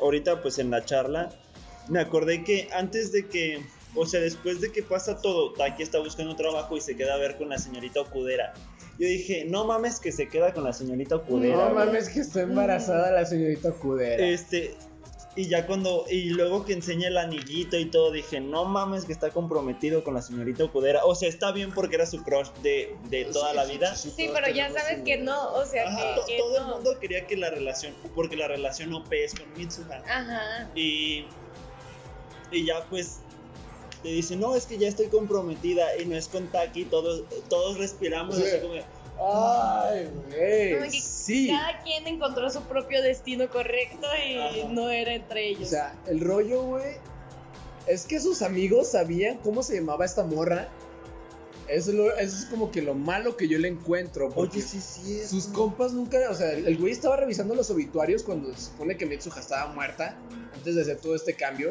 ahorita 0.00 0.42
pues 0.42 0.58
en 0.58 0.70
la 0.70 0.84
charla, 0.84 1.30
me 1.88 2.00
acordé 2.00 2.42
que 2.42 2.68
antes 2.72 3.12
de 3.12 3.28
que, 3.28 3.64
o 3.94 4.06
sea, 4.06 4.20
después 4.20 4.60
de 4.60 4.72
que 4.72 4.82
pasa 4.82 5.20
todo, 5.20 5.52
Taki 5.52 5.84
está 5.84 6.00
buscando 6.00 6.34
trabajo 6.34 6.76
y 6.76 6.80
se 6.80 6.96
queda 6.96 7.14
a 7.14 7.18
ver 7.18 7.36
con 7.36 7.48
la 7.48 7.58
señorita 7.58 8.00
Okudera. 8.00 8.54
Yo 8.98 9.08
dije, 9.08 9.44
no 9.46 9.64
mames 9.64 9.98
que 9.98 10.12
se 10.12 10.28
queda 10.28 10.52
con 10.54 10.64
la 10.64 10.72
señorita 10.72 11.16
Okudera. 11.16 11.56
No 11.56 11.74
güey". 11.74 11.86
mames 11.86 12.08
que 12.08 12.20
está 12.20 12.42
embarazada 12.42 13.10
la 13.10 13.24
señorita 13.26 13.72
Cudera. 13.72 14.24
Este, 14.24 14.76
y 15.36 15.48
ya 15.48 15.66
cuando, 15.66 16.04
y 16.08 16.26
luego 16.30 16.64
que 16.64 16.74
enseña 16.74 17.08
el 17.08 17.18
anillito 17.18 17.76
y 17.76 17.86
todo, 17.86 18.12
dije, 18.12 18.40
no 18.40 18.64
mames 18.66 19.04
que 19.04 19.12
está 19.12 19.30
comprometido 19.30 20.04
con 20.04 20.14
la 20.14 20.22
señorita 20.22 20.62
Okudera. 20.62 21.04
O 21.04 21.16
sea, 21.16 21.28
está 21.28 21.50
bien 21.50 21.72
porque 21.72 21.96
era 21.96 22.06
su 22.06 22.22
crush 22.22 22.50
de, 22.62 22.94
de 23.10 23.24
toda 23.24 23.52
la 23.52 23.64
vida. 23.64 23.96
Sí, 23.96 24.30
pero 24.32 24.48
ya 24.54 24.70
sabes 24.70 25.02
que 25.04 25.16
no, 25.16 25.52
o 25.54 25.64
sea, 25.66 25.88
Ajá, 25.88 25.96
que, 26.14 26.20
to- 26.20 26.26
que 26.28 26.38
todo 26.38 26.58
el 26.58 26.66
mundo 26.66 26.98
quería 27.00 27.26
que 27.26 27.36
la 27.36 27.50
relación, 27.50 27.92
porque 28.14 28.36
la 28.36 28.46
relación 28.46 28.94
OP 28.94 29.12
es 29.12 29.34
con 29.34 29.52
Mitsuha. 29.56 30.02
Ajá. 30.08 30.70
Y, 30.76 31.26
y 32.52 32.64
ya 32.66 32.84
pues 32.88 33.18
te 34.04 34.10
dice, 34.10 34.36
no, 34.36 34.54
es 34.54 34.66
que 34.66 34.78
ya 34.78 34.86
estoy 34.86 35.06
comprometida 35.08 35.96
y 36.00 36.04
no 36.06 36.14
es 36.14 36.28
con 36.28 36.46
Taki, 36.46 36.84
todos, 36.84 37.24
todos 37.48 37.78
respiramos 37.78 38.36
Sí. 38.36 38.42
así 38.44 38.58
como, 38.60 38.74
Ay, 39.16 40.06
Como 40.06 40.22
güey. 40.26 40.90
que 40.90 41.00
Sí. 41.00 41.48
Cada 41.48 41.82
quien 41.82 42.06
encontró 42.06 42.50
su 42.50 42.62
propio 42.62 43.00
destino 43.00 43.48
correcto 43.48 44.06
y 44.28 44.36
Ajá. 44.62 44.68
no 44.72 44.90
era 44.90 45.14
entre 45.14 45.40
O 45.40 45.56
ellos. 45.56 45.68
sea, 45.70 45.94
el 46.06 46.20
rollo, 46.20 46.62
güey, 46.64 46.96
es 47.86 48.06
que 48.06 48.20
sus 48.20 48.42
amigos 48.42 48.88
sabían 48.88 49.38
cómo 49.38 49.62
se 49.62 49.76
llamaba 49.76 50.04
esta 50.04 50.24
morra. 50.24 50.68
Eso 51.68 51.90
es, 51.92 51.96
lo- 51.96 52.14
eso 52.16 52.36
es 52.36 52.44
como 52.46 52.70
que 52.70 52.82
lo 52.82 52.94
malo 52.94 53.36
que 53.38 53.48
yo 53.48 53.58
le 53.58 53.68
encuentro. 53.68 54.28
Porque 54.30 54.58
oye, 54.58 54.66
sí, 54.66 54.80
sí, 54.80 55.20
es 55.20 55.30
sus 55.30 55.46
compas 55.46 55.92
nunca, 55.92 56.18
o 56.28 56.34
sea, 56.34 56.50
el 56.52 56.66
el 56.66 56.76
güey 56.76 56.92
estaba 56.92 57.16
revisando 57.16 57.54
los 57.54 57.70
obituarios 57.70 58.22
cuando 58.22 58.52
se 58.54 58.66
supone 58.66 58.96
que 58.98 59.06
Mitsuha 59.06 59.40
estaba 59.40 59.72
muerta, 59.72 60.18
antes 60.54 60.74
de 60.74 60.82
hacer 60.82 60.98
todo 60.98 61.14
este 61.14 61.34
cambio. 61.34 61.68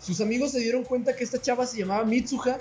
Sus 0.00 0.20
amigos 0.20 0.52
se 0.52 0.60
dieron 0.60 0.84
cuenta 0.84 1.14
que 1.14 1.24
esta 1.24 1.40
chava 1.40 1.66
se 1.66 1.78
llamaba 1.78 2.04
Mitsuha. 2.04 2.58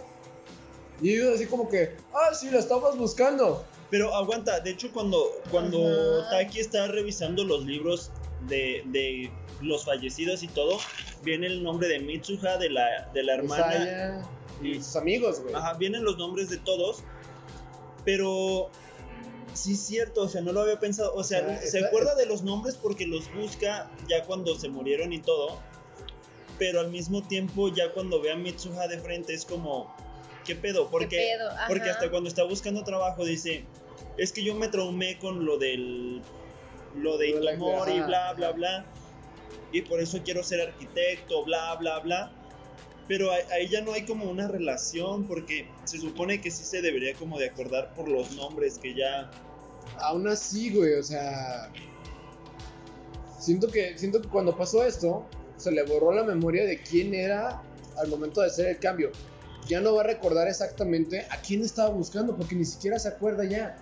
Y 1.01 1.13
ellos 1.13 1.35
así 1.35 1.45
como 1.45 1.69
que, 1.69 1.95
ah, 2.13 2.33
sí, 2.33 2.49
la 2.49 2.59
estabas 2.59 2.97
buscando. 2.97 3.63
Pero 3.89 4.13
aguanta, 4.15 4.59
de 4.59 4.71
hecho 4.71 4.91
cuando, 4.91 5.31
cuando 5.51 6.21
Ajá. 6.21 6.29
Taki 6.31 6.59
está 6.59 6.87
revisando 6.87 7.45
los 7.45 7.65
libros 7.65 8.11
de, 8.47 8.83
de 8.87 9.31
los 9.61 9.85
fallecidos 9.85 10.43
y 10.43 10.47
todo, 10.47 10.77
viene 11.23 11.47
el 11.47 11.63
nombre 11.63 11.87
de 11.87 11.99
Mitsuha, 11.99 12.57
de 12.57 12.69
la, 12.69 13.09
de 13.13 13.23
la 13.23 13.35
hermana, 13.35 13.65
Usaya 13.67 14.27
y 14.61 14.75
sus 14.75 14.95
amigos, 14.95 15.41
güey. 15.41 15.53
Ajá, 15.53 15.75
vienen 15.75 16.03
los 16.03 16.17
nombres 16.17 16.49
de 16.49 16.57
todos, 16.57 17.03
pero 18.03 18.69
sí 19.53 19.73
es 19.73 19.79
cierto, 19.79 20.21
o 20.21 20.27
sea, 20.27 20.41
no 20.41 20.51
lo 20.51 20.61
había 20.61 20.79
pensado, 20.79 21.13
o 21.13 21.23
sea, 21.23 21.61
se 21.61 21.85
acuerda 21.85 22.15
de 22.15 22.25
los 22.25 22.43
nombres 22.43 22.75
porque 22.75 23.07
los 23.07 23.33
busca 23.33 23.89
ya 24.07 24.23
cuando 24.23 24.57
se 24.57 24.69
murieron 24.69 25.13
y 25.13 25.19
todo, 25.19 25.59
pero 26.57 26.79
al 26.79 26.89
mismo 26.89 27.21
tiempo 27.23 27.69
ya 27.73 27.91
cuando 27.93 28.21
ve 28.21 28.31
a 28.31 28.35
Mitsuha 28.35 28.87
de 28.87 28.99
frente 28.99 29.33
es 29.33 29.45
como, 29.45 29.93
¿qué 30.45 30.55
pedo? 30.55 30.89
Porque, 30.89 31.09
¿Qué 31.17 31.33
pedo? 31.37 31.49
Porque 31.67 31.89
hasta 31.89 32.09
cuando 32.09 32.29
está 32.29 32.43
buscando 32.43 32.83
trabajo 32.83 33.25
dice, 33.25 33.65
es 34.17 34.31
que 34.31 34.43
yo 34.43 34.55
me 34.55 34.67
traumé 34.67 35.17
con 35.19 35.45
lo 35.45 35.57
del, 35.57 36.21
lo 36.95 37.17
de 37.17 37.29
Itomori, 37.29 37.91
ajá, 37.97 38.07
bla, 38.07 38.33
bla, 38.33 38.51
bla, 38.51 38.85
y 39.71 39.81
por 39.81 39.99
eso 40.01 40.21
quiero 40.23 40.43
ser 40.43 40.61
arquitecto, 40.61 41.43
bla, 41.43 41.75
bla, 41.75 41.99
bla. 41.99 42.31
Pero 43.07 43.31
ahí- 43.31 43.43
ahí 43.51 43.67
ya 43.69 43.79
no 43.81 43.93
hay 43.93 44.03
como 44.05 44.29
una 44.29 44.47
relación 44.49 45.27
porque 45.27 45.69
se 45.85 45.97
supone 45.97 46.41
que 46.41 46.51
sí 46.51 46.63
se 46.65 46.81
debería 46.81 47.13
como 47.13 47.39
de 47.39 47.47
acordar 47.49 47.93
por 47.93 48.09
los 48.09 48.31
nombres 48.35 48.77
que 48.79 48.93
ya... 48.95 49.31
Aún 49.99 50.27
así, 50.27 50.73
güey, 50.75 50.93
o 50.95 51.03
sea. 51.03 51.71
Siento 53.39 53.69
que, 53.69 53.97
siento 53.97 54.21
que 54.21 54.27
cuando 54.27 54.57
pasó 54.57 54.83
esto, 54.83 55.25
se 55.57 55.71
le 55.71 55.83
borró 55.83 56.11
la 56.13 56.23
memoria 56.23 56.65
de 56.65 56.81
quién 56.81 57.13
era 57.13 57.61
al 57.97 58.07
momento 58.09 58.41
de 58.41 58.47
hacer 58.47 58.67
el 58.67 58.79
cambio. 58.79 59.11
Ya 59.67 59.81
no 59.81 59.95
va 59.95 60.01
a 60.01 60.05
recordar 60.05 60.47
exactamente 60.47 61.25
a 61.29 61.41
quién 61.41 61.61
estaba 61.63 61.89
buscando, 61.89 62.35
porque 62.37 62.55
ni 62.55 62.63
siquiera 62.65 62.97
se 62.99 63.09
acuerda 63.09 63.43
ya. 63.43 63.77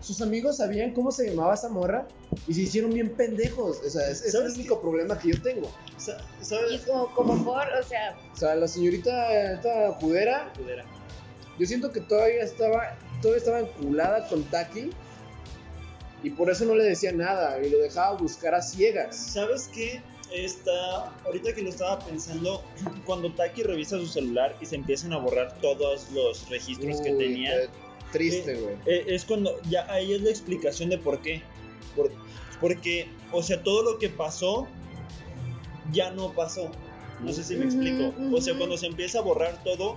Sus 0.00 0.20
amigos 0.20 0.58
sabían 0.58 0.92
cómo 0.92 1.10
se 1.10 1.28
llamaba 1.28 1.54
esa 1.54 1.68
morra 1.68 2.06
y 2.46 2.54
se 2.54 2.60
hicieron 2.60 2.92
bien 2.92 3.16
pendejos. 3.16 3.80
O 3.84 3.90
sea, 3.90 4.08
es, 4.08 4.20
es 4.20 4.26
el 4.26 4.32
¿Sabes 4.42 4.54
único 4.54 4.80
problema 4.80 5.18
que 5.18 5.30
yo 5.32 5.42
tengo. 5.42 5.72
sa- 5.96 6.18
Y 6.40 6.44
¿Sabes? 6.44 6.82
como, 6.82 7.12
como 7.14 7.44
por, 7.44 7.62
o 7.66 7.82
sea, 7.82 8.14
O 8.32 8.36
sea, 8.36 8.54
la 8.54 8.68
señorita 8.68 9.52
esta 9.54 9.92
Judera, 9.94 10.52
Cudera. 10.56 10.84
yo 11.58 11.66
siento 11.66 11.90
que 11.90 12.02
todavía 12.02 12.42
estaba, 12.44 12.96
todavía 13.22 13.38
estaba 13.38 13.60
enculada 13.60 14.28
con 14.28 14.44
Taki 14.44 14.90
y 16.22 16.30
por 16.30 16.50
eso 16.50 16.64
no 16.66 16.74
le 16.74 16.84
decía 16.84 17.10
nada 17.12 17.58
y 17.60 17.68
lo 17.70 17.78
dejaba 17.78 18.16
buscar 18.16 18.54
a 18.54 18.62
ciegas. 18.62 19.16
¿Sabes 19.16 19.68
qué? 19.74 20.02
Está, 20.32 21.14
ahorita 21.24 21.54
que 21.54 21.62
lo 21.62 21.70
estaba 21.70 21.98
pensando, 22.00 22.62
cuando 23.04 23.32
Taki 23.32 23.62
revisa 23.62 23.96
su 23.98 24.06
celular 24.06 24.56
y 24.60 24.66
se 24.66 24.74
empiezan 24.76 25.12
a 25.12 25.18
borrar 25.18 25.56
todos 25.60 26.10
los 26.10 26.48
registros 26.50 27.00
que 27.00 27.12
tenía, 27.12 27.52
Triste, 28.12 28.54
güey. 28.56 28.74
eh, 28.86 29.04
es 29.08 29.24
cuando 29.24 29.52
ya 29.68 29.90
ahí 29.92 30.14
es 30.14 30.22
la 30.22 30.30
explicación 30.30 30.90
de 30.90 30.98
por 30.98 31.20
qué. 31.22 31.42
Por- 31.94 32.10
porque, 32.60 33.08
o 33.32 33.42
sea, 33.42 33.62
todo 33.62 33.82
lo 33.82 33.98
que 33.98 34.08
pasó 34.08 34.66
ya 35.92 36.10
no 36.10 36.32
pasó. 36.32 36.70
No 37.20 37.32
sé 37.32 37.44
si 37.44 37.56
me 37.56 37.64
explico. 37.64 38.12
O 38.34 38.40
sea, 38.40 38.56
cuando 38.56 38.76
se 38.76 38.86
empieza 38.86 39.18
a 39.18 39.22
borrar 39.22 39.62
todo, 39.62 39.96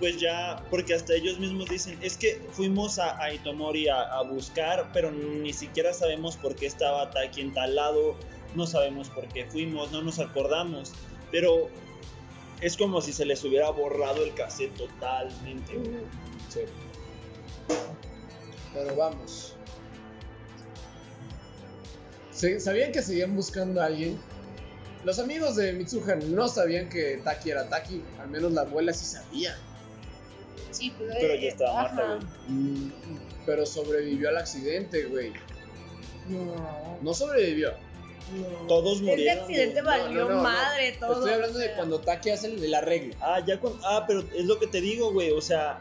pues 0.00 0.20
ya, 0.20 0.64
porque 0.70 0.94
hasta 0.94 1.14
ellos 1.14 1.38
mismos 1.38 1.68
dicen, 1.68 1.98
es 2.02 2.16
que 2.16 2.42
fuimos 2.52 2.98
a, 2.98 3.22
a 3.22 3.32
Itomori 3.32 3.88
a, 3.88 4.02
a 4.02 4.22
buscar, 4.22 4.90
pero 4.92 5.10
ni 5.10 5.52
siquiera 5.52 5.92
sabemos 5.92 6.36
por 6.36 6.56
qué 6.56 6.66
estaba 6.66 7.10
Taki 7.10 7.40
en 7.40 7.54
tal 7.54 7.74
lado, 7.74 8.16
no 8.54 8.66
sabemos 8.66 9.08
por 9.10 9.26
qué 9.28 9.44
fuimos, 9.46 9.90
no 9.92 10.02
nos 10.02 10.18
acordamos, 10.18 10.92
pero 11.30 11.68
es 12.60 12.76
como 12.76 13.00
si 13.00 13.12
se 13.12 13.24
les 13.26 13.42
hubiera 13.44 13.70
borrado 13.70 14.22
el 14.24 14.34
cassette 14.34 14.74
totalmente. 14.74 15.72
Sí. 16.48 16.60
Pero 18.72 18.96
vamos. 18.96 19.56
Se- 22.30 22.58
¿Sabían 22.60 22.92
que 22.92 23.02
seguían 23.02 23.34
buscando 23.36 23.80
a 23.80 23.86
alguien? 23.86 24.18
Los 25.04 25.18
amigos 25.18 25.56
de 25.56 25.72
Mitsuha 25.74 26.16
no 26.16 26.48
sabían 26.48 26.88
que 26.88 27.18
Taki 27.22 27.50
era 27.50 27.68
Taki, 27.68 28.02
al 28.18 28.28
menos 28.28 28.52
la 28.52 28.62
abuela 28.62 28.92
sí 28.92 29.04
sabía. 29.04 29.56
Sí, 30.70 30.92
pero, 30.98 31.12
Pero 31.20 31.34
ya 31.36 31.48
estaba 31.48 31.82
ajá. 31.82 31.94
muerta, 31.94 32.26
güey. 32.48 32.56
Mm, 32.58 32.92
Pero 33.46 33.66
sobrevivió 33.66 34.30
al 34.30 34.38
accidente, 34.38 35.04
güey. 35.04 35.32
No, 36.28 36.98
No 37.02 37.14
sobrevivió. 37.14 37.74
No. 38.32 38.66
Todos 38.66 38.96
Ese 38.96 39.04
murieron. 39.04 39.42
accidente 39.44 39.82
güey. 39.82 39.98
No, 39.98 40.04
valió 40.04 40.22
no, 40.22 40.28
no, 40.30 40.34
no. 40.36 40.42
madre 40.42 40.92
todo. 40.98 41.12
Estoy 41.14 41.32
hablando 41.32 41.58
o 41.58 41.60
de 41.60 41.72
cuando 41.74 42.00
Taki 42.00 42.30
hace 42.30 42.46
el, 42.48 42.74
arreglo. 42.74 43.14
Ah, 43.20 43.40
ya 43.46 43.60
con. 43.60 43.78
Ah, 43.84 44.04
pero 44.06 44.24
es 44.34 44.44
lo 44.44 44.58
que 44.58 44.66
te 44.66 44.80
digo, 44.80 45.12
güey. 45.12 45.30
O 45.30 45.40
sea, 45.40 45.80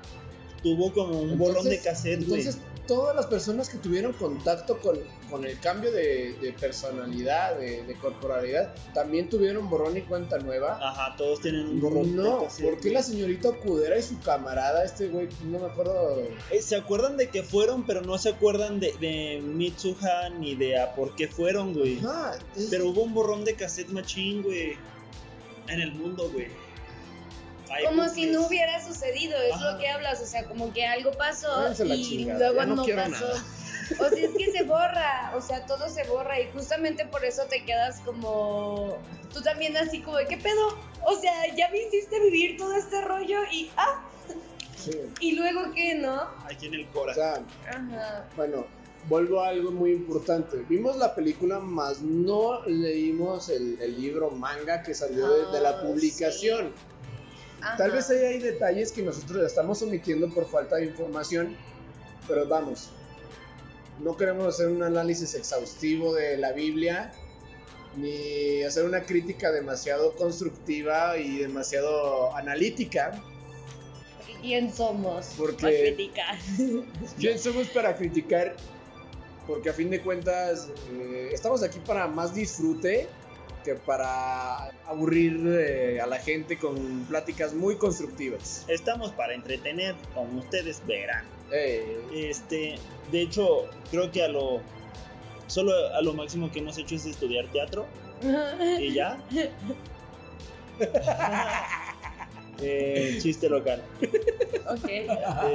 tuvo 0.61 0.91
como 0.93 1.19
un 1.19 1.37
borrón 1.37 1.63
de 1.65 1.75
Entonces- 1.75 1.83
cassette, 1.83 2.27
güey. 2.27 2.41
Entonces, 2.41 2.61
todas 2.87 3.15
las 3.15 3.27
personas 3.27 3.69
que 3.69 3.77
tuvieron 3.77 4.13
contacto 4.13 4.77
con, 4.79 4.97
con 5.29 5.45
el 5.45 5.59
cambio 5.59 5.91
de, 5.91 6.33
de 6.41 6.53
personalidad, 6.53 7.57
de, 7.57 7.83
de 7.83 7.93
corporalidad, 7.95 8.73
también 8.93 9.29
tuvieron 9.29 9.69
borrón 9.69 9.95
y 9.97 10.01
cuenta 10.01 10.37
nueva. 10.39 10.77
Ajá, 10.81 11.15
todos 11.17 11.41
tienen 11.41 11.67
un 11.67 11.79
borrón 11.81 12.15
No. 12.15 12.47
¿por 12.61 12.79
qué 12.79 12.91
la 12.91 13.01
señorita 13.03 13.49
Okudera 13.49 13.97
y 13.97 14.03
su 14.03 14.19
camarada, 14.19 14.83
este 14.83 15.07
güey, 15.07 15.29
no 15.45 15.59
me 15.59 15.65
acuerdo. 15.67 16.19
Eh, 16.51 16.61
Se 16.61 16.75
acuerdan 16.75 17.17
de 17.17 17.29
que 17.29 17.43
fueron, 17.43 17.85
pero 17.85 18.01
no 18.01 18.17
se 18.17 18.29
acuerdan 18.29 18.79
de, 18.79 18.93
de 18.99 19.41
Mitsuha 19.43 20.29
ni 20.39 20.55
de 20.55 20.79
a 20.79 20.93
por 20.95 21.15
qué 21.15 21.27
fueron, 21.27 21.73
güey. 21.73 21.99
Ah, 22.05 22.33
es- 22.55 22.67
Pero 22.69 22.89
hubo 22.89 23.03
un 23.03 23.13
borrón 23.13 23.45
de 23.45 23.55
cassette 23.55 23.89
machín, 23.89 24.43
güey. 24.43 24.73
En 25.69 25.79
el 25.79 25.93
mundo, 25.93 26.29
güey. 26.33 26.47
Ay, 27.73 27.85
Como 27.85 28.03
güey, 28.03 28.13
si 28.15 28.25
no 28.27 28.45
hubiera 28.47 28.83
sucedido, 28.85 29.35
es 29.41 29.53
Ajá. 29.53 29.71
lo 29.71 29.79
que 29.79 29.87
hablas, 29.89 30.21
o 30.21 30.25
sea, 30.25 30.45
como 30.45 30.71
que 30.73 30.85
algo 30.85 31.11
pasó 31.11 31.73
y 31.83 32.25
luego 32.25 32.55
ya 32.55 32.65
no 32.65 32.75
no, 32.75 32.85
pasó. 32.85 32.95
nada. 32.95 33.43
O 33.99 34.09
sea, 34.09 34.17
es 34.25 34.31
que 34.37 34.49
se 34.51 34.63
borra, 34.63 35.33
o 35.35 35.41
sea, 35.41 35.65
todo 35.65 35.89
se 35.89 36.03
borra 36.05 36.39
y 36.39 36.49
justamente 36.51 37.05
por 37.05 37.25
eso 37.25 37.43
te 37.49 37.65
quedas 37.65 37.99
como 37.99 38.97
tú 39.33 39.41
también 39.41 39.75
así 39.75 40.01
como 40.01 40.17
de 40.17 40.25
qué 40.25 40.37
pedo, 40.37 40.77
o 41.05 41.15
sea, 41.19 41.33
ya 41.55 41.67
me 41.69 41.79
hiciste 41.79 42.17
vivir 42.21 42.55
todo 42.57 42.73
este 42.75 43.01
rollo 43.01 43.39
y 43.51 43.69
ah, 43.75 44.01
sí. 44.77 44.91
y 45.19 45.35
luego 45.35 45.73
qué, 45.75 45.95
¿no? 45.95 46.15
Aquí 46.45 46.67
en 46.67 46.75
el 46.75 46.87
O 46.87 46.91
Cora. 46.93 47.13
sea, 47.13 47.43
Ajá. 47.67 48.25
bueno, 48.37 48.65
vuelvo 49.09 49.41
a 49.41 49.49
algo 49.49 49.69
muy 49.71 49.91
importante. 49.91 50.57
Vimos 50.69 50.95
la 50.95 51.13
película, 51.13 51.59
más 51.59 52.01
no 52.01 52.63
leímos 52.65 53.49
el, 53.49 53.77
el 53.81 53.99
libro 54.01 54.31
manga 54.31 54.81
que 54.81 54.93
salió 54.95 55.27
de, 55.29 55.51
de 55.51 55.61
la 55.61 55.69
Ah, 55.71 55.81
publicación. 55.81 56.71
Ajá. 57.63 57.77
Tal 57.77 57.91
vez 57.91 58.09
ahí 58.09 58.17
hay 58.19 58.39
detalles 58.39 58.91
que 58.91 59.01
nosotros 59.01 59.43
estamos 59.45 59.81
omitiendo 59.81 60.29
por 60.29 60.45
falta 60.49 60.75
de 60.75 60.85
información, 60.85 61.55
pero 62.27 62.47
vamos, 62.47 62.89
no 63.99 64.17
queremos 64.17 64.47
hacer 64.55 64.67
un 64.67 64.83
análisis 64.83 65.33
exhaustivo 65.33 66.13
de 66.13 66.37
la 66.37 66.51
Biblia, 66.51 67.13
ni 67.95 68.63
hacer 68.63 68.85
una 68.85 69.03
crítica 69.03 69.51
demasiado 69.51 70.13
constructiva 70.15 71.17
y 71.17 71.37
demasiado 71.39 72.35
analítica. 72.35 73.21
¿Quién 74.41 74.73
somos? 74.73 75.27
Porque- 75.37 75.61
Para 75.61 75.73
criticar. 75.95 76.35
¿Quién 77.17 77.39
somos 77.39 77.67
para 77.67 77.95
criticar? 77.95 78.57
Porque 79.47 79.69
a 79.69 79.73
fin 79.73 79.89
de 79.89 80.01
cuentas 80.01 80.69
eh, 80.91 81.29
estamos 81.31 81.63
aquí 81.63 81.79
para 81.85 82.07
más 82.07 82.33
disfrute 82.33 83.07
que 83.63 83.75
para 83.75 84.69
aburrir 84.87 85.39
eh, 85.47 85.99
a 86.01 86.07
la 86.07 86.17
gente 86.19 86.57
con 86.57 87.05
pláticas 87.09 87.53
muy 87.53 87.77
constructivas. 87.77 88.65
Estamos 88.67 89.11
para 89.11 89.33
entretener, 89.33 89.95
como 90.13 90.39
ustedes 90.39 90.81
verán. 90.85 91.25
Eh, 91.51 91.99
Este, 92.13 92.75
de 93.11 93.21
hecho, 93.21 93.65
creo 93.91 94.11
que 94.11 94.23
a 94.23 94.27
lo. 94.27 94.61
Solo 95.47 95.73
a 95.93 96.01
lo 96.01 96.13
máximo 96.13 96.51
que 96.51 96.59
hemos 96.59 96.77
hecho 96.77 96.95
es 96.95 97.05
estudiar 97.05 97.47
teatro 97.47 97.85
y 98.79 98.93
ya. 98.93 99.17
Eh, 102.61 103.17
chiste 103.21 103.49
local. 103.49 103.83
ok. 104.69 104.89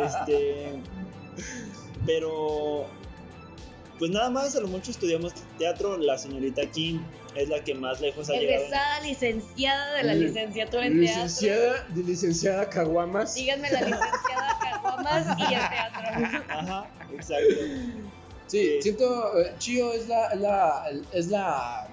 Este. 0.04 0.72
Pero. 2.04 2.86
Pues 3.98 4.10
nada 4.12 4.30
más, 4.30 4.54
a 4.54 4.60
lo 4.60 4.68
mucho 4.68 4.90
estudiamos 4.92 5.32
teatro. 5.58 5.96
La 5.98 6.16
señorita 6.16 6.62
Kim 6.70 7.02
es 7.34 7.48
la 7.48 7.62
que 7.64 7.74
más 7.74 8.00
lejos 8.00 8.30
ha 8.30 8.34
llegado. 8.34 8.64
Egresada 8.64 9.00
licenciada 9.00 9.94
de 9.94 10.02
la 10.04 10.14
Li- 10.14 10.26
licenciatura 10.26 10.86
en 10.86 11.00
teatro. 11.00 11.22
licenciada, 11.24 11.86
licenciada 11.94 12.68
Caguamas. 12.70 13.34
Díganme 13.34 13.70
la 13.72 13.80
licenciada 13.80 14.58
Caguamas 14.62 15.38
y 15.38 15.42
el 15.42 15.60
teatro. 15.68 16.44
Ajá, 16.48 16.90
exacto. 17.12 17.54
Sí, 18.46 18.80
siento, 18.80 19.40
eh, 19.40 19.52
Chio 19.58 19.92
es 19.92 20.06
la, 20.08 20.34
la- 20.36 20.84
es 21.12 21.26
la, 21.26 21.88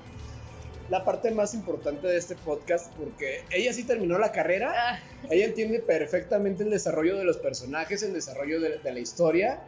la 0.89 1.03
parte 1.03 1.32
más 1.32 1.53
importante 1.53 2.08
de 2.08 2.18
este 2.18 2.36
podcast 2.36 2.93
porque 2.95 3.43
ella 3.51 3.74
sí 3.74 3.84
terminó 3.84 4.18
la 4.20 4.32
carrera, 4.32 4.74
Ah, 4.78 4.99
ella 5.32 5.45
entiende 5.45 5.80
perfectamente 5.80 6.64
el 6.64 6.70
desarrollo 6.70 7.18
de 7.18 7.26
los 7.26 7.38
personajes, 7.38 8.03
el 8.03 8.14
desarrollo 8.14 8.62
de, 8.62 8.78
de 8.78 8.93
la 8.93 8.99
historia, 8.99 9.64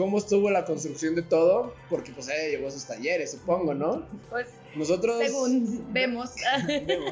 cómo 0.00 0.16
estuvo 0.16 0.48
la 0.50 0.64
construcción 0.64 1.14
de 1.14 1.20
todo, 1.20 1.74
porque 1.90 2.10
pues 2.12 2.26
ella 2.28 2.48
llevó 2.48 2.68
a 2.68 2.70
sus 2.70 2.84
talleres, 2.86 3.32
supongo, 3.32 3.74
¿no? 3.74 4.02
pues 4.30 4.46
Nosotros, 4.74 5.18
según 5.22 5.84
vemos. 5.92 6.30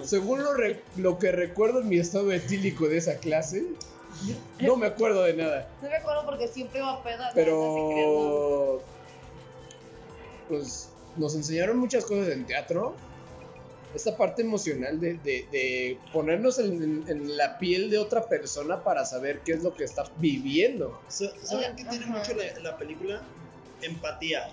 según 0.05 0.43
lo, 0.43 0.55
re- 0.55 0.83
lo 0.97 1.19
que 1.19 1.31
recuerdo 1.33 1.81
en 1.83 1.89
mi 1.91 1.99
estado 1.99 2.33
etílico 2.33 2.89
de 2.89 2.97
esa 2.97 3.17
clase, 3.19 3.67
no 4.61 4.77
me 4.77 4.87
acuerdo 4.87 5.23
de 5.25 5.35
nada. 5.35 5.69
No 5.83 5.91
me 5.91 5.97
acuerdo 5.97 6.25
porque 6.25 6.49
siempre 6.49 6.79
iba 6.79 6.93
a 6.95 7.03
peda. 7.03 7.19
no, 7.19 7.27
no 7.27 7.35
Pero. 7.35 8.83
Pues 10.49 10.89
nos 11.17 11.35
enseñaron 11.35 11.77
muchas 11.79 12.05
cosas 12.07 12.29
en 12.29 12.47
teatro. 12.47 12.95
Esta 13.95 14.17
parte 14.17 14.43
emocional 14.43 15.01
de, 15.01 15.15
de- 15.15 15.49
de 15.51 15.99
ponernos 16.13 16.59
en, 16.59 16.83
en- 16.83 17.05
en 17.09 17.37
la 17.37 17.59
piel 17.59 17.89
de 17.91 17.99
otra 17.99 18.29
persona 18.29 18.85
para 18.85 19.05
saber 19.05 19.41
qué 19.45 19.53
es 19.53 19.63
lo 19.63 19.75
que 19.75 19.85
está 19.85 20.05
viviendo. 20.19 21.01
¿Saben 21.09 21.75
qué 21.77 21.85
tiene 21.85 22.07
mucho 22.07 22.35
la, 22.35 22.61
la 22.61 22.77
película? 22.77 23.23
Empatía. 23.83 24.49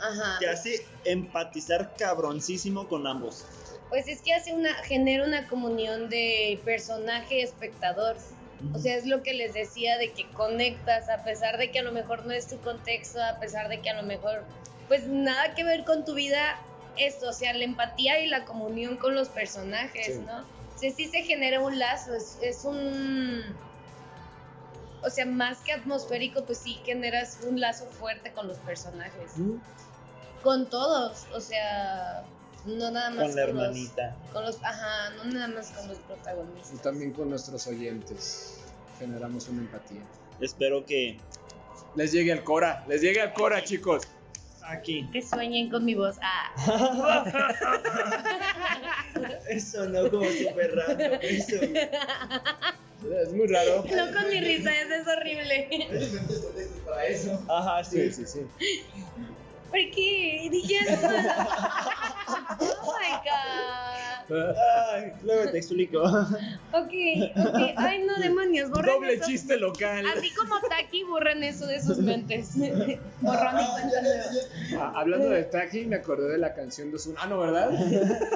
Ajá. 0.00 0.38
Te 0.40 0.48
hace 0.48 0.86
empatizar 1.04 1.94
cabroncísimo 1.98 2.88
con 2.88 3.06
ambos. 3.06 3.44
Pues 3.88 4.08
es 4.08 4.22
que 4.22 4.32
hace 4.32 4.54
una, 4.54 4.72
genera 4.84 5.24
una 5.24 5.46
comunión 5.48 6.08
de 6.08 6.58
personaje-espectador. 6.64 8.16
O 8.74 8.78
sea, 8.78 8.96
es 8.96 9.06
lo 9.06 9.22
que 9.22 9.34
les 9.34 9.54
decía 9.54 9.98
de 9.98 10.12
que 10.12 10.28
conectas 10.30 11.08
a 11.08 11.24
pesar 11.24 11.58
de 11.58 11.70
que 11.72 11.80
a 11.80 11.82
lo 11.82 11.92
mejor 11.92 12.24
no 12.26 12.32
es 12.32 12.46
tu 12.48 12.58
contexto, 12.60 13.22
a 13.22 13.38
pesar 13.40 13.68
de 13.68 13.80
que 13.80 13.90
a 13.90 13.94
lo 14.00 14.04
mejor, 14.04 14.44
pues 14.88 15.06
nada 15.08 15.54
que 15.54 15.64
ver 15.64 15.84
con 15.84 16.04
tu 16.04 16.14
vida 16.14 16.58
esto, 16.96 17.28
o 17.28 17.32
sea, 17.32 17.52
la 17.54 17.64
empatía 17.64 18.20
y 18.20 18.28
la 18.28 18.44
comunión 18.44 18.96
con 18.96 19.14
los 19.14 19.28
personajes, 19.28 20.06
Sí. 20.06 20.22
¿no? 20.26 20.38
O 20.74 20.78
sea, 20.78 20.90
sí 20.92 21.06
se 21.08 21.22
genera 21.22 21.60
un 21.60 21.78
lazo, 21.78 22.14
es, 22.14 22.38
es 22.42 22.64
un... 22.64 23.42
O 25.04 25.10
sea, 25.10 25.26
más 25.26 25.58
que 25.60 25.72
atmosférico, 25.72 26.44
pues 26.44 26.58
sí 26.58 26.74
generas 26.84 27.38
un 27.48 27.60
lazo 27.60 27.86
fuerte 27.86 28.32
con 28.32 28.46
los 28.46 28.58
personajes. 28.58 29.32
Con 30.42 30.68
todos, 30.70 31.26
o 31.34 31.40
sea, 31.40 32.24
no 32.66 32.90
nada 32.90 33.10
más 33.10 33.26
Con 33.26 33.36
la 33.36 33.46
los- 33.46 33.48
hermanita. 33.48 34.16
con 34.32 34.44
los, 34.44 34.62
ajá, 34.62 35.10
no 35.16 35.24
nada 35.24 35.48
más 35.48 35.70
con 35.72 35.88
los 35.88 35.98
protagonistas. 35.98 36.72
Y 36.74 36.76
también 36.78 37.12
con 37.12 37.30
nuestros 37.30 37.66
oyentes. 37.66 38.58
Generamos 38.98 39.48
una 39.48 39.62
empatía. 39.62 40.02
Espero 40.40 40.84
que 40.86 41.18
Les 41.94 42.10
llegue 42.12 42.32
al 42.32 42.42
Cora, 42.44 42.84
les 42.88 43.02
llegue 43.02 43.20
al 43.20 43.32
Cora, 43.34 43.62
chicos. 43.64 44.02
Aquí. 44.66 45.08
Que 45.12 45.22
sueñen 45.22 45.70
con 45.70 45.84
mi 45.84 45.94
voz. 45.94 46.16
Ah. 46.22 46.50
Eso 49.48 49.88
no 49.88 50.10
como 50.10 50.24
súper 50.24 50.74
raro. 50.74 50.98
Eso. 51.20 51.56
Es 51.62 53.32
muy 53.32 53.46
raro. 53.48 53.84
No 53.94 54.12
con 54.12 54.28
mi 54.30 54.40
risa, 54.40 54.70
ese 54.70 54.96
es 54.98 55.06
horrible. 55.06 55.68
Para 56.86 57.06
eso. 57.06 57.42
Ajá, 57.48 57.82
sí. 57.82 58.10
Sí, 58.10 58.24
sí, 58.24 58.26
sí. 58.26 58.40
¿Por 59.72 59.90
qué? 59.94 60.48
Dije 60.50 60.76
eso. 60.86 61.08
Oh 62.84 62.92
my 63.00 63.12
god. 63.24 64.58
Ay, 64.94 65.12
luego 65.24 65.50
te 65.50 65.58
explico. 65.58 66.00
Ok, 66.02 66.92
ok. 67.36 67.58
Ay, 67.76 68.04
no, 68.06 68.14
demonios, 68.22 68.70
borren 68.70 68.94
Doble 68.94 69.14
eso. 69.14 69.26
chiste 69.26 69.56
local. 69.56 70.06
Así 70.16 70.30
como 70.34 70.58
Taki, 70.68 71.02
borren 71.04 71.42
eso 71.42 71.66
de 71.66 71.82
sus 71.82 71.98
mentes. 71.98 72.50
Borrón 73.20 73.58
y 73.58 73.62
Ah, 73.62 73.68
cuenta 73.72 74.02
nueva. 74.02 74.24
Ah, 74.78 74.92
hablando 74.96 75.28
de 75.30 75.44
Taki, 75.44 75.84
me 75.86 75.96
acordé 75.96 76.28
de 76.30 76.38
la 76.38 76.54
canción 76.54 76.90
de 76.92 76.98
Sun. 76.98 77.14
Ah, 77.18 77.26
no, 77.26 77.38
¿verdad? 77.40 77.70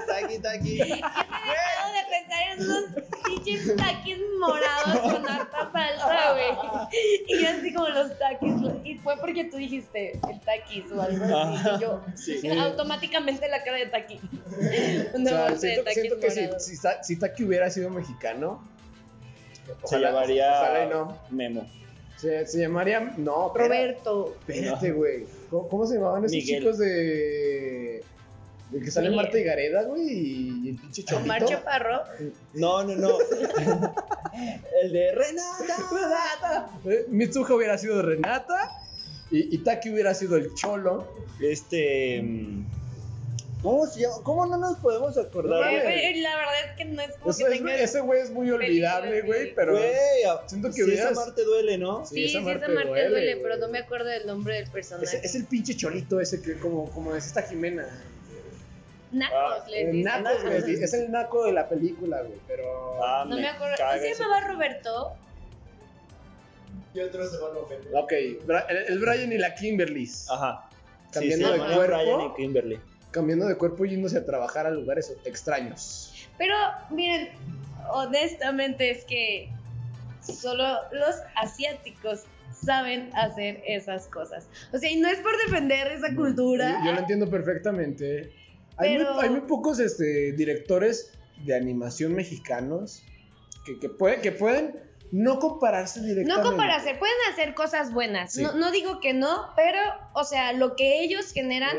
Taqui, 0.07 0.39
taqui. 0.41 0.78
Yo 0.78 0.84
me 0.84 0.93
he 0.93 0.99
dejado 0.99 1.93
de 1.93 2.05
pensar 2.11 2.41
en 2.53 2.62
unos 2.64 2.84
pinches 3.24 3.76
taquis 3.76 4.18
morados 4.39 5.12
con 5.12 5.28
harta 5.28 5.70
salsa, 5.72 6.32
güey. 6.32 6.89
Y 7.28 7.43
yo 7.43 7.49
así 7.49 7.72
como 7.72 7.89
los 7.89 8.18
taquis. 8.18 8.55
Y 8.84 8.99
fue 8.99 9.16
porque 9.18 9.45
tú 9.45 9.57
dijiste 9.57 10.12
el 10.30 10.41
taquis 10.41 10.84
o 10.93 11.01
algo. 11.01 11.26
Y 11.27 11.81
yo 11.81 12.01
Sí. 12.14 12.49
automáticamente 12.59 13.49
la 13.49 13.62
cara 13.64 13.79
de 13.79 13.87
taqui. 13.87 14.20
O 15.14 15.16
Una 15.18 15.31
sea, 15.31 15.51
de 15.51 15.59
siento, 15.59 16.20
que 16.20 16.31
si, 16.31 16.49
si, 16.77 16.81
Ta- 16.83 17.03
si 17.03 17.16
Taki 17.18 17.45
hubiera 17.45 17.70
sido 17.70 17.91
mexicano, 17.91 18.62
Se 19.85 19.99
llamaría 19.99 20.53
ojalá 20.61 20.85
y 20.85 20.89
no. 20.89 21.18
Memo. 21.31 21.66
Se, 22.16 22.47
se 22.47 22.61
llamaría. 22.61 23.12
No, 23.18 23.53
Roberto. 23.55 24.37
Espérate, 24.49 24.93
güey. 24.93 25.27
¿Cómo, 25.51 25.68
cómo 25.68 25.87
se 25.87 25.97
llamaban 25.97 26.24
esos 26.24 26.33
Miguel. 26.37 26.61
chicos 26.61 26.79
de. 26.79 28.03
El 28.72 28.83
que 28.83 28.91
sale 28.91 29.11
Sí. 29.11 29.14
Marta 29.14 29.39
y 29.39 29.45
Gareda, 29.45 29.83
güey, 29.85 30.03
y 30.09 30.68
el 30.70 30.77
pinche. 30.77 31.05
Omar 31.14 31.45
Chaparro. 31.45 32.03
No, 32.55 32.83
no, 32.85 32.95
no. 32.97 33.18
el 34.83 34.93
de 34.93 35.12
Renata. 35.14 35.77
Renata. 35.93 36.68
Eh, 36.85 37.07
Mitsuha 37.09 37.55
hubiera 37.55 37.79
sido 37.79 38.03
Renata 38.03 38.70
y 39.31 39.55
Itaki 39.57 39.91
hubiera 39.91 40.14
sido 40.14 40.37
el 40.37 40.55
cholo. 40.55 41.07
Este. 41.41 42.22
mm, 42.22 42.64
¿Cómo 43.62 43.87
se 43.87 44.01
llama? 44.03 44.14
¿Cómo 44.22 44.47
no 44.47 44.59
nos 44.59 44.77
podemos 44.79 45.16
acordar? 45.18 45.59
No, 45.59 45.61
La 45.61 46.37
verdad 46.37 46.55
es 46.70 46.77
que 46.77 46.85
no 46.85 47.03
es 47.03 47.16
como 47.16 47.31
Ese, 47.31 47.45
que 47.45 47.51
es- 47.53 47.59
tenga... 47.59 47.74
ese 47.74 48.01
güey 48.01 48.20
es 48.20 48.31
muy 48.31 48.49
olvidable, 48.51 49.22
güey, 49.22 49.55
pero 49.55 49.72
Güey, 49.72 49.91
siento 50.47 50.68
que 50.68 50.74
si 50.74 50.81
esa 50.83 50.89
hubieras- 50.91 51.14
Marte 51.16 51.43
duele, 51.43 51.79
¿no? 51.79 52.05
Sí, 52.07 52.14
Sí, 52.14 52.20
sí, 52.20 52.29
esa 52.29 52.39
esa 52.39 52.47
Marte 52.49 52.68
Marte 52.68 52.89
duele, 52.91 53.09
duele, 53.09 53.37
pero 53.43 53.57
no 53.57 53.68
me 53.68 53.79
acuerdo 53.79 54.05
del 54.09 54.27
nombre 54.27 54.55
del 54.55 54.70
personaje. 54.70 55.16
es, 55.16 55.24
es 55.24 55.35
el 55.35 55.47
pinche 55.47 55.74
cholito 55.74 56.20
ese 56.20 56.41
que 56.43 56.59
como, 56.59 56.89
como 56.91 57.16
es 57.16 57.27
esta 57.27 57.43
Jimena. 57.43 57.89
Nacos, 59.11 59.37
Ah, 59.37 59.64
les 59.68 59.87
El 59.87 59.93
dicen. 59.93 60.05
naco, 60.22 60.29
güey, 60.45 60.74
es, 60.85 60.95
el 60.95 61.11
naco 61.11 61.45
de 61.47 61.53
la 61.53 61.68
película, 61.68 62.22
güey, 62.22 62.39
pero... 62.47 63.03
Ah, 63.05 63.24
No 63.27 63.37
me 63.37 63.49
acuerdo. 63.49 63.77
caga 63.79 63.97
¿No 63.97 64.03
se 64.03 64.11
ese- 64.11 64.22
llamaba 64.22 64.47
Roberto? 64.49 65.12
Y 66.97 67.01
otros 67.01 67.30
se 67.30 67.38
van 67.38 67.55
a 67.57 67.59
ofender. 67.61 67.92
Ok, 67.94 68.12
el, 68.12 68.76
el 68.88 68.99
Brian 68.99 69.32
y 69.32 69.38
la 69.38 69.55
Kimberly. 69.55 70.09
Ajá. 70.30 70.70
Cambiando 71.12 71.47
sí, 71.47 71.53
de 71.53 71.59
cuerpo. 71.74 71.97
Brian 71.99 72.20
y 72.22 72.34
Kimberly. 72.36 72.80
Cambiando 73.11 73.47
de 73.47 73.57
cuerpo 73.57 73.84
y 73.84 73.90
yéndose 73.90 74.18
a 74.18 74.24
trabajar 74.24 74.66
a 74.66 74.70
lugares 74.70 75.14
extraños. 75.24 76.12
Pero 76.38 76.55
miren, 76.90 77.28
honestamente 77.90 78.90
es 78.90 79.05
que 79.05 79.51
solo 80.22 80.64
los 80.92 81.16
asiáticos 81.36 82.24
saben 82.53 83.11
hacer 83.14 83.62
esas 83.66 84.07
cosas. 84.09 84.49
O 84.72 84.78
sea, 84.78 84.90
y 84.90 84.97
no 84.97 85.09
es 85.09 85.18
por 85.20 85.36
defender 85.47 85.88
esa 85.92 86.14
cultura. 86.14 86.78
Yo, 86.80 86.86
yo 86.86 86.92
lo 86.92 86.99
entiendo 87.01 87.30
perfectamente. 87.30 88.32
Hay, 88.78 88.97
Pero- 88.99 89.14
muy, 89.14 89.24
hay 89.24 89.30
muy 89.30 89.40
pocos 89.42 89.78
este, 89.80 90.32
directores 90.32 91.12
de 91.44 91.55
animación 91.55 92.14
mexicanos 92.14 93.03
que, 93.64 93.78
que, 93.78 93.88
puede- 93.88 94.20
que 94.20 94.32
pueden 94.32 94.78
no 95.12 95.38
compararse 95.38 96.00
directamente. 96.00 96.42
No 96.42 96.42
compararse, 96.48 96.94
pueden 96.94 97.14
hacer 97.32 97.54
cosas 97.54 97.92
buenas. 97.92 98.32
Sí. 98.32 98.42
No, 98.42 98.52
no 98.54 98.70
digo 98.70 99.00
que 99.00 99.12
no, 99.14 99.46
pero, 99.57 99.78
o 100.14 100.24
sea, 100.24 100.52
lo 100.52 100.76
que 100.76 101.02
ellos 101.02 101.32
generan, 101.32 101.76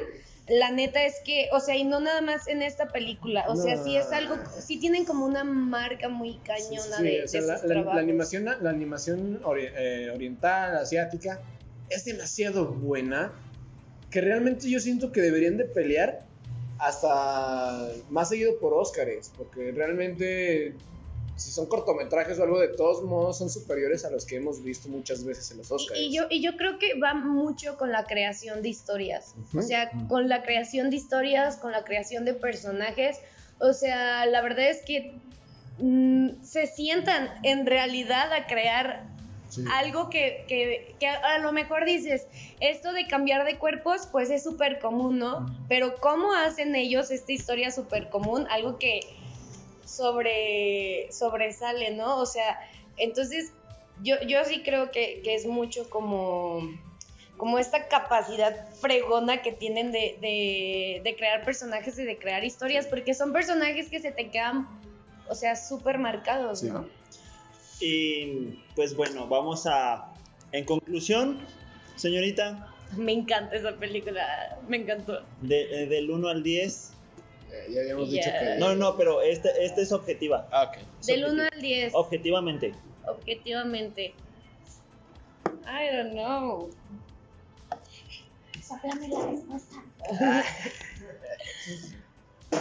la 0.48 0.72
neta 0.72 1.04
es 1.04 1.16
que, 1.26 1.50
o 1.52 1.60
sea, 1.60 1.76
y 1.76 1.84
no 1.84 2.00
nada 2.00 2.22
más 2.22 2.48
en 2.48 2.62
esta 2.62 2.88
película. 2.88 3.46
O 3.50 3.56
sea, 3.58 3.76
sí 3.84 3.98
es 3.98 4.12
algo, 4.14 4.36
sí 4.66 4.80
tienen 4.80 5.04
como 5.06 5.26
una 5.26 5.44
marca 5.44 6.08
muy 6.10 6.38
cañona 6.40 6.98
Sí, 6.98 7.04
de, 7.04 7.24
o 7.24 7.28
sea, 7.28 7.42
de 7.42 7.48
la, 7.48 7.58
sus 7.58 7.70
la- 7.70 7.94
animación, 7.96 8.46
la 8.46 8.70
animación 8.70 9.42
ori- 9.44 9.72
eh, 9.76 10.10
oriental, 10.10 10.78
asiática, 10.78 11.42
es 11.90 12.06
demasiado 12.06 12.68
buena 12.68 13.34
que 14.10 14.22
realmente 14.22 14.70
yo 14.70 14.80
siento 14.80 15.12
que 15.12 15.20
deberían 15.22 15.58
de 15.58 15.66
pelear 15.66 16.26
hasta 16.80 17.90
más 18.10 18.30
seguido 18.30 18.58
por 18.60 18.74
Óscares, 18.74 19.34
porque 19.36 19.72
realmente 19.72 20.76
si 21.38 21.52
son 21.52 21.68
cortometrajes 21.68 22.40
o 22.40 22.44
algo, 22.44 22.60
de 22.60 22.70
todos 22.70 23.04
modos 23.04 23.38
son 23.38 23.50
superiores 23.50 24.04
a 24.06 24.10
los 24.10 24.26
que 24.26 24.36
hemos 24.38 24.64
visto 24.64 24.90
muchas 24.90 25.24
veces 25.24 25.50
en 25.52 25.58
los 25.60 25.72
Óscares. 25.72 26.02
Y 26.04 26.12
yo, 26.12 26.24
y 26.30 26.42
yo 26.42 26.58
creo 26.58 26.80
que 26.80 27.00
va 27.00 27.14
mucho 27.14 27.78
con 27.78 27.92
la 27.92 28.06
creación 28.06 28.62
de 28.62 28.70
historias. 28.70 29.36
O 29.56 29.62
sea, 29.62 29.92
con 30.10 30.28
la 30.28 30.44
creación 30.44 30.90
de 30.90 30.98
historias, 30.98 31.58
con 31.58 31.72
la 31.72 31.84
creación 31.84 32.26
de 32.26 32.34
personajes. 32.34 33.18
O 33.60 33.74
sea, 33.74 34.26
la 34.26 34.42
verdad 34.42 34.68
es 34.70 34.82
que 34.86 35.20
mm, 35.80 36.44
se 36.44 36.66
sientan 36.68 37.30
en 37.44 37.66
realidad 37.68 38.34
a 38.34 38.48
crear 38.48 39.06
Sí. 39.50 39.64
algo 39.72 40.10
que, 40.10 40.44
que- 40.50 40.96
que 41.00 41.08
a 41.08 41.36
a 41.36 41.40
lo 41.40 41.54
mejor 41.54 41.86
dices, 41.86 42.28
esto 42.60 42.92
de 42.92 43.08
cambiar 43.08 43.46
de 43.46 43.58
cuerpos, 43.58 44.10
pues 44.12 44.30
es 44.30 44.44
súper 44.44 44.80
común, 44.80 45.20
¿no? 45.20 45.46
Pero 45.70 45.96
¿cómo 46.02 46.34
hacen 46.34 46.76
ellos 46.76 47.12
esta 47.12 47.32
historia 47.32 47.72
súper 47.72 48.10
común? 48.10 48.46
Algo 48.50 48.78
que 48.78 49.00
sobre, 49.88 51.12
sobresale, 51.12 51.92
¿no? 51.92 52.18
O 52.20 52.26
sea, 52.26 52.60
entonces 52.98 53.52
yo, 54.04 54.16
yo 54.28 54.44
sí 54.46 54.62
creo 54.64 54.92
que, 54.92 55.22
que 55.24 55.34
es 55.36 55.46
mucho 55.46 55.90
como, 55.90 56.60
como 57.38 57.58
esta 57.60 57.88
capacidad 57.88 58.70
fregona 58.80 59.42
que 59.42 59.52
tienen 59.52 59.92
de, 59.92 60.18
de, 60.22 61.02
de 61.04 61.16
crear 61.16 61.44
personajes 61.46 61.98
y 61.98 62.04
de 62.04 62.18
crear 62.18 62.44
historias, 62.44 62.86
porque 62.88 63.14
son 63.14 63.32
personajes 63.34 63.90
que 63.90 64.00
se 64.00 64.12
te 64.12 64.30
quedan, 64.30 64.68
o 65.30 65.36
sea, 65.36 65.56
súper 65.56 65.98
marcados, 65.98 66.60
Sí. 66.60 66.68
¿no? 66.68 66.88
Y 67.80 68.60
pues 68.76 68.96
bueno, 68.96 69.28
vamos 69.28 69.68
a. 69.68 70.12
En 70.52 70.66
conclusión, 70.66 71.40
señorita, 71.96 72.74
Me 72.96 73.12
encanta 73.12 73.56
esa 73.56 73.76
película, 73.76 74.58
me 74.68 74.78
encantó. 74.78 75.22
de- 75.42 75.84
eh, 75.84 75.86
del 75.88 76.10
1 76.10 76.28
al 76.30 76.42
10. 76.42 76.94
Eh, 77.52 77.68
ya 77.72 77.82
habíamos 77.82 78.12
dicho 78.12 78.30
que... 78.40 78.56
No, 78.60 78.76
no, 78.76 78.98
pero 78.98 79.22
este, 79.22 79.50
este 79.64 79.82
es 79.82 79.92
objetiva. 79.92 80.48
Ah, 80.52 80.64
ok. 80.72 80.78
Es 81.00 81.06
Del 81.08 81.24
1 81.26 81.28
objetiva. 81.32 81.50
al 81.54 81.62
10, 81.62 81.94
Objetivamente. 81.96 82.74
objetivamente. 83.06 84.14
I 85.66 85.96
don't 85.96 86.12
know. 86.14 86.70
La 88.70 89.26
respuesta. 89.28 89.76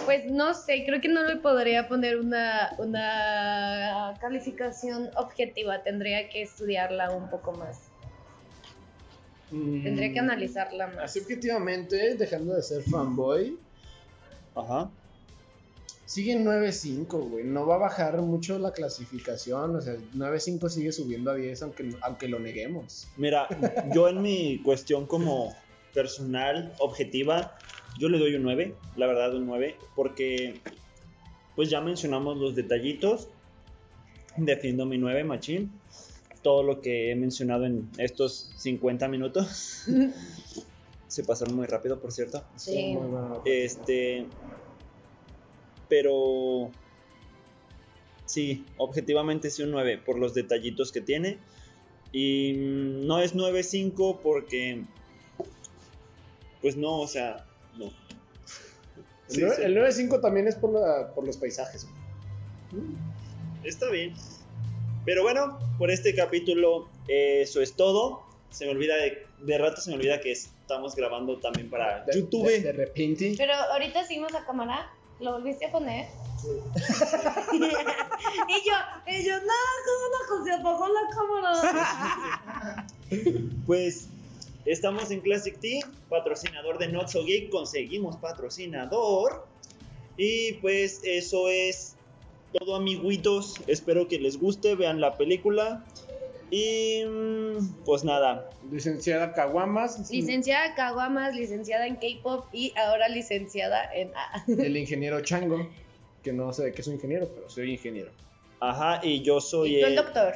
Pues 0.04 0.24
no 0.26 0.52
sé, 0.54 0.84
creo 0.84 1.00
que 1.00 1.08
no 1.08 1.22
le 1.24 1.36
podría 1.36 1.88
poner 1.88 2.18
una, 2.18 2.74
una 2.78 4.16
calificación 4.20 5.10
objetiva, 5.16 5.82
tendría 5.82 6.28
que 6.28 6.42
estudiarla 6.42 7.10
un 7.10 7.30
poco 7.30 7.52
más, 7.52 7.88
tendría 9.50 10.12
que 10.12 10.20
Mm, 10.20 10.24
analizarla 10.24 10.86
más. 10.88 10.98
Así 11.04 11.20
objetivamente, 11.20 12.16
dejando 12.16 12.54
de 12.54 12.62
ser 12.62 12.82
fanboy, 12.82 13.58
Ajá. 14.56 14.90
sigue 16.06 16.32
en 16.32 16.44
9.5, 16.44 17.30
güey. 17.30 17.44
No 17.44 17.66
va 17.66 17.76
a 17.76 17.78
bajar 17.78 18.20
mucho 18.22 18.58
la 18.58 18.72
clasificación. 18.72 19.76
O 19.76 19.80
sea, 19.80 19.94
9.5 20.14 20.68
sigue 20.68 20.92
subiendo 20.92 21.30
a 21.30 21.34
10, 21.34 21.62
aunque, 21.62 21.90
aunque 22.00 22.28
lo 22.28 22.38
neguemos. 22.38 23.06
Mira, 23.16 23.48
yo 23.94 24.08
en 24.08 24.22
mi 24.22 24.58
cuestión 24.62 25.06
como 25.06 25.54
personal, 25.92 26.74
objetiva, 26.78 27.56
yo 27.98 28.08
le 28.08 28.18
doy 28.18 28.34
un 28.34 28.42
9, 28.42 28.74
la 28.96 29.06
verdad 29.06 29.34
un 29.34 29.46
9, 29.46 29.76
porque 29.94 30.60
pues 31.54 31.70
ya 31.70 31.80
mencionamos 31.80 32.36
los 32.36 32.54
detallitos, 32.54 33.28
defiendo 34.36 34.84
mi 34.84 34.98
9, 34.98 35.24
machín, 35.24 35.72
todo 36.42 36.62
lo 36.62 36.82
que 36.82 37.10
he 37.10 37.16
mencionado 37.16 37.64
en 37.64 37.88
estos 37.96 38.52
50 38.58 39.08
minutos, 39.08 39.86
se 41.08 41.24
pasaron 41.24 41.54
muy 41.56 41.66
rápido, 41.66 42.00
por 42.00 42.12
cierto, 42.12 42.44
Sí. 42.56 42.96
Este, 43.44 44.26
pero 45.88 46.70
sí, 48.24 48.64
objetivamente 48.76 49.50
sí 49.50 49.62
un 49.62 49.70
9 49.70 49.98
por 49.98 50.18
los 50.18 50.34
detallitos 50.34 50.92
que 50.92 51.00
tiene. 51.00 51.38
Y 52.12 52.54
mm, 52.54 53.06
no 53.06 53.20
es 53.20 53.34
9.5 53.34 54.20
porque, 54.22 54.84
pues 56.62 56.76
no, 56.76 57.00
o 57.00 57.06
sea, 57.06 57.44
no. 57.78 57.86
El 59.28 59.34
Sí, 59.34 59.40
nueve- 59.40 59.56
sí. 59.56 59.62
El 59.62 59.74
9.5 59.76 60.20
también 60.20 60.48
es 60.48 60.54
por, 60.56 60.72
la- 60.72 61.12
por 61.14 61.24
los 61.26 61.36
paisajes. 61.36 61.86
Está 63.64 63.90
bien. 63.90 64.14
Pero 65.04 65.22
bueno, 65.22 65.58
por 65.78 65.90
este 65.90 66.14
capítulo 66.14 66.88
eso 67.08 67.60
es 67.60 67.74
todo. 67.74 68.22
Se 68.56 68.64
me 68.64 68.70
olvida 68.70 68.96
de, 68.96 69.26
de 69.42 69.58
rato 69.58 69.82
se 69.82 69.90
me 69.90 69.96
olvida 69.96 70.18
que 70.18 70.32
estamos 70.32 70.96
grabando 70.96 71.36
también 71.38 71.68
para 71.68 72.04
De- 72.06 72.18
YouTube. 72.18 72.46
De, 72.48 72.60
de 72.60 72.72
repente. 72.72 73.34
Pero 73.36 73.52
ahorita 73.52 74.02
seguimos 74.04 74.34
a 74.34 74.46
cámara, 74.46 74.90
¿lo 75.20 75.32
volviste 75.32 75.66
a 75.66 75.70
poner? 75.72 76.06
y 77.52 77.58
yo, 77.60 77.66
y 79.08 79.24
yo, 79.26 79.34
no, 79.40 79.52
¿cómo 79.84 80.38
no? 80.38 80.44
Se 80.44 80.52
apagó 80.52 80.88
la 80.88 81.00
cámara. 81.14 82.86
Pues 83.66 84.08
estamos 84.64 85.10
en 85.10 85.20
Classic 85.20 85.58
T, 85.60 85.80
patrocinador 86.08 86.78
de 86.78 86.88
Not 86.88 87.08
So 87.08 87.24
Geek, 87.24 87.50
conseguimos 87.50 88.16
patrocinador. 88.16 89.46
Y 90.16 90.54
pues 90.54 91.02
eso 91.04 91.48
es 91.50 91.94
todo 92.58 92.76
amiguitos, 92.76 93.56
espero 93.66 94.08
que 94.08 94.18
les 94.18 94.38
guste, 94.40 94.74
vean 94.76 95.00
la 95.02 95.18
película. 95.18 95.84
Y 96.50 97.04
mm, 97.04 97.84
pues 97.84 98.04
nada, 98.04 98.48
Licenciada 98.70 99.32
Caguamas. 99.32 100.10
Licenciada 100.10 100.66
en 100.66 100.74
Caguamas, 100.74 101.34
licenciada 101.34 101.86
en 101.86 101.96
K-pop 101.96 102.46
y 102.52 102.72
ahora 102.78 103.08
licenciada 103.08 103.92
en... 103.92 104.12
ah, 104.14 104.44
El 104.46 104.76
ingeniero 104.76 105.20
Chango. 105.22 105.68
Que 106.22 106.32
no 106.32 106.52
sé 106.52 106.64
de 106.64 106.72
qué 106.72 106.82
soy 106.82 106.94
ingeniero, 106.94 107.28
pero 107.34 107.48
soy 107.48 107.72
ingeniero. 107.72 108.10
ajá, 108.60 109.00
y 109.02 109.22
yo 109.22 109.40
soy 109.40 109.76
y 109.76 109.80
tú 109.80 109.86
el 109.86 109.96
doctor. 109.96 110.34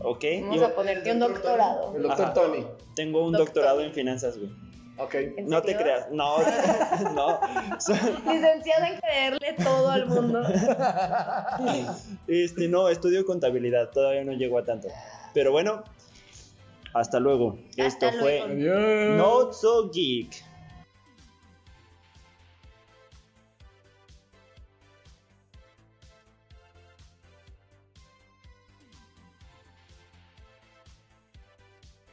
Ok, 0.00 0.24
Vamos 0.42 0.56
yo 0.56 0.66
a 0.66 0.74
ponerte 0.74 1.10
un 1.12 1.18
doctorado. 1.20 1.96
El 1.96 2.02
doctor 2.02 2.24
Ajá. 2.26 2.34
Tony. 2.34 2.66
tengo 2.94 3.24
un 3.24 3.32
Doctor. 3.32 3.46
doctorado 3.46 3.80
en 3.82 3.92
finanzas, 3.92 4.36
güey. 4.38 4.50
Ok. 4.98 5.14
¿En 5.14 5.46
No 5.48 5.60
te 5.62 5.76
creas, 5.76 6.10
no, 6.10 6.38
no. 7.14 7.40
Licenciada 8.32 8.88
en 8.88 9.00
creerle 9.00 9.54
todo 9.62 9.90
al 9.90 10.06
mundo. 10.06 10.42
Este, 12.26 12.68
no, 12.68 12.88
estudio 12.88 13.24
contabilidad, 13.24 13.90
todavía 13.90 14.24
no 14.24 14.32
llego 14.32 14.58
a 14.58 14.64
tanto. 14.64 14.88
Pero 15.36 15.52
bueno, 15.52 15.84
hasta 16.94 17.20
luego. 17.20 17.58
Hasta 17.78 18.08
Esto 18.08 18.20
fue. 18.20 18.40
Adiós. 18.40 19.18
Not 19.18 19.52
So 19.52 19.90
Geek. 19.90 20.30